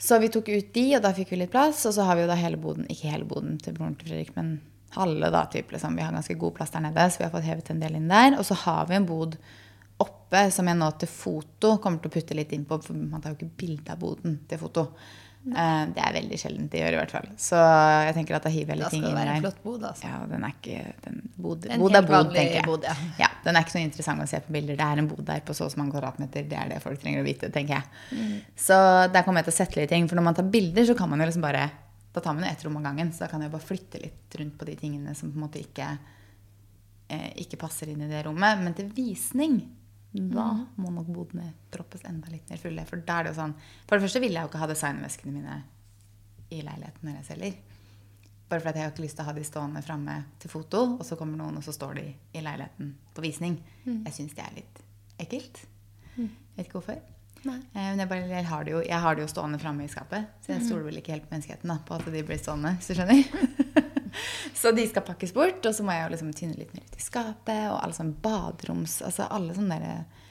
Så 0.00 0.18
vi 0.18 0.30
tok 0.32 0.48
ut 0.50 0.70
de, 0.74 0.86
og 0.96 1.02
da 1.04 1.12
fikk 1.16 1.34
vi 1.34 1.40
litt 1.42 1.52
plass. 1.54 1.84
Og 1.88 1.96
så 1.96 2.06
har 2.06 2.18
vi 2.18 2.24
jo 2.24 2.30
da 2.30 2.38
hele 2.38 2.60
boden, 2.60 2.88
ikke 2.90 3.10
hele 3.12 3.28
boden 3.28 3.58
til 3.62 3.76
broren 3.76 3.98
til 3.98 4.10
Fredrik, 4.10 4.32
men 4.38 4.56
halve, 4.94 5.30
da, 5.34 5.44
typ, 5.50 5.72
liksom. 5.74 5.96
Vi 5.96 6.06
har 6.06 6.14
ganske 6.14 6.38
god 6.38 6.54
plass 6.56 6.72
der 6.74 6.84
nede, 6.86 7.10
så 7.10 7.20
vi 7.20 7.26
har 7.26 7.34
fått 7.34 7.48
hevet 7.48 7.70
en 7.70 7.82
del 7.82 7.98
inn 7.98 8.10
der. 8.10 8.38
Og 8.38 8.46
så 8.46 8.56
har 8.64 8.88
vi 8.90 8.98
en 8.98 9.08
bod 9.08 9.36
oppe 10.02 10.48
som 10.54 10.66
jeg 10.68 10.78
nå 10.78 10.88
til 10.98 11.10
foto 11.10 11.76
kommer 11.82 12.02
til 12.02 12.10
å 12.10 12.14
putte 12.16 12.36
litt 12.36 12.52
inn 12.54 12.66
på, 12.68 12.78
for 12.82 12.98
man 12.98 13.22
tar 13.22 13.34
jo 13.34 13.40
ikke 13.40 13.60
bilde 13.62 13.94
av 13.94 14.00
boden 14.02 14.40
til 14.50 14.60
foto. 14.60 14.88
Eh, 15.44 15.80
det 15.92 16.00
er 16.00 16.14
veldig 16.16 16.36
sjeldent 16.40 16.72
de 16.72 16.78
gjør, 16.80 16.94
i 16.96 16.98
hvert 17.02 17.12
fall. 17.12 17.26
Så 17.40 17.58
jeg 17.60 18.14
tenker 18.16 18.38
at 18.38 18.46
da 18.46 18.52
hiver 18.52 18.78
jeg 18.78 18.80
Da 18.80 18.88
skal 18.88 19.02
det 19.04 19.12
være 19.18 19.34
en 19.34 19.42
flott 19.44 19.58
bod, 19.64 19.82
altså. 19.90 20.08
Ja, 20.08 20.20
den 20.30 20.46
er 20.46 20.54
ikke 20.54 20.84
den 21.04 21.18
bod, 21.36 21.66
En 21.68 21.82
bod 21.82 21.98
er 21.98 22.06
bod, 22.08 22.30
tenker 22.32 22.56
jeg. 22.56 22.66
bod, 22.68 22.86
ja. 22.88 22.94
ja, 23.20 23.28
Den 23.44 23.58
er 23.58 23.66
ikke 23.66 23.74
så 23.74 23.82
interessant 23.82 24.24
å 24.24 24.28
se 24.30 24.40
på 24.46 24.54
bilder. 24.56 24.78
Det 24.80 24.86
er 24.86 25.02
en 25.02 25.10
bod 25.10 25.20
der 25.28 25.44
på 25.44 25.56
så 25.56 25.66
og 25.68 25.74
så 25.74 25.80
mange 25.82 25.92
kvadratmeter. 25.92 26.48
Det 26.48 26.60
er 26.60 26.72
det 26.72 26.80
folk 26.84 27.02
trenger 27.02 27.20
å 27.20 27.28
vite, 27.28 27.52
tenker 27.52 27.76
jeg. 27.76 28.00
Mm. 28.16 28.32
Så 28.64 28.78
der 29.12 29.26
kommer 29.26 29.42
jeg 29.42 29.50
til 29.50 29.56
å 29.56 29.58
sette 29.58 29.80
litt 29.82 29.92
ting. 29.92 30.08
For 30.08 30.16
når 30.16 30.28
man 30.30 30.40
tar 30.40 30.48
bilder, 30.56 30.88
så 30.88 30.96
kan 30.96 31.12
man 31.12 31.20
jo 31.20 31.28
liksom 31.28 31.44
bare 31.44 31.68
Da 32.14 32.22
tar 32.22 32.36
man 32.36 32.46
jo 32.46 32.50
ett 32.54 32.64
rom 32.64 32.76
av 32.78 32.88
gangen. 32.88 33.12
Så 33.12 33.26
da 33.26 33.28
kan 33.28 33.42
jeg 33.42 33.52
bare 33.52 33.68
flytte 33.68 34.00
litt 34.00 34.40
rundt 34.40 34.56
på 34.56 34.68
de 34.70 34.76
tingene 34.80 35.16
som 35.18 35.32
på 35.32 35.36
en 35.36 35.44
måte 35.44 35.60
ikke 35.60 35.92
eh, 37.10 37.30
ikke 37.42 37.58
passer 37.60 37.90
inn 37.90 38.04
i 38.06 38.08
det 38.08 38.24
rommet. 38.24 38.64
Men 38.64 38.76
til 38.78 38.88
visning, 38.94 39.60
da 40.14 40.44
Mm. 40.54 40.66
må 40.78 40.90
nok 40.94 41.06
bodene 41.10 41.52
droppes 41.74 42.04
enda 42.06 42.28
litt 42.30 42.48
mer 42.50 42.56
fulle. 42.62 42.84
For 42.86 42.96
da 43.02 43.18
er 43.20 43.22
det 43.24 43.34
jo 43.34 43.40
sånn 43.42 43.54
For 43.86 43.98
det 43.98 44.04
første 44.06 44.20
vil 44.20 44.32
jeg 44.32 44.42
jo 44.42 44.48
ikke 44.48 44.58
ha 44.62 44.66
designveskene 44.70 45.32
mine 45.32 45.62
i 46.50 46.60
leiligheten 46.62 47.02
når 47.08 47.16
jeg 47.16 47.24
selger. 47.32 47.56
Bare 48.48 48.60
fordi 48.60 48.78
jeg 48.78 48.84
har 48.84 48.92
ikke 48.92 49.02
lyst 49.02 49.16
til 49.16 49.24
å 49.24 49.26
ha 49.26 49.32
de 49.32 49.44
stående 49.44 49.82
framme 49.82 50.24
til 50.38 50.50
foto, 50.50 50.82
og 50.98 51.02
så 51.04 51.16
kommer 51.18 51.36
noen, 51.40 51.56
og 51.56 51.64
så 51.64 51.72
står 51.74 51.94
de 51.96 52.14
i 52.34 52.40
leiligheten 52.44 52.94
på 53.14 53.22
visning. 53.24 53.56
Mm. 53.86 54.04
Jeg 54.04 54.12
syns 54.12 54.34
det 54.36 54.44
er 54.44 54.54
litt 54.54 54.82
ekkelt. 55.18 55.64
Vet 56.16 56.66
ikke 56.68 56.78
hvorfor. 56.78 57.00
Nei. 57.44 57.56
Eh, 57.74 57.90
Men 57.90 57.98
jeg, 57.98 58.08
bare, 58.08 58.28
jeg, 58.28 58.44
har 58.46 58.64
det 58.64 58.70
jo, 58.72 58.80
jeg 58.82 59.00
har 59.00 59.14
det 59.16 59.22
jo 59.22 59.28
stående 59.34 59.58
framme 59.60 59.84
i 59.84 59.88
skapet, 59.88 60.26
så 60.40 60.48
Mm. 60.52 60.58
jeg 60.60 60.66
stoler 60.68 60.84
vel 60.84 60.96
ikke 61.02 61.12
helt 61.12 61.28
på 61.28 61.34
menneskeheten 61.34 61.68
da, 61.68 61.78
på 61.84 61.94
at 61.98 62.04
de 62.12 62.22
blir 62.22 62.38
stående, 62.38 62.76
hvis 62.78 62.86
du 62.88 62.94
skjønner. 62.94 63.83
så 64.64 64.72
de 64.72 64.86
skal 64.88 65.04
pakkes 65.04 65.34
bort, 65.36 65.66
og 65.68 65.74
så 65.76 65.84
må 65.84 65.92
jeg 65.92 66.06
jo 66.06 66.12
liksom 66.14 66.30
tynne 66.36 66.56
litt 66.56 66.72
mer 66.72 66.86
ut 66.88 66.96
i 66.96 67.04
skapet, 67.04 67.66
og 67.68 67.82
alle 67.82 67.96
sånne 67.96 68.16
baderoms, 68.24 69.00
altså 69.04 69.26
alle 69.28 69.56
sånne 69.56 69.80
der 69.82 70.22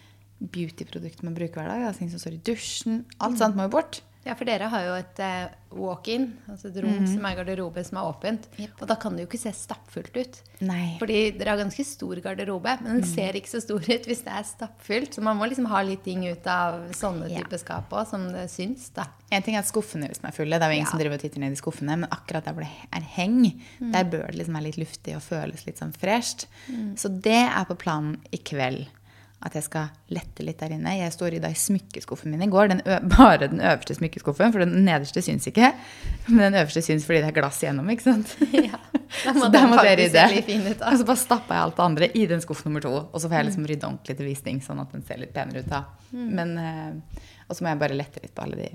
beautyprodukter 0.53 1.27
man 1.27 1.37
bruker 1.37 1.61
hver 1.61 1.69
dag, 1.69 1.85
altså 1.87 2.03
ting 2.03 2.09
som 2.11 2.21
står 2.23 2.39
i 2.39 2.43
dusjen, 2.49 3.03
alt 3.23 3.37
sånt 3.39 3.55
må 3.59 3.67
jo 3.67 3.75
bort. 3.77 4.01
Ja, 4.25 4.35
for 4.39 4.47
dere 4.47 4.69
har 4.71 4.83
jo 4.85 4.93
et 4.95 5.19
eh, 5.19 5.49
walk-in, 5.75 6.29
altså 6.47 6.69
et 6.69 6.77
rom 6.85 7.03
som 7.09 7.25
er 7.27 7.35
garderobe 7.35 7.81
som 7.83 7.97
er 7.99 8.07
åpent. 8.07 8.45
Yep. 8.55 8.77
Og 8.79 8.87
da 8.87 8.95
kan 9.01 9.17
det 9.17 9.25
jo 9.25 9.27
ikke 9.27 9.39
se 9.41 9.51
stappfullt 9.57 10.15
ut. 10.15 10.37
Nei. 10.63 10.93
Fordi 11.01 11.17
dere 11.35 11.49
har 11.51 11.59
ganske 11.59 11.83
stor 11.83 12.21
garderobe, 12.23 12.77
men 12.85 13.01
den 13.01 13.03
ser 13.09 13.35
ikke 13.35 13.51
så 13.51 13.59
stor 13.65 13.83
ut 13.83 14.07
hvis 14.07 14.23
det 14.23 14.31
er 14.31 14.47
stappfullt. 14.47 15.17
Så 15.17 15.25
man 15.25 15.35
må 15.41 15.49
liksom 15.51 15.67
ha 15.73 15.81
litt 15.83 16.05
ting 16.07 16.23
ut 16.29 16.47
av 16.47 16.85
sånne 16.95 17.27
Ja. 17.33 17.41
type 17.43 17.59
skap 17.59 17.91
òg, 17.91 18.07
som 18.07 18.29
det 18.31 18.45
syns, 18.53 18.87
da. 18.95 19.09
En 19.33 19.43
ting 19.43 19.55
er 19.57 19.65
at 19.65 19.67
skuffene 19.67 20.07
liksom 20.07 20.29
er 20.29 20.37
fulle, 20.39 20.55
det 20.55 20.63
er 20.63 20.71
jo 20.71 20.79
ingen 20.79 20.87
Ja. 20.87 20.91
som 20.95 20.99
driver 21.03 21.19
og 21.19 21.21
titter 21.25 21.39
ned 21.43 21.51
i 21.51 21.59
skuffene, 21.59 21.99
men 21.99 22.09
akkurat 22.09 22.45
der 22.45 22.53
hvor 22.53 22.63
det 22.63 22.71
er 22.95 23.01
heng, 23.17 23.61
der 23.81 24.03
bør 24.05 24.27
det 24.31 24.39
liksom 24.39 24.55
være 24.55 24.69
litt 24.71 24.77
luftig 24.79 25.15
og 25.17 25.21
føles 25.27 25.65
litt 25.67 25.79
sånn 25.83 25.91
fresht. 25.93 26.45
Så 26.95 27.09
det 27.21 27.43
er 27.51 27.65
på 27.65 27.75
planen 27.75 28.21
i 28.31 28.37
kveld. 28.37 28.87
At 29.43 29.57
jeg 29.57 29.65
skal 29.65 29.89
lette 30.15 30.43
litt 30.47 30.61
der 30.61 30.71
inne. 30.77 30.93
Jeg 30.95 31.11
står 31.11 31.35
i 31.35 31.39
da 31.43 31.49
i 31.51 31.57
smykkeskuffen 31.59 32.31
min 32.31 32.45
i 32.45 32.47
går. 32.47 32.69
Den 32.71 32.81
bare 33.11 33.49
den 33.51 33.59
øverste 33.59 33.97
smykkeskuffen, 33.97 34.53
for 34.55 34.63
den 34.63 34.85
nederste 34.85 35.19
syns 35.25 35.49
ikke. 35.51 35.73
Men 36.29 36.45
den 36.45 36.59
øverste 36.61 36.79
syns 36.85 37.03
fordi 37.03 37.19
det 37.25 37.31
er 37.33 37.35
glass 37.41 37.59
igjennom, 37.63 37.89
ikke 37.91 38.05
sant? 38.05 38.31
Ja, 38.69 38.79
da 39.25 39.33
må 39.35 39.43
Så 39.43 39.49
der 39.53 39.67
måtte 39.69 39.83
jeg 39.89 39.99
rydde. 39.99 40.69
ut. 40.71 40.85
Og 40.87 40.95
så 41.01 41.07
bare 41.09 41.21
stappa 41.21 41.57
jeg 41.57 41.63
alt 41.67 41.75
det 41.81 41.83
andre 41.89 42.09
i 42.17 42.23
den 42.31 42.41
skuff 42.45 42.63
nummer 42.65 42.81
to. 42.85 42.93
Og 43.11 43.19
så 43.19 43.27
får 43.27 43.35
jeg 43.41 43.49
liksom 43.49 43.67
rydde 43.73 43.89
ordentlig 43.89 44.15
til 44.21 44.29
visning, 44.31 44.61
sånn 44.63 44.79
at 44.81 44.95
den 44.95 45.03
ser 45.09 45.19
litt 45.21 45.33
penere 45.35 45.65
ut 45.65 45.69
da. 45.69 45.83
Men, 46.15 46.55
eh, 46.57 47.19
og 47.49 47.57
så 47.57 47.65
må 47.67 47.73
jeg 47.73 47.81
bare 47.83 47.99
lette 47.99 48.23
litt 48.23 48.33
på 48.37 48.45
alle 48.47 48.61
de 48.63 48.71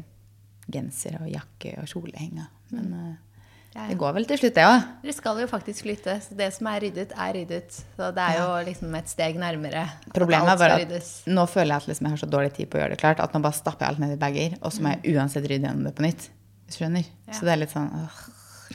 genser 0.69 1.17
og 1.23 1.31
jakke 1.33 1.79
og 1.81 1.89
kjolehenga. 1.89 2.45
Men 2.77 2.93
eh, 2.93 3.01
Ja, 3.01 3.15
ja. 3.15 3.28
Det 3.77 3.97
går 4.01 4.15
vel 4.17 4.25
til 4.27 4.41
slutt, 4.41 4.55
det 4.57 4.65
òg. 4.67 4.87
Dere 5.05 5.15
skal 5.15 5.41
jo 5.43 5.47
faktisk 5.51 5.85
flytte, 5.85 6.15
så 6.25 6.37
det 6.39 6.49
som 6.57 6.69
er 6.71 6.81
ryddet, 6.87 7.13
er 7.13 7.35
ryddet. 7.37 7.77
Så 7.99 8.09
det 8.17 8.25
er 8.25 8.39
jo 8.41 8.49
liksom 8.67 8.97
et 8.99 9.13
steg 9.13 9.39
nærmere. 9.39 9.85
Problemet 10.17 10.51
er 10.55 10.61
bare 10.63 10.79
at 10.81 11.29
nå 11.31 11.45
føler 11.51 11.75
jeg 11.75 11.85
at 11.85 11.91
liksom 11.93 12.09
jeg 12.09 12.17
har 12.17 12.23
så 12.25 12.31
dårlig 12.33 12.55
tid 12.57 12.71
på 12.73 12.81
å 12.81 12.83
gjøre 12.83 12.97
det 12.97 13.01
klart, 13.03 13.23
at 13.23 13.37
nå 13.37 13.43
bare 13.45 13.59
stapper 13.59 13.87
jeg 13.87 13.95
alt 13.95 14.03
ned 14.03 14.17
i 14.17 14.21
bager, 14.21 14.57
og 14.63 14.75
så 14.75 14.85
må 14.85 14.97
jeg 14.97 15.15
uansett 15.15 15.47
rydde 15.47 15.69
gjennom 15.69 15.87
det 15.87 15.95
på 15.99 16.07
nytt. 16.07 16.27
Hvis 16.67 16.79
du 16.79 16.83
skjønner? 16.83 17.07
Ja. 17.29 17.37
Så 17.37 17.49
det 17.49 17.55
er 17.55 17.63
litt 17.63 17.75
sånn 17.77 17.93
åh, 18.01 18.19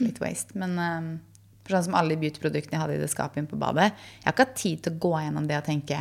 litt 0.02 0.24
waste. 0.24 0.58
Men 0.62 0.78
eh, 0.86 1.12
for 1.66 1.76
sånn 1.76 1.90
som 1.90 2.00
alle 2.00 2.16
de 2.16 2.22
beauty-produktene 2.24 2.78
jeg 2.78 2.86
hadde 2.86 2.98
i 2.98 3.04
det 3.04 3.12
skapet 3.12 3.42
inne 3.42 3.52
på 3.52 3.60
badet, 3.60 3.92
jeg 4.22 4.30
har 4.30 4.38
ikke 4.38 4.48
hatt 4.48 4.58
tid 4.62 4.86
til 4.86 4.96
å 4.96 5.04
gå 5.10 5.14
gjennom 5.26 5.50
det 5.50 5.60
og 5.60 5.68
tenke 5.68 6.00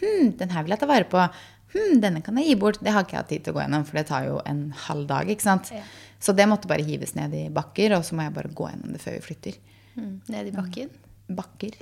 hm, 0.00 0.32
den 0.38 0.54
her 0.54 0.64
vil 0.64 0.76
jeg 0.76 0.84
ta 0.84 0.90
vare 0.90 1.10
på. 1.10 1.26
Hm, 1.74 2.00
denne 2.02 2.22
kan 2.22 2.38
jeg 2.38 2.52
gi 2.52 2.56
bort. 2.60 2.80
Det 2.82 2.92
har 2.94 3.06
ikke 3.06 3.16
jeg 3.16 3.24
hatt 3.24 3.30
tid 3.32 3.44
til 3.46 3.54
å 3.54 3.58
gå 3.58 3.64
gjennom, 3.64 3.84
for 3.88 3.98
det 3.98 4.06
tar 4.10 4.26
jo 4.28 4.40
en 4.46 4.66
halv 4.86 5.08
dag. 5.10 5.30
ikke 5.30 5.46
sant? 5.46 5.70
Ja. 5.74 5.82
Så 6.24 6.32
det 6.32 6.46
måtte 6.48 6.68
bare 6.70 6.84
hives 6.86 7.12
ned 7.18 7.34
i 7.36 7.44
bakker, 7.52 7.92
og 7.98 8.04
så 8.06 8.16
må 8.16 8.24
jeg 8.24 8.32
bare 8.36 8.52
gå 8.56 8.68
gjennom 8.70 8.94
det 8.96 9.00
før 9.02 9.18
vi 9.18 9.24
flytter. 9.26 9.58
Mm, 9.98 10.14
ned 10.32 10.48
i 10.48 10.54
bakken. 10.56 10.92
Bakker. 11.36 11.76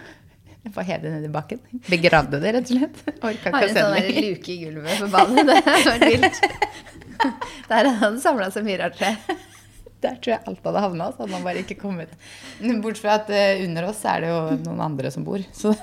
Hva 0.72 0.84
heter 0.86 1.08
det 1.08 1.12
nedi 1.16 1.30
bakken? 1.34 1.58
Begravde 1.90 2.38
det, 2.38 2.52
rett 2.54 2.68
og 2.70 2.76
slett. 2.78 3.00
Orka 3.18 3.50
Har 3.50 3.64
ikke 3.66 3.66
å 3.66 3.66
en 3.66 3.74
sånn 3.74 3.96
det 3.96 4.02
der 4.04 4.06
lenger. 4.06 4.26
luke 4.28 4.52
i 4.52 4.58
gulvet 4.60 5.00
på 5.02 5.08
badet. 5.10 5.42
Det 5.66 5.80
var 5.88 6.04
vilt. 6.06 6.38
Der 7.72 7.74
hadde 7.80 7.96
han 7.98 8.20
samla 8.22 8.46
seg 8.54 8.66
mye 8.66 8.78
rart. 8.80 9.02
Der 10.02 10.16
tror 10.22 10.32
jeg 10.36 10.40
alt 10.52 10.64
hadde 10.66 10.82
havna, 10.86 11.10
så 11.10 11.24
hadde 11.24 11.34
man 11.34 11.44
bare 11.46 11.62
ikke 11.62 11.78
kommet. 11.82 12.14
Bortsett 12.62 13.02
fra 13.02 13.18
at 13.18 13.30
eh, 13.34 13.62
under 13.66 13.88
oss 13.90 14.00
er 14.10 14.22
det 14.24 14.30
jo 14.30 14.40
noen 14.64 14.82
andre 14.86 15.10
som 15.14 15.26
bor, 15.26 15.42
så 15.54 15.74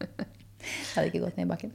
Det 0.00 0.92
hadde 0.96 1.08
ikke 1.10 1.22
gått 1.26 1.36
ned 1.36 1.46
i 1.46 1.50
bakken. 1.50 1.72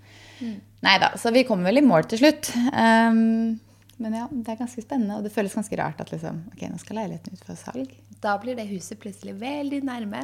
Nei 0.82 0.94
da, 1.02 1.12
så 1.22 1.30
vi 1.34 1.46
kommer 1.46 1.70
vel 1.70 1.82
i 1.82 1.86
mål 1.86 2.10
til 2.10 2.22
slutt. 2.24 2.50
Um, 2.74 3.60
men 4.02 4.16
ja, 4.18 4.28
det 4.32 4.54
er 4.54 4.60
ganske 4.60 4.84
spennende, 4.84 5.18
og 5.20 5.26
det 5.26 5.34
føles 5.34 5.56
ganske 5.58 5.78
rart 5.80 6.00
at 6.02 6.12
liksom, 6.14 6.44
ok, 6.54 6.64
nå 6.72 6.80
skal 6.82 6.98
leiligheten 7.02 7.38
ut 7.38 7.44
for 7.48 7.60
salg. 7.60 7.92
Da 8.24 8.36
blir 8.42 8.58
det 8.58 8.68
huset 8.72 9.00
plutselig 9.02 9.36
veldig 9.42 9.82
nærme. 9.88 10.24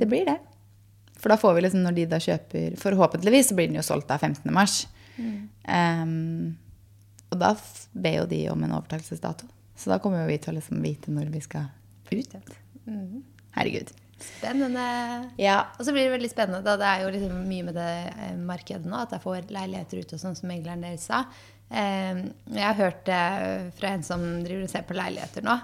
Det 0.00 0.08
blir 0.10 0.26
det. 0.28 0.38
For 1.20 1.32
da 1.32 1.36
får 1.40 1.54
vi 1.56 1.64
liksom, 1.66 1.84
når 1.84 1.96
de 1.98 2.06
da 2.08 2.18
kjøper 2.22 2.76
Forhåpentligvis 2.80 3.50
så 3.50 3.56
blir 3.58 3.68
den 3.68 3.76
jo 3.76 3.84
solgt 3.84 4.08
da 4.08 4.16
15. 4.18 4.48
mars. 4.56 4.82
Um, 5.20 6.56
og 7.30 7.40
da 7.42 7.54
ber 7.92 8.22
jo 8.22 8.28
de 8.30 8.42
om 8.52 8.64
en 8.64 8.76
overtakelsesdato. 8.78 9.48
Så 9.76 9.92
da 9.92 10.00
kommer 10.02 10.24
jo 10.24 10.30
vi 10.30 10.38
til 10.40 10.54
å 10.54 10.58
liksom 10.58 10.80
vite 10.84 11.12
når 11.14 11.30
vi 11.32 11.42
skal 11.44 11.68
ut. 12.10 12.38
Herregud. 13.56 13.92
Spennende. 14.20 14.86
Ja. 15.40 15.62
Og 15.78 15.86
så 15.86 15.94
blir 15.94 16.08
det 16.08 16.16
veldig 16.16 16.30
spennende. 16.32 16.60
Da. 16.66 16.76
Det 16.80 16.88
er 16.88 17.04
jo 17.04 17.12
liksom 17.14 17.38
mye 17.48 17.68
med 17.68 17.78
det 17.78 17.92
eh, 18.10 18.34
markedet 18.36 18.88
nå, 18.88 18.98
at 18.98 19.14
jeg 19.16 19.24
får 19.24 19.48
leiligheter 19.54 20.02
ut 20.02 20.14
og 20.16 20.22
sånn 20.22 20.36
som 20.36 20.50
megleren 20.50 20.84
deres 20.84 21.06
sa. 21.08 21.22
Eh, 21.70 22.22
jeg 22.50 22.64
har 22.66 22.74
hørt 22.74 23.04
det 23.06 23.20
fra 23.78 23.92
en 23.94 24.02
som 24.02 24.24
driver 24.42 24.64
og 24.66 24.72
ser 24.72 24.82
på 24.88 24.96
leiligheter 24.98 25.44
nå. 25.46 25.54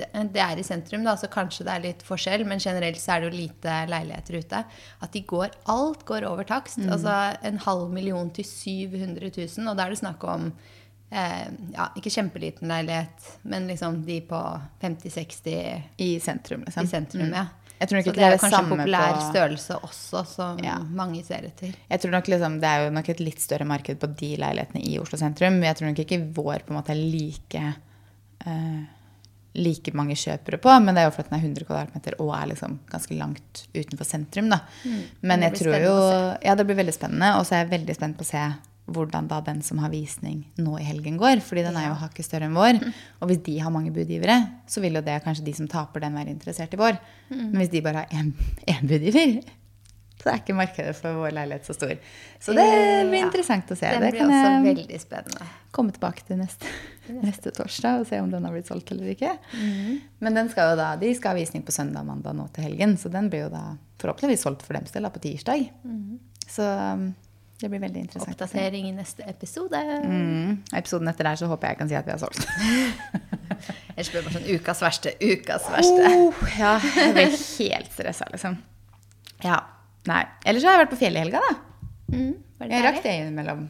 Det, 0.00 0.08
det 0.34 0.42
er 0.42 0.58
i 0.58 0.66
sentrum, 0.66 1.06
da, 1.06 1.14
så 1.18 1.30
kanskje 1.30 1.66
det 1.68 1.76
er 1.76 1.86
litt 1.86 2.04
forskjell, 2.06 2.44
men 2.48 2.62
generelt 2.62 2.98
så 3.00 3.14
er 3.14 3.22
det 3.22 3.30
jo 3.30 3.40
lite 3.44 3.78
leiligheter 3.92 4.40
ute. 4.42 4.62
At 5.06 5.14
de 5.14 5.24
går, 5.34 5.54
alt 5.70 6.04
går 6.08 6.26
over 6.28 6.48
takst. 6.48 6.82
Altså 6.82 7.16
en 7.46 7.62
halv 7.62 7.94
million 7.94 8.30
til 8.34 8.48
700 8.48 9.30
000, 9.30 9.70
og 9.70 9.78
da 9.78 9.86
er 9.86 9.94
det 9.94 10.02
snakk 10.02 10.26
om 10.26 10.50
eh, 11.12 11.46
ja, 11.76 11.88
ikke 11.98 12.12
kjempeliten 12.12 12.70
leilighet, 12.72 13.32
men 13.46 13.70
liksom 13.70 14.02
de 14.08 14.18
på 14.26 14.42
50-60 14.82 16.02
I 16.02 16.12
sentrum, 16.20 16.66
liksom. 16.66 16.88
i 16.88 16.94
sentrum, 16.96 17.30
ja. 17.30 17.46
Jeg 17.82 17.88
tror 17.90 17.98
nok 17.98 18.04
Så 18.06 18.10
ikke 18.12 18.20
det 18.20 18.26
er 18.28 18.30
det 18.36 18.40
kanskje 18.44 18.58
en 18.62 18.70
populær 18.70 19.12
på- 19.16 19.22
størrelse 19.32 19.76
også, 19.82 20.20
som 20.30 20.58
Ja. 20.62 20.76
mange 20.78 21.24
ser 21.26 21.42
etter. 21.48 21.74
Jeg 21.90 22.00
tror 22.00 22.10
nok 22.14 22.28
liksom, 22.30 22.60
Det 22.62 22.68
er 22.70 22.84
jo 22.84 22.90
nok 22.94 23.08
et 23.08 23.20
litt 23.20 23.40
større 23.42 23.66
marked 23.66 23.98
på 23.98 24.06
de 24.16 24.36
leilighetene 24.38 24.84
i 24.86 24.98
Oslo 25.02 25.18
sentrum. 25.18 25.60
Jeg 25.66 25.76
tror 25.76 25.88
nok 25.90 25.98
ikke 26.06 26.20
vår 26.32 26.62
på 26.62 26.70
en 26.70 26.76
måte 26.78 26.90
er 26.94 27.02
like, 27.02 27.74
uh, 28.46 28.84
like 29.54 29.92
mange 29.92 30.14
kjøpere 30.14 30.60
på. 30.62 30.76
Men 30.82 30.94
det 30.94 31.02
er 31.02 31.10
jo 31.10 31.16
fordi 31.16 31.28
den 31.30 31.38
er 31.40 31.42
100 31.42 31.64
kvadratmeter 31.66 32.14
og 32.20 32.30
er 32.38 32.46
liksom 32.54 32.78
ganske 32.88 33.18
langt 33.18 33.66
utenfor 33.74 34.06
sentrum. 34.06 34.48
da. 34.48 34.60
Men 34.84 34.92
Mm. 34.92 35.02
Men 35.22 35.40
jeg 35.42 35.52
tror 35.54 35.82
jo 35.82 36.38
Ja, 36.42 36.54
det 36.54 36.66
blir 36.66 36.76
veldig 36.76 36.94
spennende. 36.94 37.36
Og 37.38 37.44
så 37.46 37.52
er 37.56 37.66
jeg 37.66 37.80
veldig 37.80 37.94
spent 37.96 38.16
på 38.16 38.22
å 38.22 38.26
se 38.26 38.54
hvordan 38.90 39.28
da 39.30 39.38
den 39.44 39.62
som 39.62 39.78
har 39.82 39.92
visning 39.92 40.42
nå 40.58 40.74
i 40.80 40.86
helgen 40.86 41.16
går. 41.20 41.40
Fordi 41.44 41.64
den 41.66 41.78
er 41.78 41.88
jo 41.90 41.98
hakket 42.02 42.26
større 42.26 42.48
enn 42.50 42.58
vår. 42.58 42.80
Og 43.20 43.30
hvis 43.30 43.42
de 43.46 43.56
har 43.62 43.74
mange 43.74 43.94
budgivere, 43.94 44.38
så 44.66 44.82
vil 44.82 44.98
jo 44.98 45.04
det 45.06 45.20
kanskje 45.24 45.46
de 45.46 45.56
som 45.56 45.70
taper 45.70 46.02
den, 46.04 46.18
være 46.18 46.34
interessert 46.34 46.74
i 46.74 46.80
vår. 46.80 46.98
Mm. 47.30 47.42
Men 47.44 47.58
hvis 47.62 47.74
de 47.74 47.84
bare 47.84 48.04
har 48.04 48.14
én 48.14 48.32
budgiver, 48.90 49.42
så 50.22 50.30
er 50.30 50.38
ikke 50.38 50.54
markedet 50.54 50.92
for 50.94 51.18
vår 51.18 51.34
leilighet 51.34 51.66
så 51.66 51.74
stor. 51.74 51.94
Så 52.42 52.54
det 52.54 52.66
blir 53.08 53.24
interessant 53.24 53.70
å 53.74 53.78
se. 53.78 53.88
Den 53.90 54.04
det 54.04 54.12
blir 54.12 54.22
kan 54.22 54.30
også 54.30 54.52
jeg 54.52 54.66
veldig 54.68 55.00
spennende. 55.02 55.48
komme 55.74 55.94
tilbake 55.94 56.26
til 56.28 56.38
neste, 56.38 56.70
neste 57.16 57.50
torsdag 57.56 58.04
og 58.04 58.06
se 58.10 58.20
om 58.22 58.30
den 58.30 58.46
har 58.46 58.54
blitt 58.54 58.70
solgt 58.70 58.92
eller 58.94 59.10
ikke. 59.14 59.32
Men 60.22 60.38
den 60.38 60.52
skal 60.52 60.72
jo 60.72 60.78
da, 60.78 60.92
de 61.00 61.10
skal 61.18 61.34
ha 61.34 61.40
visning 61.40 61.66
på 61.66 61.74
søndag 61.74 62.06
og 62.06 62.12
mandag 62.12 62.38
nå 62.38 62.46
til 62.54 62.68
helgen, 62.68 62.94
så 63.00 63.10
den 63.10 63.32
blir 63.32 63.48
jo 63.48 63.50
da 63.54 63.64
forhåpentligvis 64.02 64.46
solgt 64.46 64.62
for 64.66 64.78
dem 64.78 64.86
del 64.94 65.10
på 65.10 65.24
tirsdag. 65.26 65.66
Så 66.52 66.66
um, 66.70 67.10
det 67.62 67.70
blir 67.72 67.82
veldig 67.82 68.02
interessant. 68.04 68.34
Oppdatering 68.34 68.88
i 68.88 68.94
neste 68.96 69.24
episode. 69.30 69.80
Mm. 70.04 70.62
Episoden 70.76 71.10
etter 71.12 71.28
der 71.30 71.40
så 71.40 71.48
håper 71.50 71.68
jeg 71.70 71.76
jeg 71.76 71.80
kan 71.82 71.92
si 71.92 71.98
at 71.98 72.08
vi 72.08 72.14
har 72.14 72.20
solgt. 72.22 72.46
Ellers 73.96 74.10
blir 74.10 74.22
det 74.22 74.24
bare 74.26 74.36
sånn 74.38 74.48
ukas 74.56 74.82
verste, 74.82 75.12
ukas 75.22 75.68
verste. 75.70 76.08
Oh, 76.16 76.42
ja, 76.58 76.72
jeg 76.96 77.12
blir 77.18 77.36
helt 77.36 77.92
stressa, 77.94 78.26
liksom. 78.32 78.58
Ja. 79.44 79.60
Nei. 80.10 80.24
Ellers 80.48 80.66
har 80.66 80.76
jeg 80.76 80.84
vært 80.84 80.94
på 80.96 80.98
fjellet 81.04 81.20
i 81.22 81.26
helga, 81.26 81.42
da. 81.46 81.54
Mm, 82.12 82.32
Jeg 82.68 82.82
rakk 82.84 83.00
det 83.04 83.14
innimellom. 83.20 83.62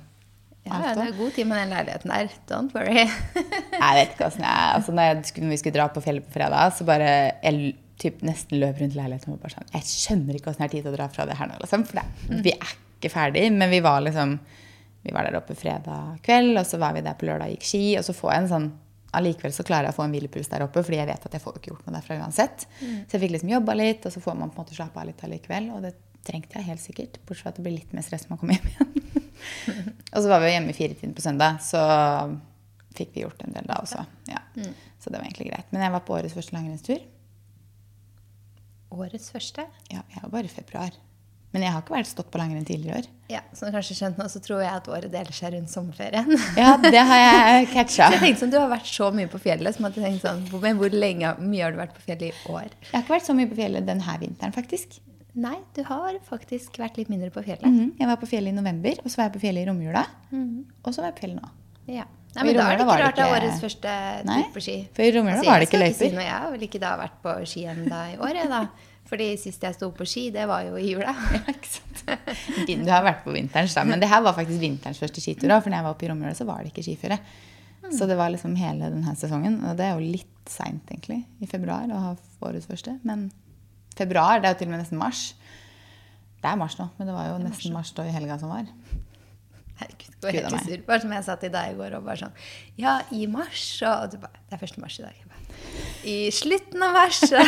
Ja, 0.63 0.77
alt 0.79 0.85
ja, 0.87 0.91
det 0.95 1.05
er 1.09 1.17
god 1.19 1.33
tid 1.35 1.49
med 1.51 1.59
den 1.59 1.73
leiligheten 1.75 2.13
der. 2.13 2.35
Don't 2.49 2.75
worry. 2.77 3.03
Jeg 3.03 3.95
vet 3.99 4.13
ikke 4.15 4.29
åssen 4.29 4.45
jeg 4.47 4.75
altså, 4.79 4.95
når, 4.95 5.09
jeg 5.09 5.25
skulle, 5.31 5.49
når 5.49 5.57
vi 5.57 5.61
skulle 5.65 5.77
dra 5.79 5.87
på 5.91 6.03
fjellet 6.05 6.27
på 6.29 6.35
fredag, 6.37 6.75
så 6.77 6.87
bare 6.87 7.09
jeg 7.43 7.73
typ, 8.03 8.23
nesten 8.27 8.61
løp 8.63 8.79
rundt 8.83 8.95
leiligheten 8.99 9.35
og 9.35 9.43
bare 9.43 9.55
sånn 9.57 9.69
Jeg 9.75 9.87
skjønner 9.91 10.39
ikke 10.39 10.51
åssen 10.53 10.63
jeg 10.65 10.69
har 10.71 10.75
tid 10.77 10.87
til 10.87 10.93
å 10.93 10.97
dra 10.97 11.09
fra 11.13 11.27
det 11.29 11.37
her 11.39 11.51
nå, 11.51 11.59
liksom. 11.65 11.85
For 11.89 11.99
det, 11.99 12.41
vi 12.47 12.55
er 12.55 12.77
ikke 13.03 13.13
ferdig. 13.13 13.49
Men 13.53 13.71
vi 13.73 13.83
var 13.85 14.01
liksom 14.05 14.39
Vi 15.03 15.11
var 15.11 15.27
der 15.27 15.35
oppe 15.35 15.57
fredag 15.59 16.21
kveld, 16.23 16.55
og 16.61 16.67
så 16.67 16.79
var 16.79 16.95
vi 16.95 17.03
der 17.03 17.17
på 17.19 17.27
lørdag 17.27 17.51
og 17.51 17.57
gikk 17.57 17.65
ski. 17.67 17.85
Og 17.99 18.05
så 18.07 18.15
får 18.15 18.33
jeg 18.33 18.43
en 18.43 18.53
sånn 18.55 18.73
Allikevel 19.13 19.53
så 19.53 19.65
klarer 19.69 19.91
jeg 19.91 19.93
å 19.93 19.97
få 19.99 20.07
en 20.07 20.15
hvilepuls 20.15 20.49
der 20.49 20.63
oppe, 20.65 20.81
fordi 20.81 20.97
jeg 20.97 21.09
vet 21.11 21.25
at 21.29 21.35
jeg 21.37 21.43
får 21.43 21.59
ikke 21.59 21.69
gjort 21.69 21.85
noe 21.85 21.99
derfra 21.99 22.17
uansett. 22.23 22.63
Så 22.81 23.19
jeg 23.19 23.21
fikk 23.27 23.35
liksom 23.35 23.51
jobba 23.51 23.75
litt, 23.77 24.07
og 24.09 24.15
så 24.15 24.23
får 24.25 24.39
man 24.39 24.49
på 24.49 24.57
en 24.57 24.65
måte 24.65 24.77
slappe 24.79 25.03
av 25.03 25.05
litt 25.11 25.21
allikevel. 25.27 25.67
Og 25.77 25.85
det 25.85 25.91
trengte 26.25 26.57
jeg 26.57 26.69
helt 26.71 26.81
sikkert. 26.81 27.19
Bortsett 27.27 27.45
fra 27.45 27.53
at 27.53 27.59
det 27.61 27.67
blir 27.67 27.77
litt 27.77 27.93
mer 27.93 28.07
stress 28.07 28.25
når 28.25 28.33
man 28.33 28.41
kommer 28.41 28.57
hjem 28.57 28.71
igjen. 28.73 29.29
og 30.15 30.17
så 30.17 30.25
var 30.31 30.41
vi 30.41 30.49
jo 30.49 30.55
hjemme 30.55 30.73
i 30.73 30.79
firetiden 30.79 31.15
på 31.19 31.27
søndag, 31.27 31.61
så 31.67 31.83
fikk 32.97 33.13
vi 33.13 33.27
gjort 33.27 33.45
en 33.45 33.57
del 33.57 33.69
da 33.69 33.83
også. 33.83 34.05
Ja. 34.31 34.41
Så 35.03 35.11
det 35.11 35.19
var 35.19 35.27
egentlig 35.27 35.51
greit. 35.51 35.69
Men 35.75 35.85
jeg 35.85 35.93
var 35.93 36.07
på 36.07 36.17
årets 36.17 36.37
første 36.37 36.57
langrennstur. 36.57 37.05
Årets 38.93 39.33
første. 39.33 39.65
Ja, 39.93 40.05
jeg 40.13 40.25
var 40.25 40.33
bare 40.39 40.49
i 40.49 40.53
februar. 40.53 40.97
Men 41.53 41.63
jeg 41.67 41.73
har 41.75 41.83
ikke 41.85 41.93
vært 41.93 42.09
stått 42.09 42.31
på 42.33 42.41
langrenn 42.41 42.65
tidligere 42.65 42.97
i 42.97 43.03
år. 43.03 43.09
Ja, 43.33 43.41
Som 43.53 43.69
du 43.69 43.75
kanskje 43.77 43.95
skjønte 43.99 44.23
nå, 44.23 44.27
så 44.33 44.41
tror 44.45 44.63
jeg 44.65 44.73
at 44.73 44.87
året 44.89 45.13
deler 45.13 45.37
seg 45.37 45.53
rundt 45.55 45.69
sommerferien. 45.73 46.31
Ja, 46.63 46.75
det 46.81 47.03
har 47.11 47.21
jeg 47.23 47.69
catcha. 47.75 48.09
Så 48.09 48.17
jeg 48.17 48.23
tenkte 48.25 48.41
sånn, 48.45 48.53
Du 48.55 48.59
har 48.59 48.69
vært 48.73 48.89
så 48.89 49.11
mye 49.13 49.29
på 49.33 49.41
fjellet, 49.43 49.77
så 49.77 49.85
måtte 49.85 50.01
jeg 50.01 50.15
tenke 50.15 50.27
sånn, 50.27 50.43
men 50.65 50.81
hvor 50.81 50.93
lenge, 50.97 51.35
mye 51.45 51.65
har 51.67 51.73
du 51.77 51.81
vært 51.83 51.95
på 51.97 52.05
fjellet 52.07 52.29
i 52.31 52.53
år? 52.53 52.69
Jeg 52.89 52.93
har 52.97 53.05
ikke 53.05 53.17
vært 53.19 53.29
så 53.29 53.37
mye 53.37 53.51
på 53.53 53.59
fjellet 53.61 53.89
denne 53.89 54.17
vinteren, 54.25 54.53
faktisk. 54.57 54.99
Nei, 55.33 55.57
du 55.77 55.81
har 55.89 56.17
faktisk 56.29 56.77
vært 56.81 56.99
litt 57.01 57.09
mindre 57.13 57.31
på 57.33 57.41
fjellet. 57.45 57.65
Mhm. 57.69 57.93
Jeg 58.01 58.09
var 58.11 58.19
på 58.21 58.29
fjellet 58.29 58.53
i 58.53 58.57
november, 58.57 58.99
og 59.05 59.09
så 59.13 59.21
var 59.23 59.29
jeg 59.31 59.37
på 59.39 59.45
fjellet 59.47 59.65
i 59.65 59.69
romjula. 59.71 60.07
Og 60.85 60.93
så 60.93 61.01
var 61.05 61.09
jeg 61.13 61.17
på 61.21 61.25
fjellet 61.27 61.41
nå. 61.41 61.53
Ja. 61.93 62.05
Nei, 62.33 62.45
men 62.49 62.57
da 62.57 62.65
er 62.73 62.79
det 62.81 62.85
ikke 62.87 62.97
rart 63.03 63.17
det 63.19 63.25
er 63.27 63.35
årets 63.37 63.59
første 63.61 63.91
tur 64.25 64.47
på 64.55 64.61
ski. 64.65 64.77
for 64.97 65.05
i 65.05 65.11
romjula 65.13 65.35
Altså, 65.37 65.51
var 65.51 65.59
det 65.61 65.67
jeg 65.67 65.69
ikke 65.69 65.77
skal 65.77 65.83
løyper. 65.85 66.07
Si 66.09 66.15
noe, 66.17 66.23
jeg 66.25 66.33
har 66.41 66.51
vel 66.55 66.63
ikke 66.65 66.81
da 66.81 66.93
vært 66.97 67.17
på 67.25 67.35
ski 67.51 67.65
ennå 67.69 67.99
i 68.09 68.15
år, 68.17 68.39
jeg 68.41 68.49
da. 68.53 68.61
Fordi 69.13 69.29
sist 69.37 69.61
jeg 69.67 69.77
sto 69.77 69.91
på 69.93 70.07
ski, 70.09 70.31
det 70.33 70.47
var 70.49 70.65
jo 70.65 70.79
i 70.81 70.89
jula. 70.95 71.13
Ja, 71.37 71.43
ikke 71.53 71.69
sant? 71.69 72.05
Du 72.67 72.89
har 72.91 73.05
vært 73.05 73.21
på 73.27 73.35
vinterens, 73.35 73.75
da. 73.77 73.85
Men 73.85 74.01
det 74.01 74.09
her 74.09 74.23
var 74.25 74.33
faktisk 74.37 74.63
vinterens 74.63 75.01
første 75.03 75.21
skitur. 75.21 75.53
For 75.53 75.69
når 75.69 75.79
jeg 75.83 75.87
var 75.87 75.93
oppe 75.95 76.07
i 76.07 76.11
romjula, 76.11 76.33
så 76.39 76.47
var 76.49 76.63
det 76.63 76.73
ikke 76.73 76.87
skiføre. 76.87 77.19
Så 77.93 78.09
det 78.09 78.17
var 78.17 78.33
liksom 78.33 78.55
hele 78.57 78.89
denne 78.89 79.13
sesongen. 79.21 79.61
Og 79.69 79.77
det 79.77 79.85
er 79.85 79.99
jo 79.99 80.13
litt 80.17 80.51
seint, 80.51 80.89
egentlig, 80.89 81.21
i 81.45 81.49
februar 81.51 81.93
å 81.93 82.01
ha 82.07 82.13
årets 82.49 82.71
første. 82.71 82.97
Men 83.07 83.29
februar, 83.99 84.41
det 84.41 84.49
er 84.49 84.57
jo 84.57 84.63
til 84.63 84.71
og 84.71 84.75
med 84.75 84.83
nesten 84.83 85.01
mars. 85.01 85.23
Det 86.43 86.51
er 86.51 86.59
mars 86.59 86.79
nå, 86.81 86.89
men 86.99 87.11
det 87.11 87.15
var 87.15 87.29
jo 87.29 87.39
nesten 87.45 87.75
mars 87.77 87.93
da 87.95 88.09
i 88.09 88.15
helga 88.15 88.39
som 88.41 88.51
var. 88.51 88.71
Herregud, 89.83 90.09
det 90.09 90.23
går 90.25 90.39
helt 90.39 90.57
i 90.57 90.63
surr. 90.65 90.87
Bare 90.89 91.05
som 91.05 91.13
jeg 91.15 91.27
sa 91.27 91.37
til 91.41 91.53
deg 91.55 91.75
i 91.75 91.77
går 91.79 91.99
og 91.99 92.05
bare 92.07 92.21
sånn 92.21 92.35
Ja, 92.81 92.97
i 93.15 93.27
mars 93.31 93.63
og 93.89 94.13
du 94.13 94.19
bare 94.23 94.43
Det 94.51 94.59
er 94.59 94.65
1. 94.67 94.81
mars 94.83 94.99
i 95.01 95.05
dag. 95.07 95.17
Jeg 95.21 95.31
bare, 95.31 95.42
I 96.05 96.31
slutten 96.35 96.83
av 96.83 96.95
verset. 96.97 97.47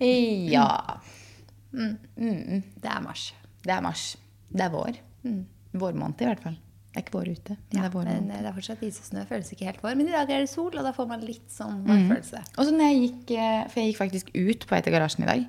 ja. 0.50 1.00
Mm. 1.72 1.96
Ja. 2.16 2.60
Det 2.80 2.90
er 2.90 3.04
mars. 3.04 3.28
Det 3.62 3.74
er 3.74 3.84
mars. 3.84 4.04
Det 4.50 4.64
er 4.66 4.72
vår. 4.74 4.98
Vårmåned 5.78 6.24
i 6.24 6.28
hvert 6.30 6.42
fall. 6.42 6.56
Det 6.90 6.98
er 6.98 7.04
ikke 7.04 7.14
vår 7.20 7.28
ute, 7.30 7.54
men 7.54 7.76
Ja, 7.76 7.82
det 7.84 7.86
er 7.86 7.92
vårmåned. 7.94 8.24
men 8.26 8.32
eh, 8.34 8.40
det 8.42 8.48
er 8.50 8.54
fortsatt 8.56 8.80
is 8.82 8.96
og 8.98 9.04
snø. 9.06 9.20
Føles 9.28 9.52
ikke 9.54 9.68
helt 9.68 9.82
vår. 9.84 9.94
Men 10.00 10.08
i 10.08 10.14
dag 10.16 10.30
er 10.34 10.40
det 10.42 10.50
sol, 10.50 10.72
og 10.74 10.82
da 10.82 10.90
får 10.96 11.06
man 11.12 11.20
litt 11.22 11.46
sånn 11.54 11.84
vårfølelse. 11.86 12.40
Og 12.56 12.66
så 12.66 12.72
når 12.74 12.88
jeg 12.88 13.02
gikk, 13.04 13.30
eh, 13.38 13.60
For 13.70 13.78
jeg 13.80 13.92
gikk 13.92 14.00
faktisk 14.00 14.32
ut 14.34 14.66
på 14.66 14.74
vei 14.74 14.80
til 14.82 14.96
garasjen 14.96 15.22
i 15.22 15.28
dag. 15.30 15.44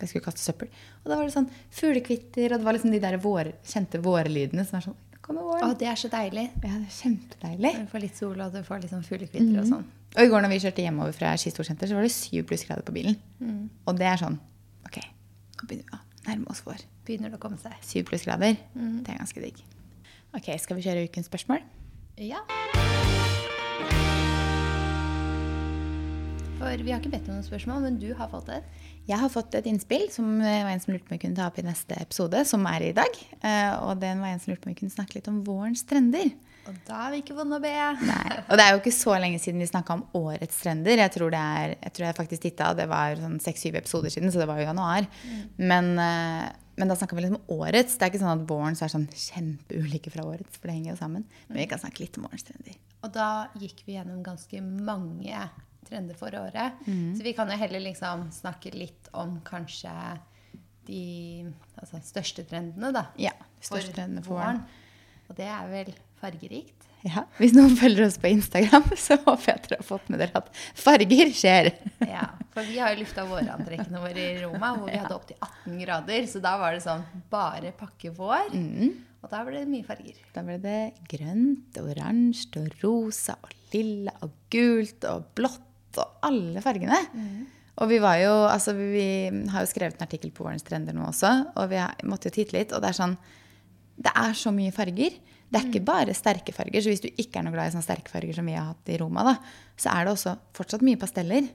Jeg 0.00 0.08
skulle 0.08 0.24
kaste 0.24 0.40
søppel. 0.44 0.68
Og 1.04 1.10
da 1.12 1.18
var 1.18 1.28
det 1.28 1.34
sånn 1.36 1.50
fuglekvitter, 1.72 2.52
og 2.52 2.56
det 2.62 2.66
var 2.68 2.76
liksom 2.78 2.92
de 2.96 3.00
der 3.04 3.16
vår, 3.20 3.52
kjente 3.64 4.00
vårlydene 4.04 4.64
som 4.68 4.76
er 4.80 4.86
sånn 4.88 4.96
Nå 5.28 5.42
våren. 5.42 5.64
Å, 5.66 5.74
det 5.78 5.88
er 5.90 5.98
så 5.98 6.08
deilig. 6.12 6.44
Ja, 6.62 6.70
det 6.78 6.86
er 6.86 6.96
kjempedeilig. 6.96 7.72
Du 7.82 7.92
får 7.92 8.02
litt 8.04 8.18
sol, 8.18 8.40
og 8.40 8.52
du 8.54 8.60
får 8.66 8.82
litt 8.84 8.92
sånn 8.94 9.06
fuglekvitter 9.06 9.60
og 9.62 9.70
sånn. 9.70 9.86
Og 10.16 10.22
i 10.22 10.30
går 10.32 10.44
når 10.44 10.52
vi 10.54 10.60
kjørte 10.62 10.84
hjemover 10.86 11.16
fra 11.16 11.32
Skistorsenter, 11.36 11.90
så 11.90 11.98
var 11.98 12.06
det 12.06 12.12
syv 12.14 12.46
plussgrader 12.48 12.86
på 12.86 12.94
bilen. 12.94 13.18
Og 13.86 13.98
det 13.98 14.06
er 14.08 14.20
sånn 14.22 14.38
Ok, 14.86 15.00
nå 15.58 15.66
begynner 15.66 15.90
vi 15.90 15.98
å 15.98 16.30
nærme 16.30 16.52
oss 16.54 16.62
vår. 16.66 16.84
Begynner 17.06 17.34
det 17.34 17.40
å 17.40 17.42
komme 17.42 17.58
seg. 17.60 17.74
Syv 17.84 18.06
plussgrader. 18.12 18.54
Det 18.74 19.12
er 19.12 19.18
ganske 19.18 19.42
digg. 19.42 19.58
Ok, 20.36 20.52
skal 20.62 20.78
vi 20.78 20.86
kjøre 20.86 21.06
ukens 21.10 21.28
spørsmål? 21.30 21.64
Ja. 22.22 22.40
For 26.56 26.80
vi 26.80 26.88
har 26.92 27.02
ikke 27.02 27.12
bedt 27.12 27.26
om 27.28 27.36
noen 27.36 27.44
spørsmål, 27.44 27.82
men 27.84 27.96
du 28.00 28.08
har 28.16 28.30
fått 28.32 28.48
et. 28.54 28.64
Jeg 29.06 29.20
har 29.20 29.30
fått 29.30 29.54
et 29.58 29.66
innspill 29.68 30.06
som 30.10 30.38
eh, 30.40 30.62
var 30.64 30.72
en 30.72 30.80
som 30.82 30.94
lurte 30.94 31.04
på 31.06 31.12
om 31.12 31.18
vi 31.18 31.22
kunne 31.26 31.36
ta 31.38 31.50
opp 31.50 31.58
i 31.60 31.64
neste 31.66 31.98
episode, 32.00 32.40
som 32.48 32.64
er 32.70 32.86
i 32.88 32.94
dag. 32.96 33.18
Eh, 33.44 33.74
Og 33.84 34.00
den 34.02 34.22
var 34.24 34.32
en 34.32 34.40
som 34.42 34.50
lurte 34.54 34.64
på 34.64 34.70
om 34.70 34.74
vi 34.74 34.78
kunne 34.80 34.94
snakke 34.94 35.18
litt 35.18 35.28
om 35.30 35.42
vårens 35.46 35.84
trender. 35.86 36.32
Og 36.66 36.78
da 36.88 37.02
er 37.04 37.12
vi 37.14 37.20
ikke 37.22 37.36
vonde 37.36 37.60
å 37.60 37.62
be. 37.62 37.74
Nei. 38.08 38.38
Og 38.48 38.56
det 38.58 38.64
er 38.64 38.72
jo 38.74 38.80
ikke 38.80 38.94
så 38.96 39.18
lenge 39.22 39.38
siden 39.42 39.60
vi 39.62 39.68
snakka 39.68 39.98
om 39.98 40.06
årets 40.18 40.62
trender. 40.64 40.98
Jeg 41.04 41.12
tror 41.14 41.30
det 41.36 41.42
er, 41.60 41.76
jeg 41.76 41.94
tror 41.98 42.06
jeg 42.08 42.18
faktisk 42.22 42.46
titta, 42.48 42.72
det 42.80 42.88
var 42.90 43.20
sånn 43.20 43.36
seks-syv 43.44 43.76
episoder 43.82 44.16
siden, 44.16 44.32
så 44.34 44.42
det 44.42 44.48
var 44.50 44.58
jo 44.62 44.66
januar. 44.66 45.06
Men, 45.60 45.92
eh, 46.02 46.48
men 46.80 46.90
da 46.90 46.96
snakka 46.98 47.20
vi 47.20 47.28
litt 47.28 47.36
om 47.36 47.54
årets. 47.60 47.94
Det 48.00 48.08
er 48.08 48.10
ikke 48.14 48.24
sånn 48.24 48.32
at 48.40 48.48
våren 48.50 48.74
er 48.80 48.90
sånn 48.96 49.06
kjempeulike 49.12 50.10
fra 50.16 50.24
årets, 50.32 50.56
for 50.58 50.66
det 50.72 50.80
henger 50.80 50.94
jo 50.96 50.98
sammen. 51.04 51.28
Men 51.52 51.60
vi 51.62 51.68
kan 51.70 51.84
snakke 51.84 52.02
litt 52.02 52.18
om 52.18 52.26
årens 52.32 52.48
trender. 52.48 52.80
Og 53.04 53.12
da 53.14 53.28
gikk 53.60 53.84
vi 53.86 54.00
gjennom 54.00 54.24
ganske 54.26 54.58
mange 54.64 55.46
trender 55.86 56.18
for 56.18 56.34
året. 56.38 56.80
Mm. 56.86 57.14
Så 57.16 57.26
vi 57.26 57.34
kan 57.36 57.50
jo 57.50 57.58
heller 57.60 57.82
liksom 57.84 58.28
snakke 58.34 58.74
litt 58.74 59.10
om 59.16 59.38
kanskje 59.46 59.92
de 60.86 61.46
altså, 61.80 62.00
største 62.06 62.46
trendene, 62.46 62.92
da. 62.94 63.08
Ja, 63.20 63.34
største 63.60 63.94
trendene 63.96 64.24
for 64.26 64.38
våren. 64.38 64.62
Og 65.26 65.38
det 65.38 65.48
er 65.50 65.70
vel 65.70 65.94
fargerikt. 66.20 66.86
Ja, 67.06 67.22
Hvis 67.38 67.52
noen 67.54 67.76
følger 67.78 68.06
oss 68.08 68.16
på 68.18 68.30
Instagram, 68.32 68.86
så 69.06 69.18
håper 69.20 69.50
jeg 69.50 69.60
at 69.60 69.66
dere 69.68 69.80
har 69.82 69.86
fått 69.86 70.08
med 70.10 70.22
dere 70.22 70.40
at 70.40 70.48
farger 70.78 71.32
skjer. 71.34 71.70
Ja, 72.02 72.30
for 72.54 72.66
vi 72.66 72.80
har 72.82 72.94
jo 72.94 73.02
lufta 73.02 73.26
vårantrekkene 73.28 74.00
våre 74.02 74.24
i 74.32 74.38
Roma, 74.42 74.72
hvor 74.78 74.90
vi 74.90 74.98
hadde 74.98 75.14
opptil 75.14 75.38
18 75.38 75.76
grader. 75.84 76.30
Så 76.30 76.42
da 76.42 76.56
var 76.60 76.74
det 76.74 76.82
sånn 76.86 77.04
bare 77.30 77.74
pakke 77.78 78.10
vår. 78.16 78.50
Mm. 78.54 78.96
Og 79.22 79.30
da 79.32 79.42
ble 79.46 79.60
det 79.62 79.70
mye 79.70 79.86
farger. 79.86 80.18
Da 80.34 80.42
ble 80.46 80.56
det 80.62 80.80
grønt 81.10 81.78
oransje 81.82 82.62
og 82.62 82.82
rosa 82.82 83.36
og 83.42 83.54
lilla 83.72 84.14
og 84.22 84.34
gult 84.54 85.06
og 85.10 85.30
blått 85.36 85.65
og 86.02 86.26
alle 86.26 86.62
fargene. 86.64 86.98
Og 87.76 87.90
vi 87.90 87.98
var 88.00 88.16
jo, 88.22 88.32
altså 88.48 88.72
vi 88.76 89.06
har 89.52 89.64
jo 89.64 89.68
skrevet 89.68 89.98
en 89.98 90.06
artikkel 90.06 90.30
på 90.32 90.46
Vårens 90.46 90.64
trender 90.64 90.96
nå 90.96 91.04
også, 91.10 91.32
og 91.60 91.68
vi 91.72 91.76
har, 91.76 91.92
måtte 92.08 92.30
jo 92.30 92.36
titte 92.38 92.56
litt, 92.56 92.72
og 92.72 92.80
det 92.80 92.92
er 92.92 93.00
sånn 93.02 93.16
Det 93.96 94.12
er 94.12 94.32
så 94.36 94.50
mye 94.52 94.72
farger. 94.76 95.14
Det 95.48 95.60
er 95.60 95.68
ikke 95.70 95.84
bare 95.86 96.14
sterke 96.16 96.52
farger, 96.52 96.82
så 96.82 96.90
hvis 96.90 97.00
du 97.04 97.08
ikke 97.08 97.38
er 97.40 97.46
noe 97.46 97.54
glad 97.54 97.70
i 97.70 97.72
sånne 97.72 97.86
sterke 97.86 98.12
farger 98.12 98.34
som 98.36 98.48
vi 98.48 98.56
har 98.56 98.72
hatt 98.72 98.90
i 98.92 98.98
Roma, 99.00 99.22
da, 99.24 99.36
så 99.78 99.92
er 99.92 100.04
det 100.04 100.12
også 100.12 100.34
fortsatt 100.56 100.84
mye 100.84 100.98
pasteller. 101.00 101.46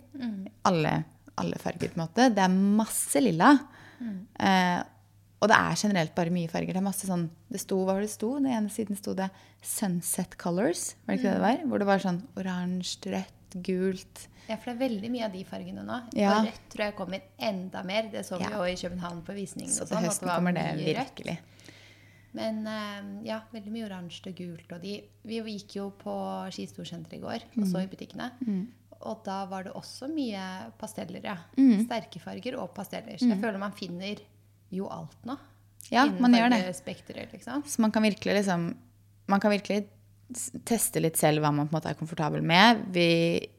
Alle, 0.69 0.93
alle 1.41 1.59
farger, 1.61 1.91
på 1.91 1.99
en 1.99 2.05
måte. 2.05 2.29
Det 2.33 2.41
er 2.41 2.55
masse 2.81 3.21
lilla. 3.21 3.51
Eh, 4.41 4.79
og 5.41 5.49
det 5.49 5.57
er 5.57 5.77
generelt 5.81 6.13
bare 6.17 6.33
mye 6.33 6.49
farger. 6.49 6.73
Det 6.73 6.81
er 6.81 6.85
masse 6.85 7.07
sånn, 7.09 7.27
det 7.49 7.61
sto, 7.61 7.79
Hva 7.81 7.95
var 7.97 8.05
det 8.05 8.11
sto? 8.13 8.35
Den 8.37 8.51
ene 8.53 8.69
siden 8.73 8.97
sto 8.97 9.13
det 9.17 9.29
'Sunset 9.61 10.37
Colors'. 10.37 10.95
Var 11.05 11.15
det 11.15 11.19
ikke 11.19 11.29
det 11.29 11.37
det 11.37 11.45
var? 11.47 11.57
Hvor 11.67 11.79
det 11.81 11.87
var 11.89 11.99
sånn 11.99 12.21
oransje, 12.37 13.11
rødt, 13.11 13.37
gult. 13.63 14.27
Ja, 14.49 14.57
for 14.57 14.71
det 14.71 14.75
er 14.75 14.89
veldig 14.89 15.11
mye 15.11 15.25
av 15.25 15.31
de 15.33 15.43
fargene 15.47 15.83
nå. 15.85 15.97
Ja. 16.17 16.39
Og 16.39 16.45
rødt 16.49 16.65
tror 16.73 16.85
jeg 16.85 16.95
kommer 16.97 17.21
enda 17.39 17.83
mer. 17.83 18.09
Det 18.11 18.25
så 18.25 18.37
vi 18.37 18.43
Ja. 18.43 18.57
jo 18.57 18.63
i 18.63 18.75
København 18.75 19.21
på 19.23 19.33
visningen. 19.37 19.71
Så 19.71 19.85
til 19.87 19.95
sånn, 19.97 20.03
høsten 20.05 20.27
kommer 20.29 20.53
det 20.53 20.65
mye 20.77 20.95
rødt. 20.95 21.15
virkelig. 21.15 21.37
Men 22.33 22.65
eh, 22.67 23.27
ja, 23.27 23.41
veldig 23.51 23.71
mye 23.73 23.85
oransje 23.89 24.27
og 24.31 24.35
gult. 24.37 24.71
Og 24.71 24.81
de, 24.81 24.93
vi 25.27 25.41
gikk 25.41 25.75
jo 25.75 25.89
på 25.99 26.13
Skistorsenteret 26.55 27.17
i 27.19 27.21
går 27.21 27.41
og 27.43 27.57
Mm. 27.65 27.71
så 27.71 27.83
i 27.83 27.87
butikkene. 27.91 28.31
Og 29.01 29.23
da 29.25 29.45
var 29.45 29.63
det 29.63 29.73
også 29.73 30.07
mye 30.13 30.71
pasteller, 30.77 31.21
ja. 31.23 31.37
Mm. 31.57 31.85
Sterke 31.87 32.19
farger 32.21 32.57
og 32.59 32.73
pasteller. 32.75 33.17
Så 33.17 33.27
jeg 33.29 33.39
føler 33.41 33.57
man 33.59 33.71
finner 33.73 34.17
jo 34.71 34.87
alt 34.87 35.17
nå. 35.25 35.37
Ja, 35.91 36.05
man 36.05 36.31
gjør 36.31 36.49
det. 36.51 36.61
fargespekteret, 36.63 37.31
liksom. 37.33 37.63
Så 37.65 37.79
man 37.79 37.91
kan 37.91 38.03
virkelig 38.03 38.33
liksom 38.45 38.75
Man 39.27 39.39
kan 39.39 39.51
virkelig 39.51 39.87
teste 40.67 41.01
litt 41.03 41.19
selv 41.19 41.43
hva 41.43 41.51
man 41.53 41.67
på 41.67 41.75
en 41.75 41.79
måte 41.79 41.91
er 41.91 41.99
komfortabel 41.99 42.43
med. 42.45 42.83
Vi, 42.95 43.07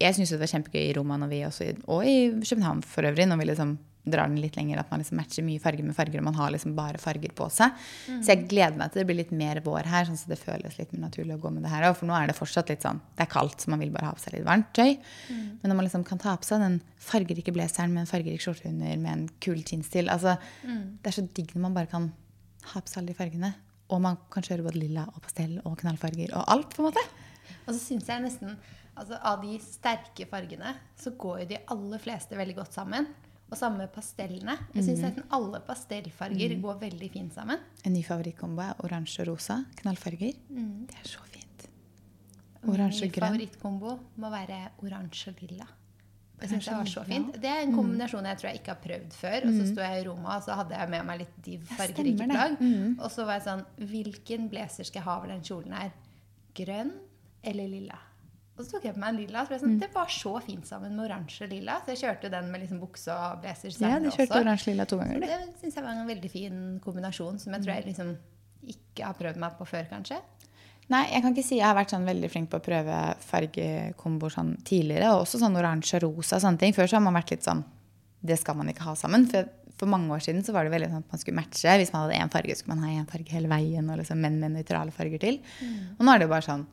jeg 0.00 0.16
syns 0.16 0.34
det 0.34 0.42
var 0.42 0.52
kjempegøy 0.52 0.82
i 0.82 0.92
Roma 0.96 1.20
vi 1.30 1.44
også, 1.46 1.72
og 1.86 2.04
i 2.08 2.18
København 2.42 2.84
for 2.86 3.06
øvrig, 3.08 3.28
når 3.28 3.40
vi 3.40 3.48
liksom 3.52 3.78
drar 4.02 4.26
den 4.26 4.40
litt 4.42 4.56
lenger, 4.58 4.80
at 4.80 4.90
man 4.90 4.98
liksom 4.98 5.18
matcher 5.20 5.44
mye 5.46 5.62
farger 5.62 5.86
med 5.86 5.94
farger, 5.94 6.18
og 6.18 6.26
man 6.26 6.34
har 6.34 6.50
liksom 6.50 6.74
bare 6.74 6.98
farger 6.98 7.30
på 7.38 7.46
seg. 7.54 7.76
Så 8.08 8.32
jeg 8.32 8.48
gleder 8.50 8.74
meg 8.78 8.90
til 8.90 9.02
det 9.02 9.06
blir 9.06 9.20
litt 9.20 9.34
mer 9.36 9.60
vår 9.62 9.86
her, 9.90 10.08
sånn 10.08 10.18
at 10.18 10.32
det 10.32 10.40
føles 10.40 10.78
litt 10.78 10.94
mer 10.94 11.04
naturlig 11.04 11.36
å 11.36 11.42
gå 11.44 11.52
med 11.54 11.62
det 11.62 11.70
her 11.70 11.86
òg. 11.86 11.94
For 12.00 12.10
nå 12.10 12.16
er 12.18 12.30
det 12.30 12.36
fortsatt 12.38 12.72
litt 12.72 12.82
sånn 12.82 12.98
Det 13.14 13.26
er 13.26 13.30
kaldt, 13.30 13.62
så 13.62 13.70
man 13.70 13.82
vil 13.82 13.92
bare 13.94 14.10
ha 14.10 14.16
på 14.16 14.24
seg 14.24 14.34
litt 14.34 14.48
varmt 14.48 14.72
tøy. 14.74 14.96
Men 15.30 15.70
når 15.70 15.78
man 15.78 15.86
liksom 15.86 16.06
kan 16.08 16.22
ta 16.22 16.34
på 16.34 16.48
seg 16.48 16.64
den 16.64 16.80
fargerike 16.98 17.54
blazeren 17.54 17.94
med 17.94 18.04
en 18.04 18.10
fargerik 18.10 18.42
skjorte 18.42 18.66
under 18.72 18.96
med 18.98 19.12
en 19.12 19.28
kul 19.38 19.62
jeans 19.62 19.92
til 19.92 20.10
altså, 20.10 20.34
Det 20.66 21.12
er 21.12 21.18
så 21.20 21.28
digg 21.38 21.54
når 21.54 21.68
man 21.68 21.78
bare 21.78 21.92
kan 21.92 22.10
ha 22.72 22.80
på 22.82 22.90
seg 22.90 23.02
alle 23.02 23.12
de 23.14 23.18
fargene. 23.18 23.54
Og 23.92 24.00
man 24.00 24.16
kan 24.32 24.44
kjøre 24.46 24.64
både 24.64 24.80
lilla 24.80 25.04
og 25.12 25.20
pastell 25.24 25.58
og 25.68 25.76
knallfarger 25.82 26.32
og 26.38 26.46
alt, 26.54 26.72
på 26.72 26.82
en 26.82 26.88
måte. 26.88 27.02
Og 27.66 27.74
så 27.74 27.80
syns 27.80 28.08
jeg 28.08 28.24
nesten 28.24 28.56
altså 28.92 29.16
Av 29.24 29.40
de 29.40 29.56
sterke 29.64 30.26
fargene 30.28 30.74
så 31.00 31.14
går 31.16 31.42
jo 31.42 31.50
de 31.54 31.60
aller 31.72 32.00
fleste 32.02 32.36
veldig 32.36 32.56
godt 32.58 32.76
sammen. 32.76 33.06
Og 33.52 33.58
samme 33.60 33.84
pastellene. 33.92 34.54
Jeg 34.72 34.86
syns 34.86 35.02
nesten 35.04 35.26
alle 35.36 35.60
pastellfarger 35.64 36.54
går 36.60 36.78
veldig 36.80 37.10
fint 37.12 37.34
sammen. 37.36 37.60
En 37.84 37.92
ny 37.92 38.00
favorittkombo 38.04 38.64
er 38.64 38.80
oransje 38.84 39.24
og 39.26 39.34
rosa. 39.34 39.58
Knallfarger. 39.82 40.38
Det 40.48 41.00
er 41.02 41.08
så 41.08 41.20
fint. 41.28 41.66
Min 42.62 42.72
Oransje 42.76 43.08
og 43.10 43.12
grønn. 43.12 43.34
favorittkombo 43.34 43.94
må 44.22 44.32
være 44.32 44.60
oransje 44.80 45.34
og 45.34 45.44
lilla. 45.44 45.68
Det 46.42 46.50
syns 46.50 46.66
det 46.68 46.74
var 46.76 46.90
så 46.90 47.04
fint. 47.06 47.36
Det 47.42 47.48
er 47.50 47.62
en 47.64 47.74
kombinasjon 47.76 48.26
jeg 48.28 48.40
tror 48.40 48.48
jeg 48.50 48.60
ikke 48.60 48.74
har 48.74 48.80
prøvd 48.84 49.16
før. 49.16 49.46
Og 49.48 49.56
så 49.58 49.66
sto 49.72 49.80
jeg 49.86 50.02
i 50.02 50.06
Roma, 50.08 50.36
og 50.36 50.42
så 50.46 50.56
hadde 50.58 50.78
jeg 50.78 50.90
med 50.94 51.06
meg 51.08 51.20
litt 51.22 51.36
div 51.46 51.66
fargerike 51.78 52.28
plagg. 52.30 52.56
Og 52.98 53.08
så 53.14 53.26
var 53.28 53.38
jeg 53.38 53.46
sånn 53.48 53.64
Hvilken 53.92 54.48
blazer 54.52 54.88
skal 54.88 55.00
jeg 55.00 55.06
ha 55.08 55.18
over 55.20 55.32
den 55.32 55.44
kjolen 55.46 55.76
her? 55.78 55.92
Grønn 56.58 56.92
eller 57.42 57.68
lilla? 57.70 58.00
Og 58.52 58.66
så 58.66 58.74
tok 58.74 58.84
jeg 58.84 58.94
på 58.94 59.00
meg 59.00 59.14
en 59.14 59.20
lilla. 59.22 59.46
Så 59.48 59.54
jeg 59.56 59.62
sånn, 59.62 59.78
Det 59.80 59.88
var 59.94 60.10
så 60.12 60.34
fint 60.44 60.66
sammen 60.68 60.92
med 60.96 61.06
oransje 61.06 61.46
og 61.46 61.50
lilla. 61.54 61.78
Så 61.86 61.94
jeg 61.94 62.02
kjørte 62.02 62.30
den 62.34 62.50
med 62.52 62.60
liksom 62.66 62.82
bukse 62.82 63.08
og 63.14 63.40
blazer 63.40 63.70
Ja, 63.72 63.78
senere 63.78 64.02
du 64.04 64.10
kjørte 64.10 64.28
også. 64.34 64.42
oransje-lilla 64.44 64.84
to 64.90 64.98
ganger, 65.00 65.14
Så 65.14 65.20
det 65.32 65.60
syns 65.62 65.74
jeg 65.78 65.84
var 65.86 65.90
en 65.96 66.06
veldig 66.10 66.30
fin 66.30 66.58
kombinasjon 66.84 67.38
som 67.40 67.52
jeg 67.56 67.62
tror 67.64 67.74
jeg 67.74 67.86
liksom 67.86 68.12
ikke 68.74 69.04
har 69.08 69.14
prøvd 69.18 69.36
meg 69.42 69.56
på 69.58 69.66
før, 69.66 69.88
kanskje. 69.90 70.18
Nei, 70.90 71.04
jeg 71.12 71.22
kan 71.22 71.32
ikke 71.32 71.46
si 71.46 71.58
jeg 71.60 71.66
har 71.66 71.76
vært 71.78 71.92
sånn 71.94 72.08
veldig 72.08 72.28
flink 72.32 72.50
på 72.52 72.58
å 72.58 72.64
prøve 72.64 72.96
fargekomboer 73.24 74.34
sånn 74.34 74.56
tidligere. 74.66 75.12
Og 75.14 75.24
også 75.24 75.40
sånn 75.40 75.56
oransje 75.56 76.00
og 76.00 76.08
rosa 76.08 76.38
og 76.38 76.44
sånne 76.44 76.60
ting. 76.60 76.74
Før 76.76 76.90
så 76.90 76.98
har 76.98 77.04
man 77.04 77.16
vært 77.16 77.34
litt 77.36 77.46
sånn 77.46 77.62
Det 78.22 78.36
skal 78.38 78.58
man 78.58 78.68
ikke 78.70 78.84
ha 78.86 78.94
sammen. 78.98 79.24
For, 79.30 79.48
for 79.78 79.90
mange 79.90 80.12
år 80.14 80.22
siden 80.22 80.44
så 80.46 80.54
var 80.54 80.66
det 80.66 80.74
veldig 80.74 80.90
sånn 80.92 81.04
at 81.06 81.14
man 81.14 81.22
skulle 81.22 81.38
matche. 81.38 81.78
Hvis 81.80 81.94
man 81.94 82.04
hadde 82.04 82.18
én 82.22 82.32
farge, 82.34 82.58
skulle 82.58 82.76
man 82.76 82.84
ha 82.86 83.00
én 83.00 83.08
farge 83.10 83.34
hele 83.34 83.50
veien. 83.50 83.88
Og 83.88 84.02
liksom 84.02 84.20
menn 84.22 84.40
med 84.42 84.54
nøytrale 84.58 84.94
farger 84.94 85.22
til. 85.22 85.40
Og 85.96 86.04
nå 86.04 86.12
er 86.12 86.20
det 86.20 86.28
jo 86.28 86.34
bare 86.34 86.48
sånn 86.48 86.66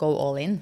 go 0.00 0.14
all 0.22 0.40
in. 0.40 0.56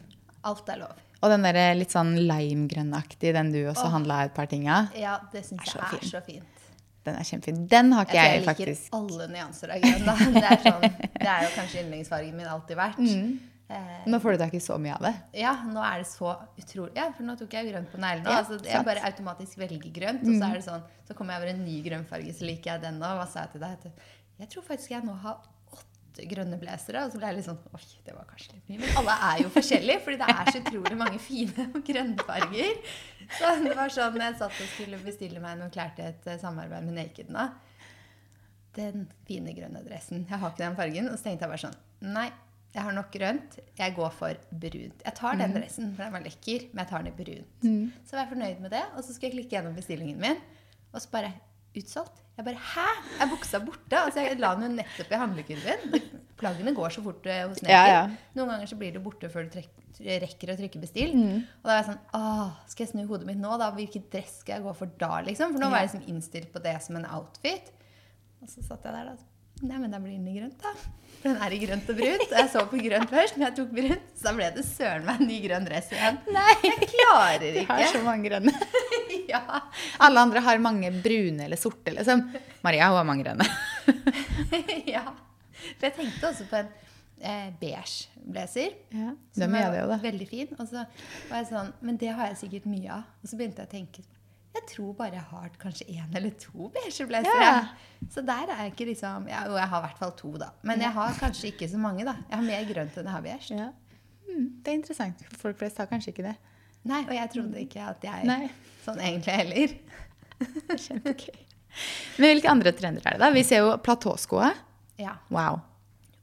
Alt 0.48 0.68
er 0.72 0.82
lov. 0.82 1.06
Og 1.20 1.28
den 1.28 1.44
der 1.44 1.74
litt 1.76 1.92
sånn 1.92 2.14
limegrønnaktig, 2.16 3.34
den 3.36 3.52
du 3.52 3.60
også 3.66 3.90
oh. 3.90 3.92
handla 3.92 4.22
et 4.24 4.36
par 4.36 4.48
ting 4.48 4.64
av, 4.72 4.88
Ja, 4.96 5.18
det 5.32 5.44
syns 5.44 5.60
Er 5.60 5.68
jeg 5.68 5.74
så 5.74 5.98
er 5.98 6.08
så 6.08 6.22
fint. 6.24 6.59
Den 7.06 7.14
er 7.16 7.24
kjempefin. 7.24 7.60
Den 7.72 7.92
har 7.96 8.04
Jeg 8.12 8.42
ikke 8.42 8.54
tror 8.54 8.58
jeg, 8.58 8.66
jeg 8.66 8.76
liker 8.76 8.98
alle 8.98 9.28
nyanser 9.32 9.70
av 9.76 9.84
grønn. 9.84 10.34
Det, 10.34 10.42
er 10.44 10.58
sånn, 10.66 10.82
det 11.20 11.30
er 11.34 11.44
jo 11.46 11.52
kanskje 11.54 11.84
yndlingsfargen 11.84 12.36
min 12.36 12.50
alltid 12.56 12.76
vært. 12.82 13.00
Mm. 13.10 13.38
Eh, 13.70 14.06
Nå 14.10 14.18
får 14.18 14.34
du 14.34 14.38
tak 14.42 14.54
i 14.54 14.58
så 14.58 14.74
mye 14.82 14.96
av 14.96 15.04
det. 15.06 15.12
ja, 15.38 15.52
nå 15.62 15.78
er 15.86 16.00
det 16.02 16.06
så 16.10 16.32
utrolig 16.58 16.90
Ja, 16.98 17.04
for 17.14 17.22
nå 17.22 17.36
tok 17.38 17.52
jeg 17.54 17.68
grønt 17.70 17.92
på 17.92 18.00
neglene. 18.02 18.26
Ja, 18.26 18.40
altså, 18.42 18.56
jeg. 18.66 18.80
Mm. 18.80 18.86
bare 18.88 19.04
automatisk 19.06 19.60
velger 19.60 19.92
grønt, 19.94 20.24
og 20.26 20.32
så 20.34 20.48
er 20.48 20.56
det 20.58 20.64
sånn 20.64 20.82
Så 21.06 21.14
kommer 21.14 21.36
jeg 21.36 21.42
over 21.44 21.50
en 21.52 21.60
ny 21.68 21.76
grønnfarge, 21.84 22.32
så 22.34 22.48
liker 22.48 22.72
jeg 22.72 22.82
den 22.82 22.98
nå. 22.98 23.06
Hva 23.20 23.28
sa 23.30 23.44
jeg 23.44 23.52
til 23.54 23.62
deg? 23.62 23.92
Jeg 24.42 24.50
tror 24.56 24.66
faktisk 24.66 24.90
jeg 24.90 25.06
nå 25.06 25.14
har 25.22 25.38
grønne 26.30 26.58
blazere. 26.60 27.04
Og 27.06 27.12
så 27.12 27.20
ble 27.20 27.30
jeg 27.30 27.38
litt 27.38 27.46
sånn 27.46 27.60
Oi, 27.76 27.82
det 28.06 28.16
var 28.16 28.28
kanskje 28.28 28.56
litt 28.56 28.68
mye. 28.70 28.80
Men 28.82 29.00
alle 29.00 29.16
er 29.30 29.42
jo 29.44 29.52
forskjellige, 29.54 30.02
fordi 30.04 30.20
det 30.20 30.28
er 30.34 30.50
så 30.50 30.62
utrolig 30.62 30.98
mange 31.00 31.22
fine 31.22 31.66
grønne 31.88 32.26
farger. 32.28 32.84
Så 33.38 33.54
det 33.64 33.74
var 33.78 33.94
sånn 33.94 34.20
jeg 34.20 34.38
satt 34.42 34.60
og 34.64 34.70
skulle 34.74 35.00
bestille 35.04 35.42
meg 35.42 35.58
noen 35.60 35.72
klær 35.74 35.92
til 35.96 36.10
et 36.10 36.30
eh, 36.30 36.38
samarbeid 36.42 36.86
med 36.88 36.98
Naked 36.98 37.32
nå. 37.34 37.48
Den 38.76 39.08
fine 39.26 39.54
grønne 39.56 39.82
dressen. 39.86 40.26
Jeg 40.28 40.38
har 40.38 40.52
ikke 40.52 40.64
den 40.64 40.78
fargen. 40.78 41.10
Og 41.10 41.18
så 41.18 41.28
tenkte 41.30 41.46
jeg 41.46 41.54
bare 41.54 41.64
sånn 41.64 41.78
Nei, 42.14 42.28
jeg 42.70 42.86
har 42.86 42.94
nok 42.94 43.10
grønt. 43.12 43.58
Jeg 43.78 43.94
går 43.96 44.12
for 44.14 44.42
brunt. 44.50 45.04
Jeg 45.04 45.14
tar 45.18 45.38
den 45.40 45.54
dressen, 45.56 45.90
for 45.96 46.06
den 46.06 46.14
var 46.14 46.22
lekker, 46.24 46.68
men 46.70 46.84
jeg 46.84 46.90
tar 46.92 47.02
den 47.02 47.10
i 47.10 47.16
brunt. 47.18 47.64
Så 48.06 48.14
var 48.16 48.22
jeg 48.24 48.30
fornøyd 48.36 48.60
med 48.62 48.70
det, 48.76 48.82
og 48.94 49.02
så 49.02 49.12
skulle 49.14 49.32
jeg 49.32 49.38
klikke 49.40 49.56
gjennom 49.56 49.74
bestillingen 49.78 50.20
min, 50.22 50.38
og 50.92 51.02
så 51.02 51.10
bare 51.12 51.32
utsolgt. 51.76 52.22
Jeg 52.36 52.46
bare 52.46 52.62
Hæ? 52.72 52.86
Er 53.20 53.28
buksa 53.28 53.60
borte? 53.62 53.98
Altså, 53.98 54.22
jeg 54.24 54.38
la 54.40 54.54
den 54.56 54.64
jo 54.64 54.70
nettopp 54.78 55.12
i 55.12 55.20
handlekurven. 55.20 55.96
Plaggene 56.40 56.72
går 56.76 56.94
så 56.94 57.02
fort 57.04 57.26
eh, 57.28 57.42
hos 57.44 57.60
Naked. 57.60 57.74
Ja, 57.74 57.82
ja. 57.92 58.04
Noen 58.38 58.54
ganger 58.54 58.70
så 58.70 58.78
blir 58.80 58.94
det 58.94 59.02
borte 59.04 59.28
før 59.32 59.48
du 59.50 59.58
rekker 60.00 60.54
å 60.54 60.56
trykke 60.56 60.80
bestill. 60.80 61.12
Mm. 61.12 61.42
Og 61.60 61.68
da 61.68 61.74
var 61.74 61.82
jeg 61.82 61.88
sånn 61.90 62.00
Åh, 62.16 62.54
skal 62.72 62.86
jeg 62.86 62.92
snu 62.94 63.02
hodet 63.10 63.28
mitt 63.28 63.42
nå, 63.42 63.52
da? 63.60 63.68
Hvilken 63.76 64.06
dress 64.12 64.38
skal 64.40 64.56
jeg 64.56 64.66
gå 64.68 64.76
for 64.78 64.94
da, 65.02 65.18
liksom? 65.26 65.52
For 65.52 65.62
nå 65.62 65.68
var 65.68 65.84
jeg 65.84 65.90
liksom 65.90 66.08
innstilt 66.14 66.48
på 66.54 66.64
det 66.64 66.78
som 66.86 66.96
en 67.00 67.10
outfit. 67.18 67.68
Og 68.40 68.48
så 68.48 68.64
satt 68.64 68.88
jeg 68.88 68.96
der, 68.96 69.12
da. 69.12 69.30
Nei, 69.60 69.76
men 69.76 69.92
da 69.92 70.00
blir 70.00 70.16
den 70.16 70.28
i 70.30 70.38
grønt, 70.38 70.56
da. 70.62 70.72
For 71.20 71.28
den 71.28 71.42
er 71.44 71.52
i 71.52 71.58
grønt 71.60 71.90
og 71.92 71.98
brunt. 71.98 72.22
Og 72.24 72.38
jeg 72.38 72.48
så 72.48 72.62
på 72.70 72.78
grønt 72.80 73.10
først, 73.12 73.36
men 73.36 73.44
jeg 73.50 73.56
tok 73.58 73.74
brunt. 73.76 74.06
Så 74.16 74.24
da 74.24 74.32
ble 74.38 74.46
det 74.56 74.64
søren 74.64 75.04
meg 75.04 75.20
en 75.20 75.28
ny 75.28 75.36
grønn 75.44 75.66
dress 75.68 75.90
igjen. 75.92 76.16
Nei! 76.32 76.54
Jeg 76.64 76.88
klarer 76.94 77.60
ikke. 77.60 77.76
Jeg 77.82 77.90
har 77.90 77.92
så 77.92 78.00
mange 78.06 78.30
grønne. 78.30 78.54
ja. 79.34 79.62
Alle 80.02 80.26
andre 80.26 80.42
har 80.44 80.60
mange 80.62 80.92
brune 81.02 81.46
eller 81.46 81.60
sorte, 81.60 81.94
liksom. 81.96 82.26
Maria 82.66 82.90
hun 82.90 83.00
har 83.00 83.08
mange 83.08 83.26
grønne. 83.26 83.46
ja. 84.94 85.06
For 85.76 85.88
jeg 85.88 85.96
tenkte 85.96 86.30
også 86.30 86.46
på 86.50 86.60
en 86.60 86.70
eh, 87.20 87.50
beige 87.60 88.08
blazer. 88.24 88.76
Ja, 88.94 89.14
Som 89.36 89.54
er 89.54 89.74
det. 89.74 90.00
Veldig 90.02 90.28
fin. 90.28 90.54
Og 90.58 90.68
så 90.68 90.84
var 91.30 91.42
jeg 91.42 91.50
sånn 91.50 91.74
Men 91.84 92.00
det 92.00 92.14
har 92.16 92.32
jeg 92.32 92.40
sikkert 92.44 92.70
mye 92.70 92.96
av. 93.00 93.12
Og 93.20 93.30
så 93.30 93.38
begynte 93.38 93.62
jeg 93.64 93.70
å 93.70 93.74
tenke 93.74 94.04
Jeg 94.56 94.66
tror 94.72 94.94
bare 94.98 95.18
jeg 95.18 95.26
har 95.30 95.52
kanskje 95.60 95.86
én 95.94 96.16
eller 96.16 96.34
to 96.40 96.70
beige 96.74 97.06
blazere. 97.08 97.44
Ja. 97.44 98.08
Så 98.10 98.24
der 98.26 98.50
er 98.50 98.64
jeg 98.64 98.74
ikke 98.74 98.88
liksom 98.90 99.28
ja, 99.30 99.44
Jo, 99.48 99.58
jeg 99.60 99.72
har 99.72 99.84
i 99.84 99.86
hvert 99.88 100.02
fall 100.02 100.14
to, 100.18 100.32
da. 100.40 100.50
Men 100.66 100.82
jeg 100.82 100.96
har 100.96 101.20
kanskje 101.20 101.52
ikke 101.52 101.70
så 101.70 101.80
mange, 101.80 102.06
da. 102.08 102.16
Jeg 102.28 102.38
har 102.38 102.46
mer 102.48 102.68
grønt 102.72 102.98
enn 102.98 103.10
jeg 103.10 103.16
har 103.16 103.26
beige. 103.26 103.60
Ja. 103.60 103.70
Mm, 104.30 104.46
det 104.62 104.72
er 104.72 104.78
interessant. 104.78 105.26
Folk 105.40 105.58
flest 105.60 105.80
har 105.82 105.88
kanskje 105.90 106.14
ikke 106.14 106.26
det. 106.30 106.36
Nei, 106.88 107.02
og 107.04 107.12
jeg 107.12 107.30
trodde 107.34 107.60
ikke 107.60 107.86
at 107.90 108.04
jeg 108.06 108.26
Nei. 108.28 108.44
sånn 108.84 109.00
egentlig 109.04 109.36
heller. 109.36 109.74
Kjempegøy. 110.86 111.40
Men 112.18 112.32
hvilke 112.32 112.50
andre 112.50 112.72
trender 112.76 113.04
er 113.06 113.16
det, 113.16 113.22
da? 113.22 113.28
Vi 113.34 113.42
ser 113.46 113.66
jo 113.66 113.74
platåskoa. 113.84 114.48
Ja. 115.00 115.12
Wow. 115.32 115.60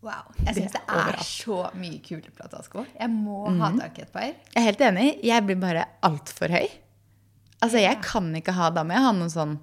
Wow. 0.05 0.33
Jeg 0.45 0.57
syns 0.57 0.75
det 0.75 0.81
er 0.93 1.13
er 1.13 1.23
så 1.25 1.61
mye 1.77 2.01
kule 2.05 2.33
platåsko. 2.35 2.83
Jeg 2.97 3.09
må 3.13 3.45
ha 3.61 3.71
tak 3.77 3.97
i 3.97 4.03
et 4.05 4.11
par. 4.13 4.27
Jeg 4.27 4.59
er 4.61 4.67
helt 4.67 4.83
enig. 4.89 5.07
Jeg 5.25 5.45
blir 5.47 5.57
bare 5.61 5.87
altfor 6.05 6.53
høy. 6.53 6.67
Altså, 7.57 7.79
jeg 7.81 7.97
kan 8.05 8.27
ikke 8.37 8.53
ha 8.53 8.67
Da 8.69 8.83
må 8.85 8.93
jeg 8.93 9.01
ha 9.01 9.13
noen 9.17 9.33
sånn 9.33 9.55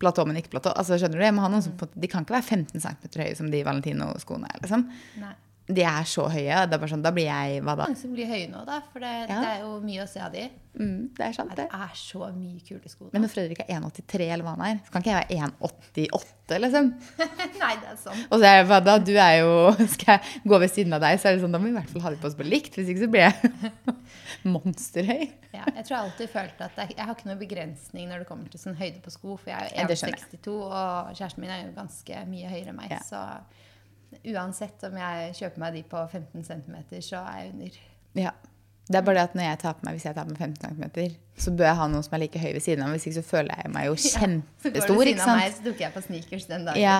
platå, 0.00 0.24
men 0.28 0.38
ikke 0.40 0.54
platå. 0.54 0.72
Altså, 0.78 0.96
skjønner 1.00 1.18
du? 1.18 1.26
Jeg 1.26 1.34
må 1.36 1.42
ha 1.42 1.50
noen 1.52 1.64
sånn, 1.64 1.76
de 1.92 2.08
kan 2.10 2.24
ikke 2.24 2.36
være 2.36 2.46
15 2.46 2.84
cm 2.84 3.18
høye 3.18 3.34
som 3.36 3.50
de 3.50 3.64
Valentino-skoene 3.66 4.46
er. 4.48 4.60
liksom. 4.62 4.84
Nei. 5.18 5.34
De 5.68 5.82
er 5.84 6.06
så 6.08 6.22
høye. 6.32 6.62
Det 6.64 6.72
er 6.74 6.80
bare 6.80 6.88
sånn, 6.88 7.02
Da 7.04 7.10
blir 7.12 7.26
jeg 7.28 7.60
hva 7.60 7.74
da? 7.76 7.84
Mange 7.90 8.00
som 8.00 8.12
blir 8.14 8.24
høye 8.30 8.46
nå, 8.48 8.62
da. 8.64 8.78
For 8.92 9.00
det, 9.04 9.10
Ja. 9.28 9.40
det 9.42 9.48
er 9.50 9.60
jo 9.66 9.80
mye 9.84 10.00
å 10.02 10.08
se 10.08 10.20
av 10.24 10.32
de. 10.32 10.46
Mm, 10.78 11.10
det 11.16 11.24
er 11.26 11.32
sant, 11.36 11.50
Det 11.50 11.56
det. 11.56 11.66
er 11.74 11.90
så 11.98 12.28
mye 12.32 12.60
kule 12.64 12.88
sko. 12.88 13.08
Men 13.12 13.22
når 13.22 13.28
Fredrik 13.34 13.60
er 13.60 13.66
1,83 13.76 14.28
eller 14.32 14.44
hva 14.46 14.54
han 14.56 14.64
er, 14.68 14.80
så 14.86 14.92
kan 14.94 15.02
ikke 15.02 15.12
jeg 15.12 15.26
være 15.28 15.50
1,88, 15.50 16.58
liksom. 16.64 16.88
Nei, 17.60 17.74
det 17.82 17.88
er 17.90 17.98
sånn. 18.00 18.22
Og 18.30 18.38
så 18.40 18.44
er 18.48 18.56
jeg 18.62 18.66
hva 18.70 18.78
da? 18.84 18.94
Du 18.98 19.12
er 19.18 19.34
jo 19.42 19.72
Skal 19.92 20.14
jeg 20.16 20.42
gå 20.48 20.60
ved 20.64 20.70
siden 20.72 20.94
av 20.94 21.00
deg, 21.04 21.18
så 21.20 21.28
er 21.28 21.36
det 21.36 21.42
sånn, 21.44 21.52
da 21.52 21.58
må 21.58 21.64
vi 21.68 21.74
i 21.74 21.78
hvert 21.80 21.90
fall 21.92 22.02
ha 22.06 22.10
de 22.14 22.16
på 22.22 22.30
oss 22.30 22.38
på 22.38 22.46
likt. 22.48 22.78
Hvis 22.78 22.88
ikke 22.94 23.04
så 23.04 23.10
blir 23.10 23.26
jeg 23.26 23.52
monsterhøy. 24.54 25.28
Ja, 25.52 25.64
jeg 25.74 25.84
tror 25.84 25.94
jeg 25.96 26.00
alltid 26.04 26.30
følt 26.32 26.60
at 26.64 26.76
jeg, 26.80 26.94
jeg 26.96 27.04
har 27.08 27.14
ikke 27.16 27.28
noen 27.28 27.40
begrensning 27.42 28.08
når 28.08 28.22
det 28.24 28.28
kommer 28.30 28.48
til 28.52 28.60
sånn 28.62 28.76
høyde 28.78 29.00
på 29.04 29.12
sko, 29.12 29.36
for 29.40 29.50
jeg 29.52 29.72
er 29.74 29.84
jo 29.84 29.96
1,62, 29.98 30.56
og 30.68 31.12
kjæresten 31.18 31.42
min 31.44 31.50
er 31.54 31.64
jo 31.66 31.72
ganske 31.76 32.24
mye 32.30 32.48
høyere 32.52 32.72
enn 32.72 32.78
meg. 32.78 32.92
Ja. 32.92 33.00
Så 33.04 33.22
uansett 34.34 34.84
om 34.88 34.96
jeg 35.00 35.34
kjøper 35.38 35.62
meg 35.64 35.74
de 35.78 35.82
på 35.88 36.04
15 36.10 36.44
cm, 36.44 36.76
så 37.04 37.20
er 37.24 37.42
jeg 37.42 37.50
under. 37.54 37.80
Ja. 38.18 38.32
Det 38.88 38.96
er 38.96 39.02
bare 39.04 39.18
det 39.18 39.22
at 39.28 39.34
når 39.36 39.44
jeg 39.44 39.58
tar 39.60 39.74
på 39.76 39.84
meg, 39.84 39.96
hvis 39.98 40.04
jeg 40.08 40.14
tar 40.16 40.24
på 40.24 40.32
meg 40.32 40.38
15 40.40 40.78
cm, 40.78 41.16
så 41.44 41.50
bør 41.52 41.66
jeg 41.68 41.76
ha 41.76 41.86
noen 41.92 42.04
som 42.06 42.14
er 42.16 42.22
like 42.22 42.40
høy 42.40 42.52
ved 42.56 42.62
siden 42.64 42.84
av. 42.86 42.94
Hvis 42.96 43.04
ikke 43.10 43.18
så 43.18 43.24
føler 43.28 43.58
jeg 43.60 43.72
meg 43.74 43.84
jo 43.90 43.96
kjempestor. 44.04 44.86
Så 44.86 44.94
går 44.96 45.02
du 45.04 45.10
siden 45.10 45.24
av 45.26 45.36
meg, 45.42 45.50
så 45.58 45.64
dukker 45.66 45.84
jeg 45.84 45.92
på 45.98 46.02
sneakers 46.06 46.46
den 46.48 46.64
dagen. 46.64 46.80
Ja. 46.80 46.94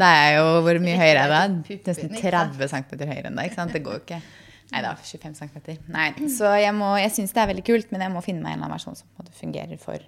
Da 0.00 0.08
er 0.16 0.22
jeg 0.30 0.38
jo 0.40 0.46
Hvor 0.64 0.80
mye 0.86 0.96
høyere 1.04 1.26
er 1.26 1.34
da? 1.34 1.42
Nesten 1.90 2.14
30 2.16 2.72
cm 2.72 3.04
høyere 3.04 3.28
enn 3.28 3.36
deg. 3.36 3.50
ikke 3.50 3.58
sant? 3.60 3.76
Det 3.76 3.82
går 3.84 3.98
jo 3.98 4.04
ikke. 4.06 4.22
Nei 4.70 4.80
da, 4.86 4.94
25 4.96 5.36
cm. 5.42 5.84
Nei, 5.92 6.08
så 6.30 6.54
jeg, 6.56 6.72
må- 6.78 6.94
jeg 7.02 7.10
syns 7.12 7.32
det 7.36 7.42
er 7.44 7.48
veldig 7.52 7.66
kult, 7.68 7.92
men 7.92 8.06
jeg 8.06 8.14
må 8.16 8.20
finne 8.24 8.40
meg 8.40 8.54
en 8.54 8.60
eller 8.62 8.70
annen 8.70 8.78
versjon 8.78 8.96
som 8.96 9.30
fungerer 9.42 9.76
for, 9.82 10.00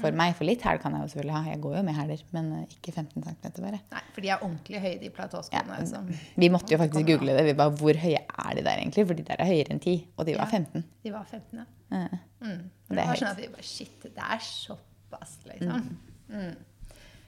for 0.00 0.10
meg. 0.12 0.34
For 0.38 0.44
litt 0.48 0.62
hæl 0.66 0.78
kan 0.82 0.92
jeg 0.96 1.02
jo 1.02 1.08
selvfølgelig 1.12 1.34
ha. 1.36 1.50
Jeg 1.52 1.60
går 1.64 1.76
jo 1.76 1.82
med 1.86 1.94
hæler, 1.94 2.22
men 2.34 2.52
eh, 2.58 2.74
ikke 2.76 2.92
15 2.92 3.22
cm 3.22 3.62
bare. 3.62 3.80
Nei, 3.92 4.02
for 4.14 4.20
de 4.24 4.28
er 4.34 4.42
ordentlig 4.42 4.80
høye, 4.82 4.98
de 5.00 5.10
platåskoene. 5.10 5.78
Ja, 5.78 5.84
som- 5.86 6.08
Vi 6.36 6.48
måtte 6.48 6.72
jo 6.74 6.78
faktisk 6.78 7.06
google 7.06 7.36
det. 7.38 7.44
Vi 7.46 7.54
bare, 7.54 7.70
Hvor 7.70 7.94
høye 8.04 8.18
er 8.18 8.54
de 8.54 8.62
der 8.64 8.76
egentlig? 8.82 9.06
For 9.06 9.14
de 9.14 9.22
der 9.22 9.36
er 9.38 9.46
høyere 9.46 9.70
enn 9.70 9.80
10, 9.80 10.08
og 10.16 10.26
de 10.26 10.34
var 10.38 10.44
Ja. 10.50 10.58
15. 10.58 10.84
De 11.04 11.12
var 11.12 11.24
15, 11.30 11.58
ja. 11.58 11.64
ja. 11.96 12.08
Mm. 12.40 12.48
Det 12.48 12.70
Det, 12.90 12.98
er 12.98 13.06
var 13.06 13.14
sånn 13.22 13.30
at 13.30 13.36
vi 13.40 13.48
bare 13.48 13.62
Shit, 13.62 14.02
det 14.02 14.12
er 14.18 14.38
såpass, 14.38 15.38
liksom. 15.46 15.98
Mm. 16.28 16.56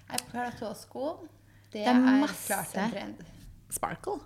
Nei, 0.08 0.18
platåsko, 0.30 1.28
det, 1.72 1.86
er 1.86 1.94
er, 1.94 2.20
masse. 2.20 2.46
klart 2.46 2.76
en 2.76 2.90
trend. 2.90 3.24
Sparkle. 3.70 4.20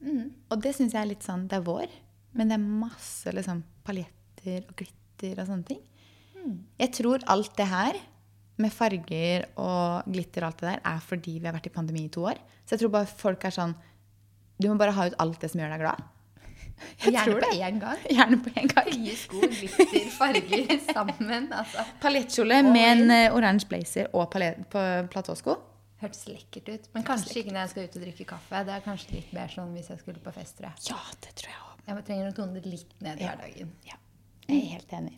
Mm. 0.00 0.30
Og 0.50 0.62
det 0.62 0.74
syns 0.76 0.92
jeg 0.92 1.00
er 1.02 1.08
litt 1.08 1.22
sånn 1.24 1.46
Det 1.48 1.56
er 1.56 1.62
vår, 1.64 1.86
men 2.36 2.48
det 2.48 2.54
er 2.58 2.64
masse 2.64 3.32
liksom 3.32 3.62
paljetter 3.84 4.64
og 4.68 4.76
glitter 4.76 5.40
og 5.40 5.46
sånne 5.48 5.64
ting. 5.64 5.80
Jeg 6.80 6.92
tror 6.98 7.24
alt 7.32 7.54
det 7.58 7.66
her 7.70 7.98
med 8.58 8.72
farger 8.72 9.44
og 9.60 10.06
glitter 10.08 10.42
og 10.46 10.48
alt 10.52 10.60
det 10.62 10.68
der 10.70 10.80
er 10.88 11.00
fordi 11.04 11.38
vi 11.38 11.46
har 11.46 11.52
vært 11.58 11.66
i 11.68 11.74
pandemi 11.74 12.04
i 12.06 12.12
to 12.12 12.24
år. 12.30 12.38
Så 12.64 12.74
jeg 12.76 12.80
tror 12.84 12.92
bare 12.94 13.06
folk 13.10 13.44
er 13.44 13.50
sånn 13.52 13.74
Du 14.60 14.68
må 14.70 14.78
bare 14.80 14.94
ha 14.96 15.06
ut 15.10 15.16
alt 15.20 15.40
det 15.42 15.50
som 15.52 15.60
gjør 15.60 15.74
deg 15.74 15.82
glad. 15.84 16.04
Jeg 17.04 17.12
Gjerne 17.12 17.34
på 17.40 17.48
en 17.52 17.62
én 17.66 17.78
gang. 17.80 18.00
Gjerne 18.16 18.38
på 18.44 18.50
en 18.56 18.68
gang. 18.72 18.88
Høye 18.92 19.16
sko, 19.16 19.40
glitter, 19.52 20.10
farger 20.16 20.72
sammen. 20.96 21.46
Altså. 21.52 21.84
Paljettkjole 22.02 22.62
med 22.66 22.86
en 22.94 23.10
eh, 23.14 23.32
oransje 23.36 23.68
blazer 23.70 24.08
og 24.16 24.32
platåsko. 24.32 25.56
Hørtes 26.00 26.26
lekkert 26.28 26.68
ut. 26.74 26.88
Men 26.92 27.04
kanskje 27.08 27.38
ikke 27.40 27.52
når 27.54 27.62
jeg 27.62 27.70
skal 27.72 27.86
ut 27.86 27.94
og 27.96 28.02
drikke 28.04 28.26
kaffe. 28.28 28.64
Det 28.68 28.74
er 28.76 28.82
kanskje 28.84 29.14
litt 29.16 29.30
mer 29.36 29.52
sånn 29.52 29.72
hvis 29.76 29.88
jeg 29.92 30.00
skulle 30.02 30.20
på 30.24 30.32
fest. 30.36 30.58
tror 30.58 30.68
jeg. 30.68 30.88
Ja, 30.92 30.98
det 31.24 31.32
tror 31.40 31.52
jeg 31.52 31.60
også. 31.64 31.86
Jeg 31.86 32.04
trenger 32.08 32.28
å 32.32 32.34
tone 32.36 32.60
det 32.60 32.72
litt 32.72 32.92
ned 33.04 33.20
i 33.20 33.24
Ja. 33.24 33.32
hverdagen. 33.36 33.70
Ja, 33.86 33.96
jeg 34.48 34.62
er 34.62 34.72
helt 34.76 34.92
enig. 34.92 35.16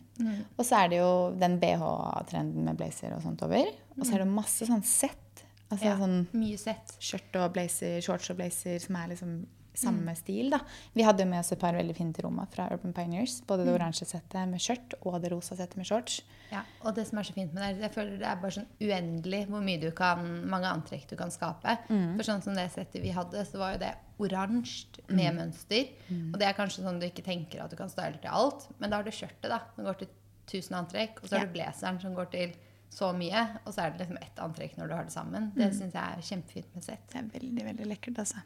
Og 0.57 0.65
så 0.65 0.81
er 0.83 0.89
det 0.91 0.97
jo 0.99 1.11
den 1.39 1.59
BH-trenden 1.61 2.65
med 2.65 2.77
blazer 2.79 3.13
og 3.15 3.21
sånt 3.23 3.41
over. 3.45 3.69
Og 3.97 4.05
så 4.05 4.15
er 4.17 4.23
det 4.25 4.27
masse 4.33 4.65
sånn 4.67 4.83
sett. 4.83 5.43
Altså 5.69 5.85
Ja, 5.85 5.95
sånn 5.99 6.27
Mye 6.33 6.57
sett. 6.57 6.95
skjørt 6.99 7.35
og 7.43 7.53
blazer, 7.53 7.99
shorts 8.01 8.29
og 8.33 8.37
blazer 8.41 8.79
som 8.81 8.95
er 8.97 9.11
liksom 9.13 9.33
samme 9.79 10.15
stil, 10.19 10.49
da. 10.53 10.59
Vi 10.93 11.03
hadde 11.07 11.23
jo 11.23 11.29
med 11.31 11.39
oss 11.39 11.51
et 11.55 11.59
par 11.61 11.73
veldig 11.77 11.95
fine 11.97 12.13
til 12.13 12.25
Roma 12.27 12.45
fra 12.51 12.67
Urban 12.73 12.93
Pioneers. 12.93 13.39
Både 13.47 13.65
det 13.65 13.73
oransje 13.73 14.05
settet 14.09 14.47
med 14.51 14.59
skjørt 14.63 14.93
og 15.01 15.17
det 15.23 15.31
rosa 15.33 15.55
settet 15.55 15.77
med 15.79 15.87
shorts. 15.89 16.19
Ja, 16.51 16.63
og 16.83 16.95
det 16.97 17.05
som 17.07 17.19
er 17.21 17.27
så 17.27 17.33
fint 17.35 17.53
med 17.53 17.61
det, 17.77 17.83
jeg 17.85 17.93
føler 17.93 18.17
det 18.17 18.25
er 18.27 18.39
bare 18.41 18.55
sånn 18.55 18.69
uendelig 18.81 19.43
hvor 19.51 19.61
mye 19.61 19.79
du 19.81 19.91
kan, 19.95 20.23
mange 20.49 20.65
antrekk 20.71 21.07
du 21.11 21.15
kan 21.19 21.29
skape. 21.31 21.77
For 21.87 22.23
sånn 22.25 22.41
som 22.45 22.55
det 22.57 22.67
settet 22.73 23.03
vi 23.03 23.11
hadde, 23.13 23.43
så 23.45 23.59
var 23.61 23.75
jo 23.75 23.83
det 23.85 23.93
oransje 24.19 25.03
med 25.09 25.35
mønster. 25.37 25.91
Og 26.33 26.39
det 26.41 26.47
er 26.49 26.57
kanskje 26.57 26.83
sånn 26.85 26.99
du 27.01 27.05
ikke 27.09 27.23
tenker 27.25 27.61
at 27.63 27.71
du 27.71 27.77
kan 27.79 27.89
style 27.91 28.17
til 28.21 28.29
alt, 28.33 28.67
men 28.79 28.89
da 28.91 28.97
har 28.99 29.05
du 29.07 29.11
skjørtet 29.15 29.47
da, 29.51 29.61
som 29.75 29.85
går 29.87 30.01
til 30.01 30.09
1000 30.49 30.75
antrekk, 30.81 31.21
og 31.21 31.29
så 31.29 31.37
har 31.37 31.45
Ja. 31.45 31.45
du 31.45 31.53
blazeren 31.53 32.01
som 32.01 32.15
går 32.17 32.31
til 32.33 32.53
så 32.89 33.11
mye, 33.13 33.41
og 33.67 33.73
så 33.73 33.83
er 33.85 33.91
det 33.93 33.99
liksom 34.01 34.17
ett 34.17 34.39
antrekk 34.41 34.75
når 34.79 34.87
du 34.89 34.93
har 34.95 35.03
det 35.05 35.13
sammen. 35.13 35.51
Det 35.53 35.67
synes 35.77 35.93
jeg 35.93 36.01
er 36.01 36.21
kjempefint 36.25 36.73
med 36.73 36.83
sett. 36.83 37.03
Det 37.11 37.19
er 37.21 37.27
veldig, 37.39 37.63
veldig 37.67 37.85
lekkert, 37.85 38.17
altså. 38.17 38.41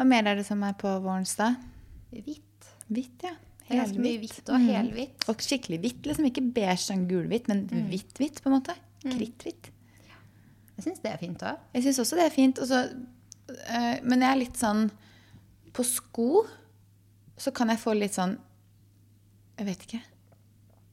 Hva 0.00 0.06
mer 0.08 0.30
er 0.30 0.38
det 0.40 0.46
som 0.48 0.62
er 0.64 0.72
på 0.80 0.88
vårens 1.04 1.34
da? 1.36 1.50
Hvitt. 2.08 2.68
Hvitt, 2.88 3.26
ja. 3.26 3.34
Ganske 3.68 4.00
mye 4.00 4.18
hvitt 4.22 4.48
og 4.48 4.64
helhvitt. 4.64 5.26
Og 5.28 5.42
skikkelig 5.44 5.78
hvitt, 5.82 6.06
liksom 6.08 6.26
ikke 6.30 6.42
beige 6.56 6.78
sånn 6.86 7.04
gulhvitt, 7.10 7.50
men 7.52 7.66
hvitt-hvitt 7.90 8.40
på 8.40 8.48
en 8.48 8.56
måte. 8.56 8.74
Kritthvitt. 9.04 9.68
Jeg 10.80 10.86
synes 10.86 11.02
det 11.04 11.10
er 11.12 11.20
fint 11.20 11.44
også. 11.44 11.68
Jeg 11.76 11.84
syns 11.84 12.00
også 12.02 12.16
det 12.16 12.24
er 12.24 12.32
fint. 12.34 12.58
og 12.58 12.70
så, 12.70 12.80
eh, 13.68 14.00
men 14.02 14.24
jeg 14.24 14.30
er 14.30 14.40
litt 14.40 14.56
sånn 14.56 14.90
På 15.76 15.84
sko 15.84 16.46
så 17.36 17.52
kan 17.54 17.68
jeg 17.68 17.78
få 17.78 17.94
litt 17.94 18.16
sånn 18.16 18.38
Jeg 19.58 19.66
vet 19.68 19.84
ikke. 19.86 20.00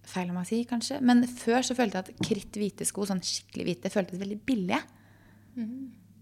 Feil 0.08 0.30
om 0.32 0.38
å 0.40 0.46
si, 0.48 0.62
kanskje. 0.68 1.00
Men 1.02 1.24
før 1.28 1.64
så 1.64 1.76
følte 1.76 2.00
jeg 2.00 2.06
at 2.06 2.28
kritthvite 2.28 2.86
sko, 2.88 3.08
sånn 3.08 3.24
skikkelig 3.24 3.66
hvite, 3.68 3.92
føltes 3.92 4.20
veldig 4.20 4.40
billige. 4.48 4.84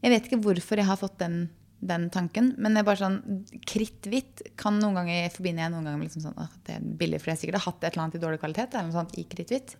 Jeg 0.01 0.13
vet 0.13 0.25
ikke 0.29 0.41
hvorfor 0.41 0.77
jeg 0.77 0.85
har 0.85 0.97
fått 0.97 1.19
den, 1.19 1.49
den 1.87 2.09
tanken. 2.13 2.51
Men 2.57 2.75
det 2.75 2.81
er 2.81 2.87
bare 2.89 3.01
sånn 3.01 3.45
kritthvitt 3.67 4.43
kan 4.59 4.77
noen 4.81 4.99
ganger 4.99 5.31
forbinde 5.33 5.63
jeg 5.63 5.73
noen 5.73 5.87
ganger 5.87 6.01
med 6.01 6.09
liksom 6.09 6.25
sånn, 6.25 6.37
at 6.41 6.59
det 6.67 6.77
er 6.77 6.91
billig, 7.01 7.21
for 7.23 7.33
jeg 7.33 7.43
sikkert 7.43 7.59
har 7.61 7.67
hatt 7.69 7.83
et 7.83 7.89
eller 7.93 8.05
annet 8.05 8.19
i 8.19 8.23
dårlig 8.25 8.41
kvalitet. 8.43 8.73
eller 8.73 8.89
noe 8.89 8.97
sånt 8.97 9.17
i 9.21 9.25
kritthvitt. 9.31 9.77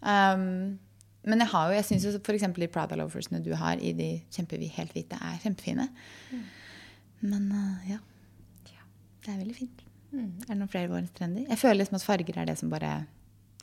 Um, 0.00 0.48
men 1.24 1.40
jeg 1.40 1.50
har 1.54 1.70
jo, 1.70 1.76
jeg 1.78 1.88
syns 1.88 2.18
f.eks. 2.20 2.48
de 2.58 2.68
Prada 2.72 2.98
loafersene 3.00 3.40
du 3.44 3.54
har 3.56 3.80
i 3.80 3.94
de 3.96 4.10
kjempevi, 4.34 4.68
helt 4.76 4.92
hvite, 4.96 5.16
er 5.16 5.40
kjempefine. 5.44 5.88
Men 7.24 7.48
uh, 7.52 7.90
ja. 7.90 8.00
Det 9.24 9.32
er 9.32 9.40
veldig 9.40 9.56
fint. 9.56 9.84
Er 10.14 10.50
det 10.50 10.58
noen 10.58 10.70
flere 10.70 10.90
vårens 10.90 11.14
trender? 11.16 11.46
Jeg 11.48 11.56
føler 11.58 11.80
liksom 11.80 11.96
at 11.96 12.04
farger 12.04 12.36
er 12.42 12.48
det 12.50 12.58
som 12.60 12.70
bare 12.72 12.92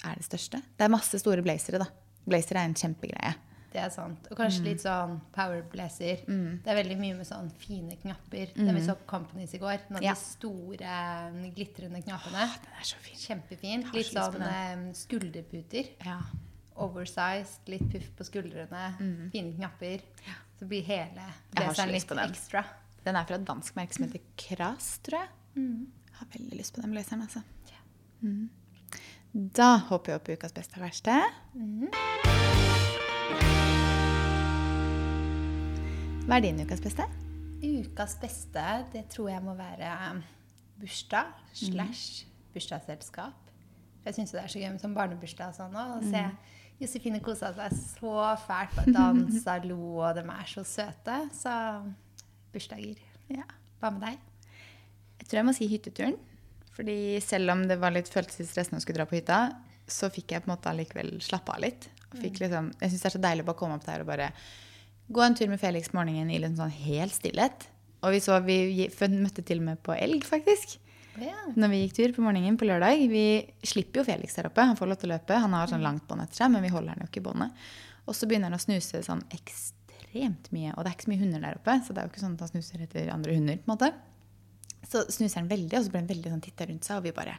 er 0.01 0.17
det 0.17 0.25
største. 0.25 0.61
Det 0.77 0.85
er 0.85 0.91
masse 0.91 1.19
store 1.21 1.43
blazere, 1.45 1.81
da. 1.83 1.87
Blazer 2.25 2.57
er 2.57 2.65
en 2.65 2.77
kjempegreie. 2.77 3.35
Det 3.71 3.79
er 3.79 3.89
sant. 3.89 4.25
Og 4.31 4.35
kanskje 4.35 4.63
litt 4.65 4.81
sånn 4.83 5.21
power 5.31 5.61
blazer. 5.71 6.25
Det 6.27 6.67
er 6.67 6.75
veldig 6.75 6.97
mye 6.99 7.15
med 7.15 7.25
sånn 7.29 7.49
fine 7.55 7.95
knapper. 8.01 8.51
Den 8.57 8.75
vi 8.75 8.81
så 8.83 8.97
på 8.99 9.05
Companies 9.07 9.53
i 9.55 9.61
går. 9.61 9.85
Noen 9.89 9.97
av 10.01 10.03
Ja. 10.03 10.13
de 10.13 10.19
store, 10.19 10.95
glitrende 11.55 12.01
knappene. 12.03 12.49
Den 12.65 12.75
er 12.79 12.83
så 12.83 12.97
fin. 12.99 13.15
Kjempefin. 13.15 13.85
Litt 13.93 14.07
så 14.11 14.25
sånn 14.31 14.41
eh, 14.43 14.91
skulderputer. 14.93 15.87
Ja. 16.05 16.19
Oversized, 16.75 17.67
litt 17.67 17.87
puff 17.91 18.09
på 18.17 18.23
skuldrene. 18.27 18.83
Fine 19.31 19.53
knapper. 19.55 20.01
Så 20.59 20.67
blir 20.67 20.83
hele 20.83 21.21
Jeg 21.23 21.55
blazeren 21.55 21.91
litt 21.95 22.07
den. 22.09 22.19
ekstra. 22.29 22.65
Den 23.05 23.15
er 23.15 23.25
fra 23.25 23.35
et 23.35 23.45
dansk 23.45 23.75
merke 23.75 23.93
som 23.95 24.05
heter 24.07 24.21
Kras, 24.37 24.99
tror 25.03 25.19
jeg. 25.21 25.29
Jeg 25.55 26.17
har 26.19 26.27
veldig 26.37 26.57
lyst 26.59 26.73
på 26.75 26.81
den 26.81 26.91
blazeren, 26.91 27.21
altså. 27.23 27.41
Mm. 28.21 28.49
Da 29.33 29.77
hopper 29.87 30.11
vi 30.11 30.15
opp 30.19 30.29
i 30.29 30.33
ukas 30.35 30.51
beste 30.53 30.75
og 30.75 30.83
verste. 30.89 32.60
Hva 36.25 36.37
er 36.37 36.45
din 36.45 36.61
ukas 36.63 36.79
beste? 36.79 37.03
Ukas 37.61 38.15
beste, 38.21 38.65
det 38.93 39.05
tror 39.11 39.33
jeg 39.33 39.43
må 39.43 39.53
være 39.57 39.91
bursdag 40.79 41.33
slash 41.53 42.25
bursdagsselskap. 42.53 43.51
Jeg 44.05 44.15
syns 44.15 44.31
det 44.33 44.41
er 44.41 44.49
så 44.49 44.61
gøy 44.61 44.71
med 44.71 44.81
sånn 44.81 44.95
barnebursdag 44.95 45.51
og 45.51 45.57
sånn 45.59 45.75
òg. 45.77 45.91
Å 45.97 46.09
se 46.09 46.23
Josefine 46.81 47.21
kosa 47.21 47.51
seg 47.53 47.75
så 47.77 48.15
fælt. 48.47 48.73
Bare 48.77 48.95
dansa, 48.95 49.59
lo, 49.67 49.77
og 50.01 50.17
de 50.17 50.23
er 50.33 50.49
så 50.49 50.63
søte. 50.65 51.17
Så 51.35 51.53
bursdager. 52.53 53.01
Ja. 53.29 53.45
Hva 53.81 53.91
med 53.93 54.07
deg? 54.07 54.27
Jeg 55.21 55.27
tror 55.27 55.41
jeg 55.41 55.49
må 55.51 55.53
si 55.57 55.69
hytteturen. 55.69 56.17
Fordi 56.73 57.19
selv 57.21 57.53
om 57.53 57.67
det 57.69 57.77
var 57.81 57.93
litt 57.93 58.09
følelsesstressende 58.09 58.79
å 58.79 58.85
skulle 58.85 59.01
dra 59.01 59.05
på 59.09 59.19
hytta, 59.19 59.41
så 59.85 60.09
fikk 60.13 60.33
jeg 60.33 60.45
på 60.45 60.49
en 60.49 60.55
måte 60.55 60.71
allikevel 60.71 61.17
slappe 61.21 61.53
av 61.53 61.61
litt. 61.67 61.91
Liksom, 62.19 62.71
jeg 62.81 62.91
syns 62.91 63.01
det 63.01 63.09
er 63.09 63.15
så 63.15 63.23
deilig 63.23 63.45
å 63.45 63.49
bare 63.51 63.59
komme 63.61 63.77
opp 63.79 63.87
der 63.87 64.03
og 64.03 64.09
bare 64.11 64.31
gå 65.11 65.23
en 65.23 65.35
tur 65.35 65.49
med 65.51 65.59
Felix 65.59 65.91
morgenen 65.95 66.31
i 66.31 66.39
liksom 66.39 66.59
sånn 66.63 66.77
helt 66.85 67.15
stillhet. 67.15 67.67
Og 68.01 68.15
vi 68.15 68.21
så, 68.23 68.39
vi 68.43 68.87
møtte 69.13 69.43
til 69.45 69.61
og 69.61 69.67
med 69.67 69.81
på 69.85 69.93
elg, 69.95 70.25
faktisk. 70.25 70.79
Ja. 71.19 71.35
Når 71.59 71.73
vi 71.73 71.81
gikk 71.83 71.97
tur 71.97 72.13
på 72.15 72.23
morgenen 72.25 72.57
på 72.57 72.65
lørdag. 72.69 73.03
Vi 73.11 73.25
slipper 73.67 74.01
jo 74.01 74.07
Felix 74.07 74.37
der 74.37 74.47
oppe. 74.49 74.63
Han 74.65 74.79
får 74.79 74.89
lov 74.89 75.01
til 75.01 75.11
å 75.11 75.15
løpe. 75.15 75.41
Han 75.43 75.53
har 75.57 75.69
sånn 75.69 75.83
langt 75.83 76.07
bånd 76.09 76.23
etter 76.23 76.41
seg, 76.41 76.53
men 76.53 76.63
vi 76.65 76.71
holder 76.73 76.95
han 76.95 77.03
jo 77.03 77.09
ikke 77.09 77.21
i 77.21 77.27
båndet. 77.27 77.65
Og 78.07 78.17
så 78.17 78.29
begynner 78.29 78.49
han 78.49 78.57
å 78.57 78.63
snuse 78.63 79.03
sånn 79.05 79.21
ekstremt 79.35 80.49
mye. 80.55 80.71
Og 80.73 80.81
det 80.81 80.91
er 80.91 80.95
ikke 80.95 81.07
så 81.09 81.13
mye 81.13 81.23
hunder 81.25 81.43
der 81.43 81.59
oppe, 81.59 81.75
så 81.85 81.93
det 81.93 82.01
er 82.01 82.07
jo 82.07 82.13
ikke 82.13 82.23
sånn 82.23 82.37
at 82.37 82.45
han 82.45 82.53
snuser 82.53 82.87
etter 82.87 83.11
andre 83.13 83.35
hunder. 83.37 83.59
på 83.59 83.69
en 83.69 83.75
måte. 83.75 83.91
Så 84.87 85.03
snuser 85.13 85.43
han 85.43 85.51
veldig, 85.51 85.75
og 85.77 85.85
så 85.85 85.93
blir 85.93 86.01
han 86.01 86.09
veldig 86.09 86.33
sånn 86.33 86.47
titta 86.47 86.67
rundt 86.71 86.87
seg, 86.87 86.97
og 86.97 87.05
vi 87.05 87.13
bare 87.15 87.37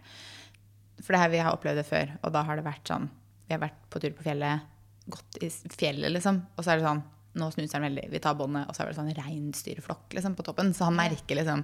For 1.02 1.16
det 1.16 1.22
her 1.24 1.30
vi 1.32 1.42
har 1.42 1.56
opplevd 1.56 1.80
det 1.80 1.88
før, 1.88 2.10
og 2.22 2.32
da 2.36 2.44
har 2.46 2.60
det 2.60 2.62
vært 2.68 2.86
sånn 2.86 3.08
Vi 3.46 3.54
har 3.54 3.62
vært 3.62 3.80
på 3.92 4.00
tur 4.02 4.14
på 4.16 4.26
fjellet, 4.26 4.68
gått 5.12 5.42
i 5.42 5.50
fjellet, 5.50 6.12
liksom, 6.14 6.38
og 6.56 6.64
så 6.64 6.72
er 6.72 6.80
det 6.80 6.86
sånn 6.86 7.02
nå 7.38 7.48
snuser 7.48 7.78
han 7.78 7.86
veldig. 7.86 8.08
Vi 8.12 8.20
tar 8.20 8.36
båndet, 8.36 8.68
og 8.68 8.76
så 8.76 8.82
er 8.84 8.90
det 8.90 8.98
sånn 8.98 9.12
reinsdyrflokk 9.16 10.16
liksom, 10.18 10.34
på 10.36 10.44
toppen. 10.44 10.74
Så 10.76 10.84
han 10.84 10.98
merker 10.98 11.38
liksom 11.38 11.62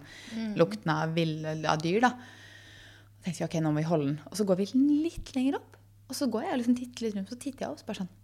lukten 0.57 0.93
av, 0.95 1.13
vill, 1.17 1.43
av 1.45 1.83
dyr. 1.83 2.01
da. 2.07 2.15
Så 3.19 3.27
tenkte 3.27 3.43
vi 3.43 3.49
ok, 3.49 3.57
nå 3.65 3.73
må 3.75 3.83
vi 3.83 3.91
holde 3.91 4.07
den. 4.07 4.23
Og 4.31 4.39
så 4.39 4.47
går 4.49 4.63
vi 4.63 4.69
litt 5.05 5.35
lenger 5.37 5.59
opp. 5.61 5.77
Og 6.09 6.17
så 6.17 6.31
går 6.33 6.47
jeg 6.47 6.55
og 6.55 6.61
liksom 6.63 6.79
titter 6.79 7.05
litt 7.05 7.19
rundt, 7.19 7.35
så 7.35 7.37
titter 7.37 7.67
jeg 7.67 7.75
opp, 7.75 7.83
så 7.83 7.91
bare 7.91 8.01
sånn 8.01 8.15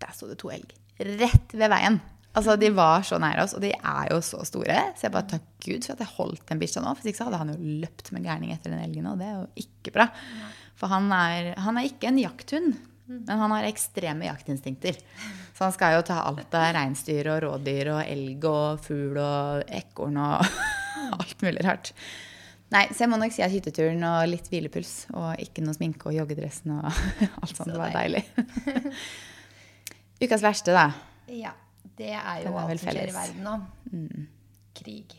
Der 0.00 0.16
sto 0.16 0.30
det 0.30 0.38
to 0.40 0.48
elg. 0.54 0.72
Rett 1.20 1.52
ved 1.52 1.68
veien. 1.72 2.00
Altså, 2.30 2.54
De 2.60 2.68
var 2.70 3.02
så 3.02 3.18
nære 3.18 3.42
oss, 3.42 3.56
og 3.58 3.62
de 3.64 3.72
er 3.74 4.10
jo 4.12 4.20
så 4.22 4.44
store. 4.46 4.76
Så 4.94 5.08
jeg 5.08 5.14
bare 5.16 5.30
takk 5.32 5.46
Gud 5.64 5.86
for 5.86 5.96
at 5.96 6.04
jeg 6.04 6.14
holdt 6.14 6.44
den 6.46 6.60
bikkja 6.62 6.82
nå. 6.84 6.92
For 6.94 7.10
ikke 7.10 7.18
så 7.18 7.26
hadde 7.26 7.40
han 7.42 7.50
jo 7.54 7.72
løpt 7.82 8.12
med 8.14 8.22
gærning 8.28 8.52
etter 8.54 8.70
den 8.70 8.84
elgen, 8.84 9.08
og 9.10 9.18
det 9.18 9.26
er 9.26 9.40
jo 9.40 9.64
ikke 9.64 9.94
bra. 9.96 10.06
For 10.78 10.92
han 10.92 11.10
er, 11.12 11.50
han 11.60 11.76
er 11.80 11.88
ikke 11.90 12.08
en 12.12 12.20
jakthund, 12.22 12.78
men 13.10 13.42
han 13.42 13.50
har 13.50 13.66
ekstreme 13.66 14.28
jaktinstinkter. 14.28 14.96
Så 15.56 15.66
han 15.66 15.74
skal 15.74 15.96
jo 15.98 16.04
ta 16.06 16.20
alt 16.22 16.54
av 16.54 16.68
reinsdyr 16.76 17.26
og 17.34 17.40
rådyr 17.44 17.90
og 17.96 18.02
elg 18.06 18.46
og 18.48 18.84
fugl 18.84 19.18
og 19.20 19.64
ekorn 19.80 20.20
og 20.22 20.46
alt 21.18 21.42
mulig 21.42 21.64
rart. 21.66 21.90
Nei, 22.70 22.84
så 22.94 23.02
jeg 23.02 23.10
må 23.10 23.18
nok 23.18 23.34
si 23.34 23.42
at 23.42 23.50
hytteturen 23.50 24.04
og 24.06 24.28
litt 24.30 24.46
hvilepuls 24.46 24.92
og 25.18 25.32
ikke 25.42 25.64
noe 25.66 25.74
sminke 25.74 26.06
og 26.06 26.14
joggedressen 26.14 26.76
og 26.76 26.86
alt 27.42 27.56
sånt, 27.56 27.74
Så 27.74 27.74
var 27.74 27.90
deilig. 27.98 28.22
Ukas 30.22 30.44
verste, 30.46 30.76
da. 30.76 30.86
ja. 31.34 31.50
Det 32.00 32.12
er 32.16 32.44
jo 32.46 32.54
alt 32.58 32.80
som 32.80 32.92
skjer 32.92 33.08
i 33.10 33.14
verden 33.14 33.42
nå. 33.44 33.54
Krig. 34.74 35.16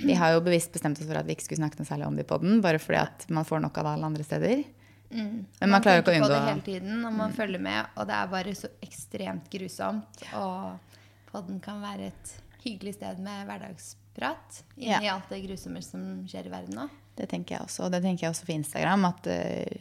Vi 0.00 0.14
har 0.16 0.32
jo 0.32 0.40
bevisst 0.44 0.72
bestemt 0.72 0.98
oss 1.00 1.06
for 1.08 1.18
at 1.20 1.26
vi 1.28 1.34
ikke 1.36 1.44
skulle 1.44 1.60
snakke 1.60 1.76
noe 1.80 1.88
særlig 1.88 2.06
om 2.08 2.14
det 2.16 2.24
i 2.24 2.28
poden, 2.30 2.60
bare 2.64 2.78
fordi 2.80 3.00
at 3.02 3.26
man 3.28 3.44
får 3.44 3.60
nok 3.66 3.80
av 3.82 3.84
det 3.88 3.94
alle 3.98 4.08
andre 4.12 4.24
steder. 4.24 4.62
Men 5.10 5.72
man 5.74 5.82
klarer 5.82 5.98
jo 6.00 6.04
ikke 6.04 6.12
å 6.12 6.14
på 6.14 6.20
unngå 6.22 6.30
det 6.32 6.40
hele 6.46 6.64
tiden, 6.68 7.00
og 7.04 7.12
man 7.18 7.32
følger 7.36 7.60
med, 7.60 7.90
og 7.98 8.06
det 8.08 8.14
er 8.16 8.30
bare 8.30 8.54
så 8.56 8.70
ekstremt 8.86 9.50
grusomt. 9.52 10.22
Og 10.38 10.96
podden 11.32 11.58
kan 11.60 11.82
være 11.82 12.12
et 12.12 12.32
hyggelig 12.64 12.94
sted 12.96 13.20
med 13.24 13.44
hverdagsprat 13.48 14.62
inni 14.78 14.92
Ja. 15.04 15.16
alt 15.16 15.28
det 15.28 15.42
grusomme 15.44 15.82
som 15.84 16.04
skjer 16.30 16.46
i 16.46 16.52
verden 16.54 16.78
nå. 16.78 16.88
Det 17.18 17.28
tenker 17.28 17.56
jeg 17.58 17.66
også. 17.66 17.84
Og 17.84 17.92
det 17.92 18.02
tenker 18.06 18.26
jeg 18.28 18.32
også 18.32 18.46
for 18.46 18.54
Instagram. 18.54 19.04
At 19.10 19.26
eh, 19.26 19.80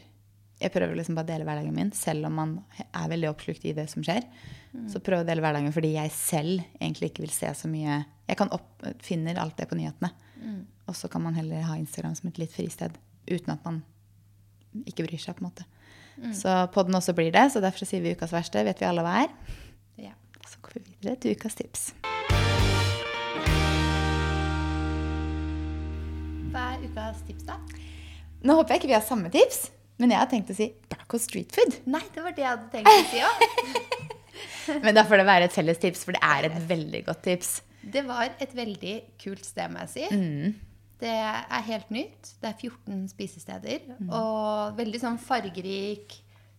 jeg 0.60 0.72
prøver 0.74 0.98
liksom 0.98 1.16
bare 1.16 1.30
å 1.30 1.32
dele 1.32 1.46
hverdagen 1.48 1.76
min, 1.78 1.92
selv 1.96 2.26
om 2.28 2.34
man 2.42 2.56
er 2.90 3.08
veldig 3.14 3.30
oppslukt 3.30 3.64
i 3.70 3.74
det 3.78 3.88
som 3.94 4.04
skjer. 4.04 4.26
Så 4.90 5.00
prøv 5.02 5.24
å 5.24 5.26
dele 5.26 5.42
hverdagen 5.42 5.74
fordi 5.74 5.96
jeg 5.96 6.12
selv 6.14 6.60
egentlig 6.80 7.10
ikke 7.10 7.24
vil 7.26 7.32
se 7.34 7.50
så 7.58 7.68
mye 7.72 8.04
Jeg 8.30 8.38
kan 8.38 8.52
opp, 8.54 8.68
finner 9.02 9.40
alt 9.42 9.56
det 9.58 9.66
på 9.72 9.76
nyhetene. 9.80 10.12
Og 10.88 10.96
så 10.96 11.08
kan 11.10 11.22
man 11.26 11.34
heller 11.34 11.62
ha 11.66 11.76
Instagram 11.78 12.14
som 12.16 12.30
et 12.30 12.38
litt 12.38 12.54
fristed 12.54 12.94
uten 13.30 13.50
at 13.56 13.64
man 13.66 13.80
ikke 14.86 15.06
bryr 15.08 15.18
seg. 15.22 15.36
på 15.36 15.42
en 15.44 15.50
måte. 15.50 15.66
Så 16.36 16.52
podden 16.74 16.94
også 16.96 17.14
blir 17.18 17.32
det, 17.34 17.48
så 17.54 17.62
derfor 17.64 17.86
sier 17.90 18.02
vi 18.04 18.12
ukas 18.14 18.34
verste. 18.36 18.62
Vet 18.68 18.82
vi 18.82 18.86
alle 18.86 19.02
hva 19.06 19.24
er? 19.24 19.34
Ja. 19.98 20.14
Så 20.46 20.62
går 20.62 20.78
vi 20.78 20.84
videre 21.00 21.16
til 21.18 21.34
ukas 21.38 21.56
tips. 21.58 21.88
Hva 26.54 26.64
er 26.76 26.86
ukas 26.86 27.22
tips, 27.28 27.46
da? 27.50 27.58
Nå 28.46 28.56
håper 28.60 28.76
jeg 28.76 28.82
ikke 28.84 28.92
vi 28.94 28.98
har 28.98 29.06
samme 29.06 29.30
tips, 29.34 29.70
men 30.00 30.14
jeg 30.14 30.22
har 30.22 30.30
tenkt 30.32 30.54
å 30.54 30.58
si 30.58 30.70
Barcode 30.92 31.24
Street 31.26 31.52
Food. 31.56 31.82
Nei, 31.90 32.04
det 32.16 32.24
var 32.26 32.38
det 32.38 32.46
jeg 32.46 32.54
hadde 32.54 32.70
tenkt 32.74 32.94
å 32.94 33.10
si 33.12 33.26
òg. 33.26 34.16
Men 34.84 34.96
da 34.98 35.04
får 35.08 35.22
det 35.22 35.28
være 35.30 35.50
et 35.50 35.56
felles 35.56 35.82
tips, 35.82 36.06
for 36.08 36.18
det 36.18 36.24
er 36.26 36.50
et 36.50 36.58
veldig 36.70 37.04
godt 37.08 37.22
tips. 37.28 37.52
Det 37.80 38.04
var 38.08 38.34
et 38.42 38.56
veldig 38.56 38.96
kult 39.22 39.46
sted, 39.48 39.72
må 39.72 39.86
jeg 39.86 39.94
si. 39.94 40.08
Det 41.00 41.14
er 41.16 41.64
helt 41.70 41.94
nytt. 41.96 42.34
Det 42.42 42.50
er 42.50 42.58
14 42.60 43.06
spisesteder. 43.14 43.86
Og 44.10 44.76
veldig 44.78 45.00
sånn 45.00 45.20
fargerik, 45.24 46.18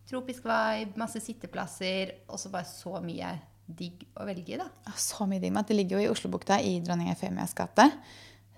tropisk 0.09 0.47
vibe, 0.49 0.97
masse 1.01 1.21
sitteplasser. 1.21 2.15
Og 2.33 2.41
så 2.41 2.53
bare 2.53 2.69
så 2.69 2.97
mye 3.05 3.35
digg 3.71 4.07
å 4.17 4.25
velge 4.27 4.57
i, 4.57 4.59
da. 4.59 4.67
Så 4.99 5.29
mye 5.29 5.43
digg 5.43 5.53
mat. 5.55 5.69
Det 5.69 5.77
ligger 5.77 5.99
jo 5.99 6.07
i 6.07 6.11
Oslobukta, 6.11 6.59
i 6.65 6.79
dronning 6.85 7.13
Eufemias 7.13 7.55
gate. 7.59 7.87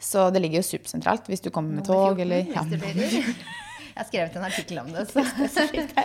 Så 0.02 0.28
det 0.34 0.42
ligger 0.42 0.62
jo 0.62 0.70
supersentralt 0.70 1.28
hvis 1.30 1.44
du 1.44 1.50
kommer 1.54 1.78
med 1.78 1.86
tog 1.86 2.18
14, 2.18 2.22
eller 2.24 2.48
ja. 2.50 2.62
Jeg 3.92 4.00
har 4.00 4.08
skrevet 4.08 4.36
en 4.40 4.44
artikkel 4.48 4.78
om 4.82 4.92
det. 4.92 5.06
Så. 5.12 5.22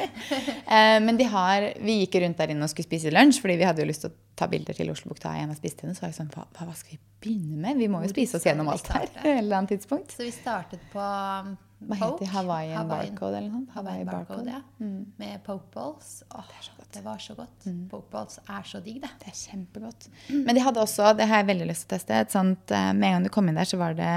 Eh, 0.67 0.99
Men 1.01 1.17
de 1.17 1.23
har, 1.31 1.63
vi 1.79 1.99
gikk 2.01 2.17
rundt 2.21 2.37
der 2.41 2.51
inne 2.51 2.65
og 2.67 2.71
skulle 2.71 2.87
spise 2.87 3.11
lunsj, 3.13 3.39
fordi 3.43 3.55
vi 3.61 3.65
hadde 3.67 3.81
jo 3.83 3.87
lyst 3.87 4.03
til 4.03 4.11
å 4.11 4.15
ta 4.37 4.47
bilder 4.51 4.75
til 4.77 4.89
Oslobukta 4.91 5.31
i 5.39 5.45
og 5.47 5.55
spiste 5.57 5.85
henne, 5.85 5.95
Så 5.95 6.03
var 6.03 6.11
jeg 6.11 6.17
sånn, 6.19 6.31
hva, 6.35 6.43
hva 6.59 6.75
skal 6.75 6.97
vi 6.97 6.99
begynne 7.23 7.61
med? 7.63 7.79
Vi 7.79 7.87
må 7.91 8.01
jo 8.03 8.11
spise 8.11 8.37
oss 8.37 8.45
gjennom 8.45 8.67
alt 8.73 8.89
her. 8.93 9.07
et 9.23 9.29
eller 9.37 9.61
annet 9.61 9.71
tidspunkt. 9.77 10.11
så 10.11 10.27
vi 10.27 10.33
startet 10.35 10.83
på 10.91 10.99
um, 10.99 11.55
Hva 11.87 11.99
heter 12.01 12.19
det? 12.25 12.29
Hawaiian 12.35 12.77
Hawaiian- 12.83 12.91
barcode 13.15 13.39
eller 13.39 13.49
noe 13.49 13.63
sånt? 13.63 13.73
Hawaii 13.77 14.05
barcode, 14.11 14.47
ja. 14.57 14.61
Mm. 14.83 15.01
Med 15.23 15.43
poke 15.47 15.71
balls. 15.73 16.11
Åh, 16.35 16.53
det, 16.93 17.03
var 17.05 17.17
så 17.23 17.35
godt. 17.39 17.67
Poke 17.91 18.11
balls 18.11 18.39
er 18.43 18.63
så 18.67 18.83
digg, 18.83 18.99
det. 19.03 19.11
Det 19.23 19.31
er 19.31 19.37
kjempegodt. 19.45 20.09
Men 20.33 20.55
de 20.57 20.63
hadde 20.67 20.83
også, 20.83 21.13
det 21.17 21.27
har 21.31 21.43
jeg 21.43 21.51
veldig 21.53 21.67
lyst 21.71 21.87
til 21.87 21.93
å 21.95 21.97
teste, 21.97 22.19
et 22.27 22.33
sånt, 22.35 22.71
eh, 22.75 22.91
med 22.97 23.07
en 23.09 23.17
gang 23.19 23.27
du 23.29 23.33
kom 23.33 23.47
inn 23.51 23.57
der, 23.59 23.69
så 23.69 23.79
var 23.81 23.95
det 23.97 24.13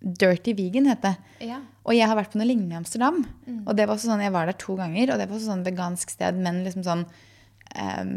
Dirty 0.00 0.54
Vegan, 0.56 0.88
het 0.88 1.02
det. 1.04 1.14
Ja. 1.44 1.60
Og 1.84 1.96
jeg 1.96 2.08
har 2.08 2.16
vært 2.16 2.32
på 2.32 2.40
noe 2.40 2.48
lignende 2.48 2.76
i 2.76 2.80
Amsterdam. 2.80 3.20
Og 3.66 3.72
det 3.76 3.86
var 3.88 4.00
sånn, 4.00 4.22
Jeg 4.24 4.32
var 4.32 4.48
der 4.48 4.56
to 4.56 4.76
ganger, 4.78 5.12
og 5.12 5.20
det 5.20 5.28
var 5.28 5.42
sånn 5.44 5.64
vegansk 5.66 6.10
sted, 6.10 6.38
men 6.40 6.62
liksom 6.64 6.84
sånn 6.86 7.06
um, 7.76 8.12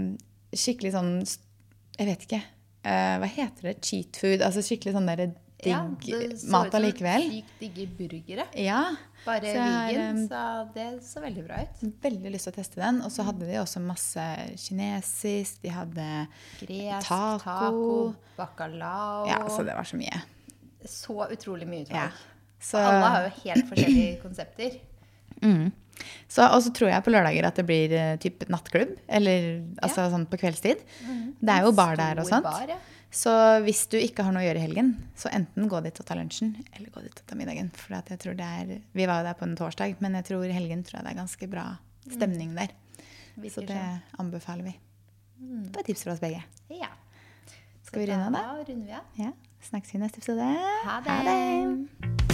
Skikkelig 0.53 0.93
sånn 0.93 1.13
Jeg 1.97 2.07
vet 2.07 2.27
ikke. 2.27 2.43
Uh, 2.83 3.15
hva 3.23 3.29
heter 3.31 3.71
det? 3.71 3.79
Cheat 3.83 4.19
food? 4.19 4.43
Altså 4.43 4.63
skikkelig 4.63 4.95
sånn 4.95 5.09
der 5.11 5.25
digg 5.63 5.71
Ja, 5.71 5.81
det 6.03 6.37
så 6.41 6.51
mat 6.51 6.75
allikevel. 6.75 7.27
Sykt 7.31 7.59
digge 7.61 7.87
burgere. 7.97 8.47
Ja. 8.59 8.83
Bare 9.23 9.47
så 9.47 9.55
jeg 9.55 9.95
vegan, 9.95 10.21
så 10.27 10.43
det 10.75 10.87
så 11.07 11.23
veldig 11.23 11.43
bra 11.47 11.61
ut. 11.63 11.83
veldig 12.03 12.33
lyst 12.33 12.49
til 12.49 12.53
å 12.53 12.57
teste 12.57 12.81
den. 12.81 12.99
Og 13.05 13.11
så 13.15 13.23
hadde 13.27 13.47
de 13.47 13.59
også 13.61 13.83
masse 13.83 14.25
kinesisk. 14.65 15.61
De 15.63 15.71
hadde 15.71 16.07
Gresk, 16.59 17.07
Taco. 17.07 17.43
taco, 17.43 17.97
bacalao 18.37 19.27
Ja, 19.31 19.39
så 19.47 19.63
det 19.63 19.77
var 19.79 19.87
så 19.87 19.99
mye. 19.99 20.23
Så 20.89 21.17
utrolig 21.31 21.67
mye 21.69 21.87
Ja. 21.89 22.09
Så, 22.63 22.79
Alle 22.79 23.07
har 23.11 23.25
jo 23.25 23.31
helt 23.43 23.67
forskjellige 23.67 24.19
konsepter. 24.25 24.77
mm. 25.41 25.71
så, 26.31 26.47
og 26.47 26.61
så 26.63 26.71
tror 26.71 26.93
jeg 26.93 27.03
på 27.03 27.11
lørdager 27.11 27.47
at 27.49 27.59
det 27.59 27.65
blir 27.67 27.91
uh, 27.91 28.15
typ 28.23 28.45
nattklubb. 28.47 28.95
Eller 29.07 29.65
altså 29.83 30.07
sånn 30.13 30.25
på 30.31 30.39
kveldstid. 30.39 30.83
Det 31.43 31.51
er 31.57 31.67
jo 31.67 31.73
bar 31.75 31.99
der 31.99 32.23
og 32.23 32.29
sånt. 32.29 32.47
bar, 32.47 32.71
ja. 32.71 32.79
Så 33.13 33.31
hvis 33.61 33.83
du 33.91 33.99
ikke 33.99 34.23
har 34.25 34.33
noe 34.33 34.41
å 34.41 34.47
gjøre 34.47 34.57
i 34.57 34.63
helgen, 34.63 34.95
så 35.19 35.29
enten 35.29 35.67
gå 35.69 35.81
dit 35.85 35.99
og 36.01 36.05
ta 36.07 36.15
lunsjen, 36.17 36.55
eller 36.73 36.89
gå 36.89 37.03
dit 37.03 37.19
og 37.19 37.27
ta 37.29 37.35
middagen. 37.37 37.69
For 37.77 37.93
jeg 37.93 38.21
tror 38.23 38.39
det 38.39 38.47
er, 38.47 38.71
Vi 38.89 39.05
var 39.05 39.21
jo 39.21 39.27
der 39.27 39.37
på 39.37 39.45
en 39.45 39.53
torsdag, 39.59 39.99
men 40.01 40.17
jeg 40.17 40.31
tror 40.31 40.47
helgen 40.49 40.81
tror 40.87 40.97
jeg 40.97 41.05
det 41.05 41.11
er 41.11 41.19
ganske 41.19 41.49
bra 41.51 41.67
stemning 42.07 42.55
der. 42.57 42.73
Mm. 43.35 43.45
Så 43.53 43.61
det 43.61 43.77
sånn. 43.77 44.01
anbefaler 44.23 44.65
vi. 44.71 44.73
Det 45.43 45.83
er 45.83 45.87
tips 45.91 46.07
fra 46.07 46.15
oss 46.15 46.23
begge. 46.23 46.41
Ja. 46.73 46.89
Skal 47.83 48.01
vi 48.01 48.09
runde 48.09 48.31
av, 48.31 48.33
da? 48.33 48.41
Da 48.41 48.65
runder 48.71 48.87
vi 48.87 48.97
av. 48.97 49.19
Ja. 49.19 49.31
Snakkes 49.63 49.93
i 49.93 49.97
neste 49.97 50.17
episode. 50.17 50.55
Ha 50.83 50.99
det. 51.05 52.32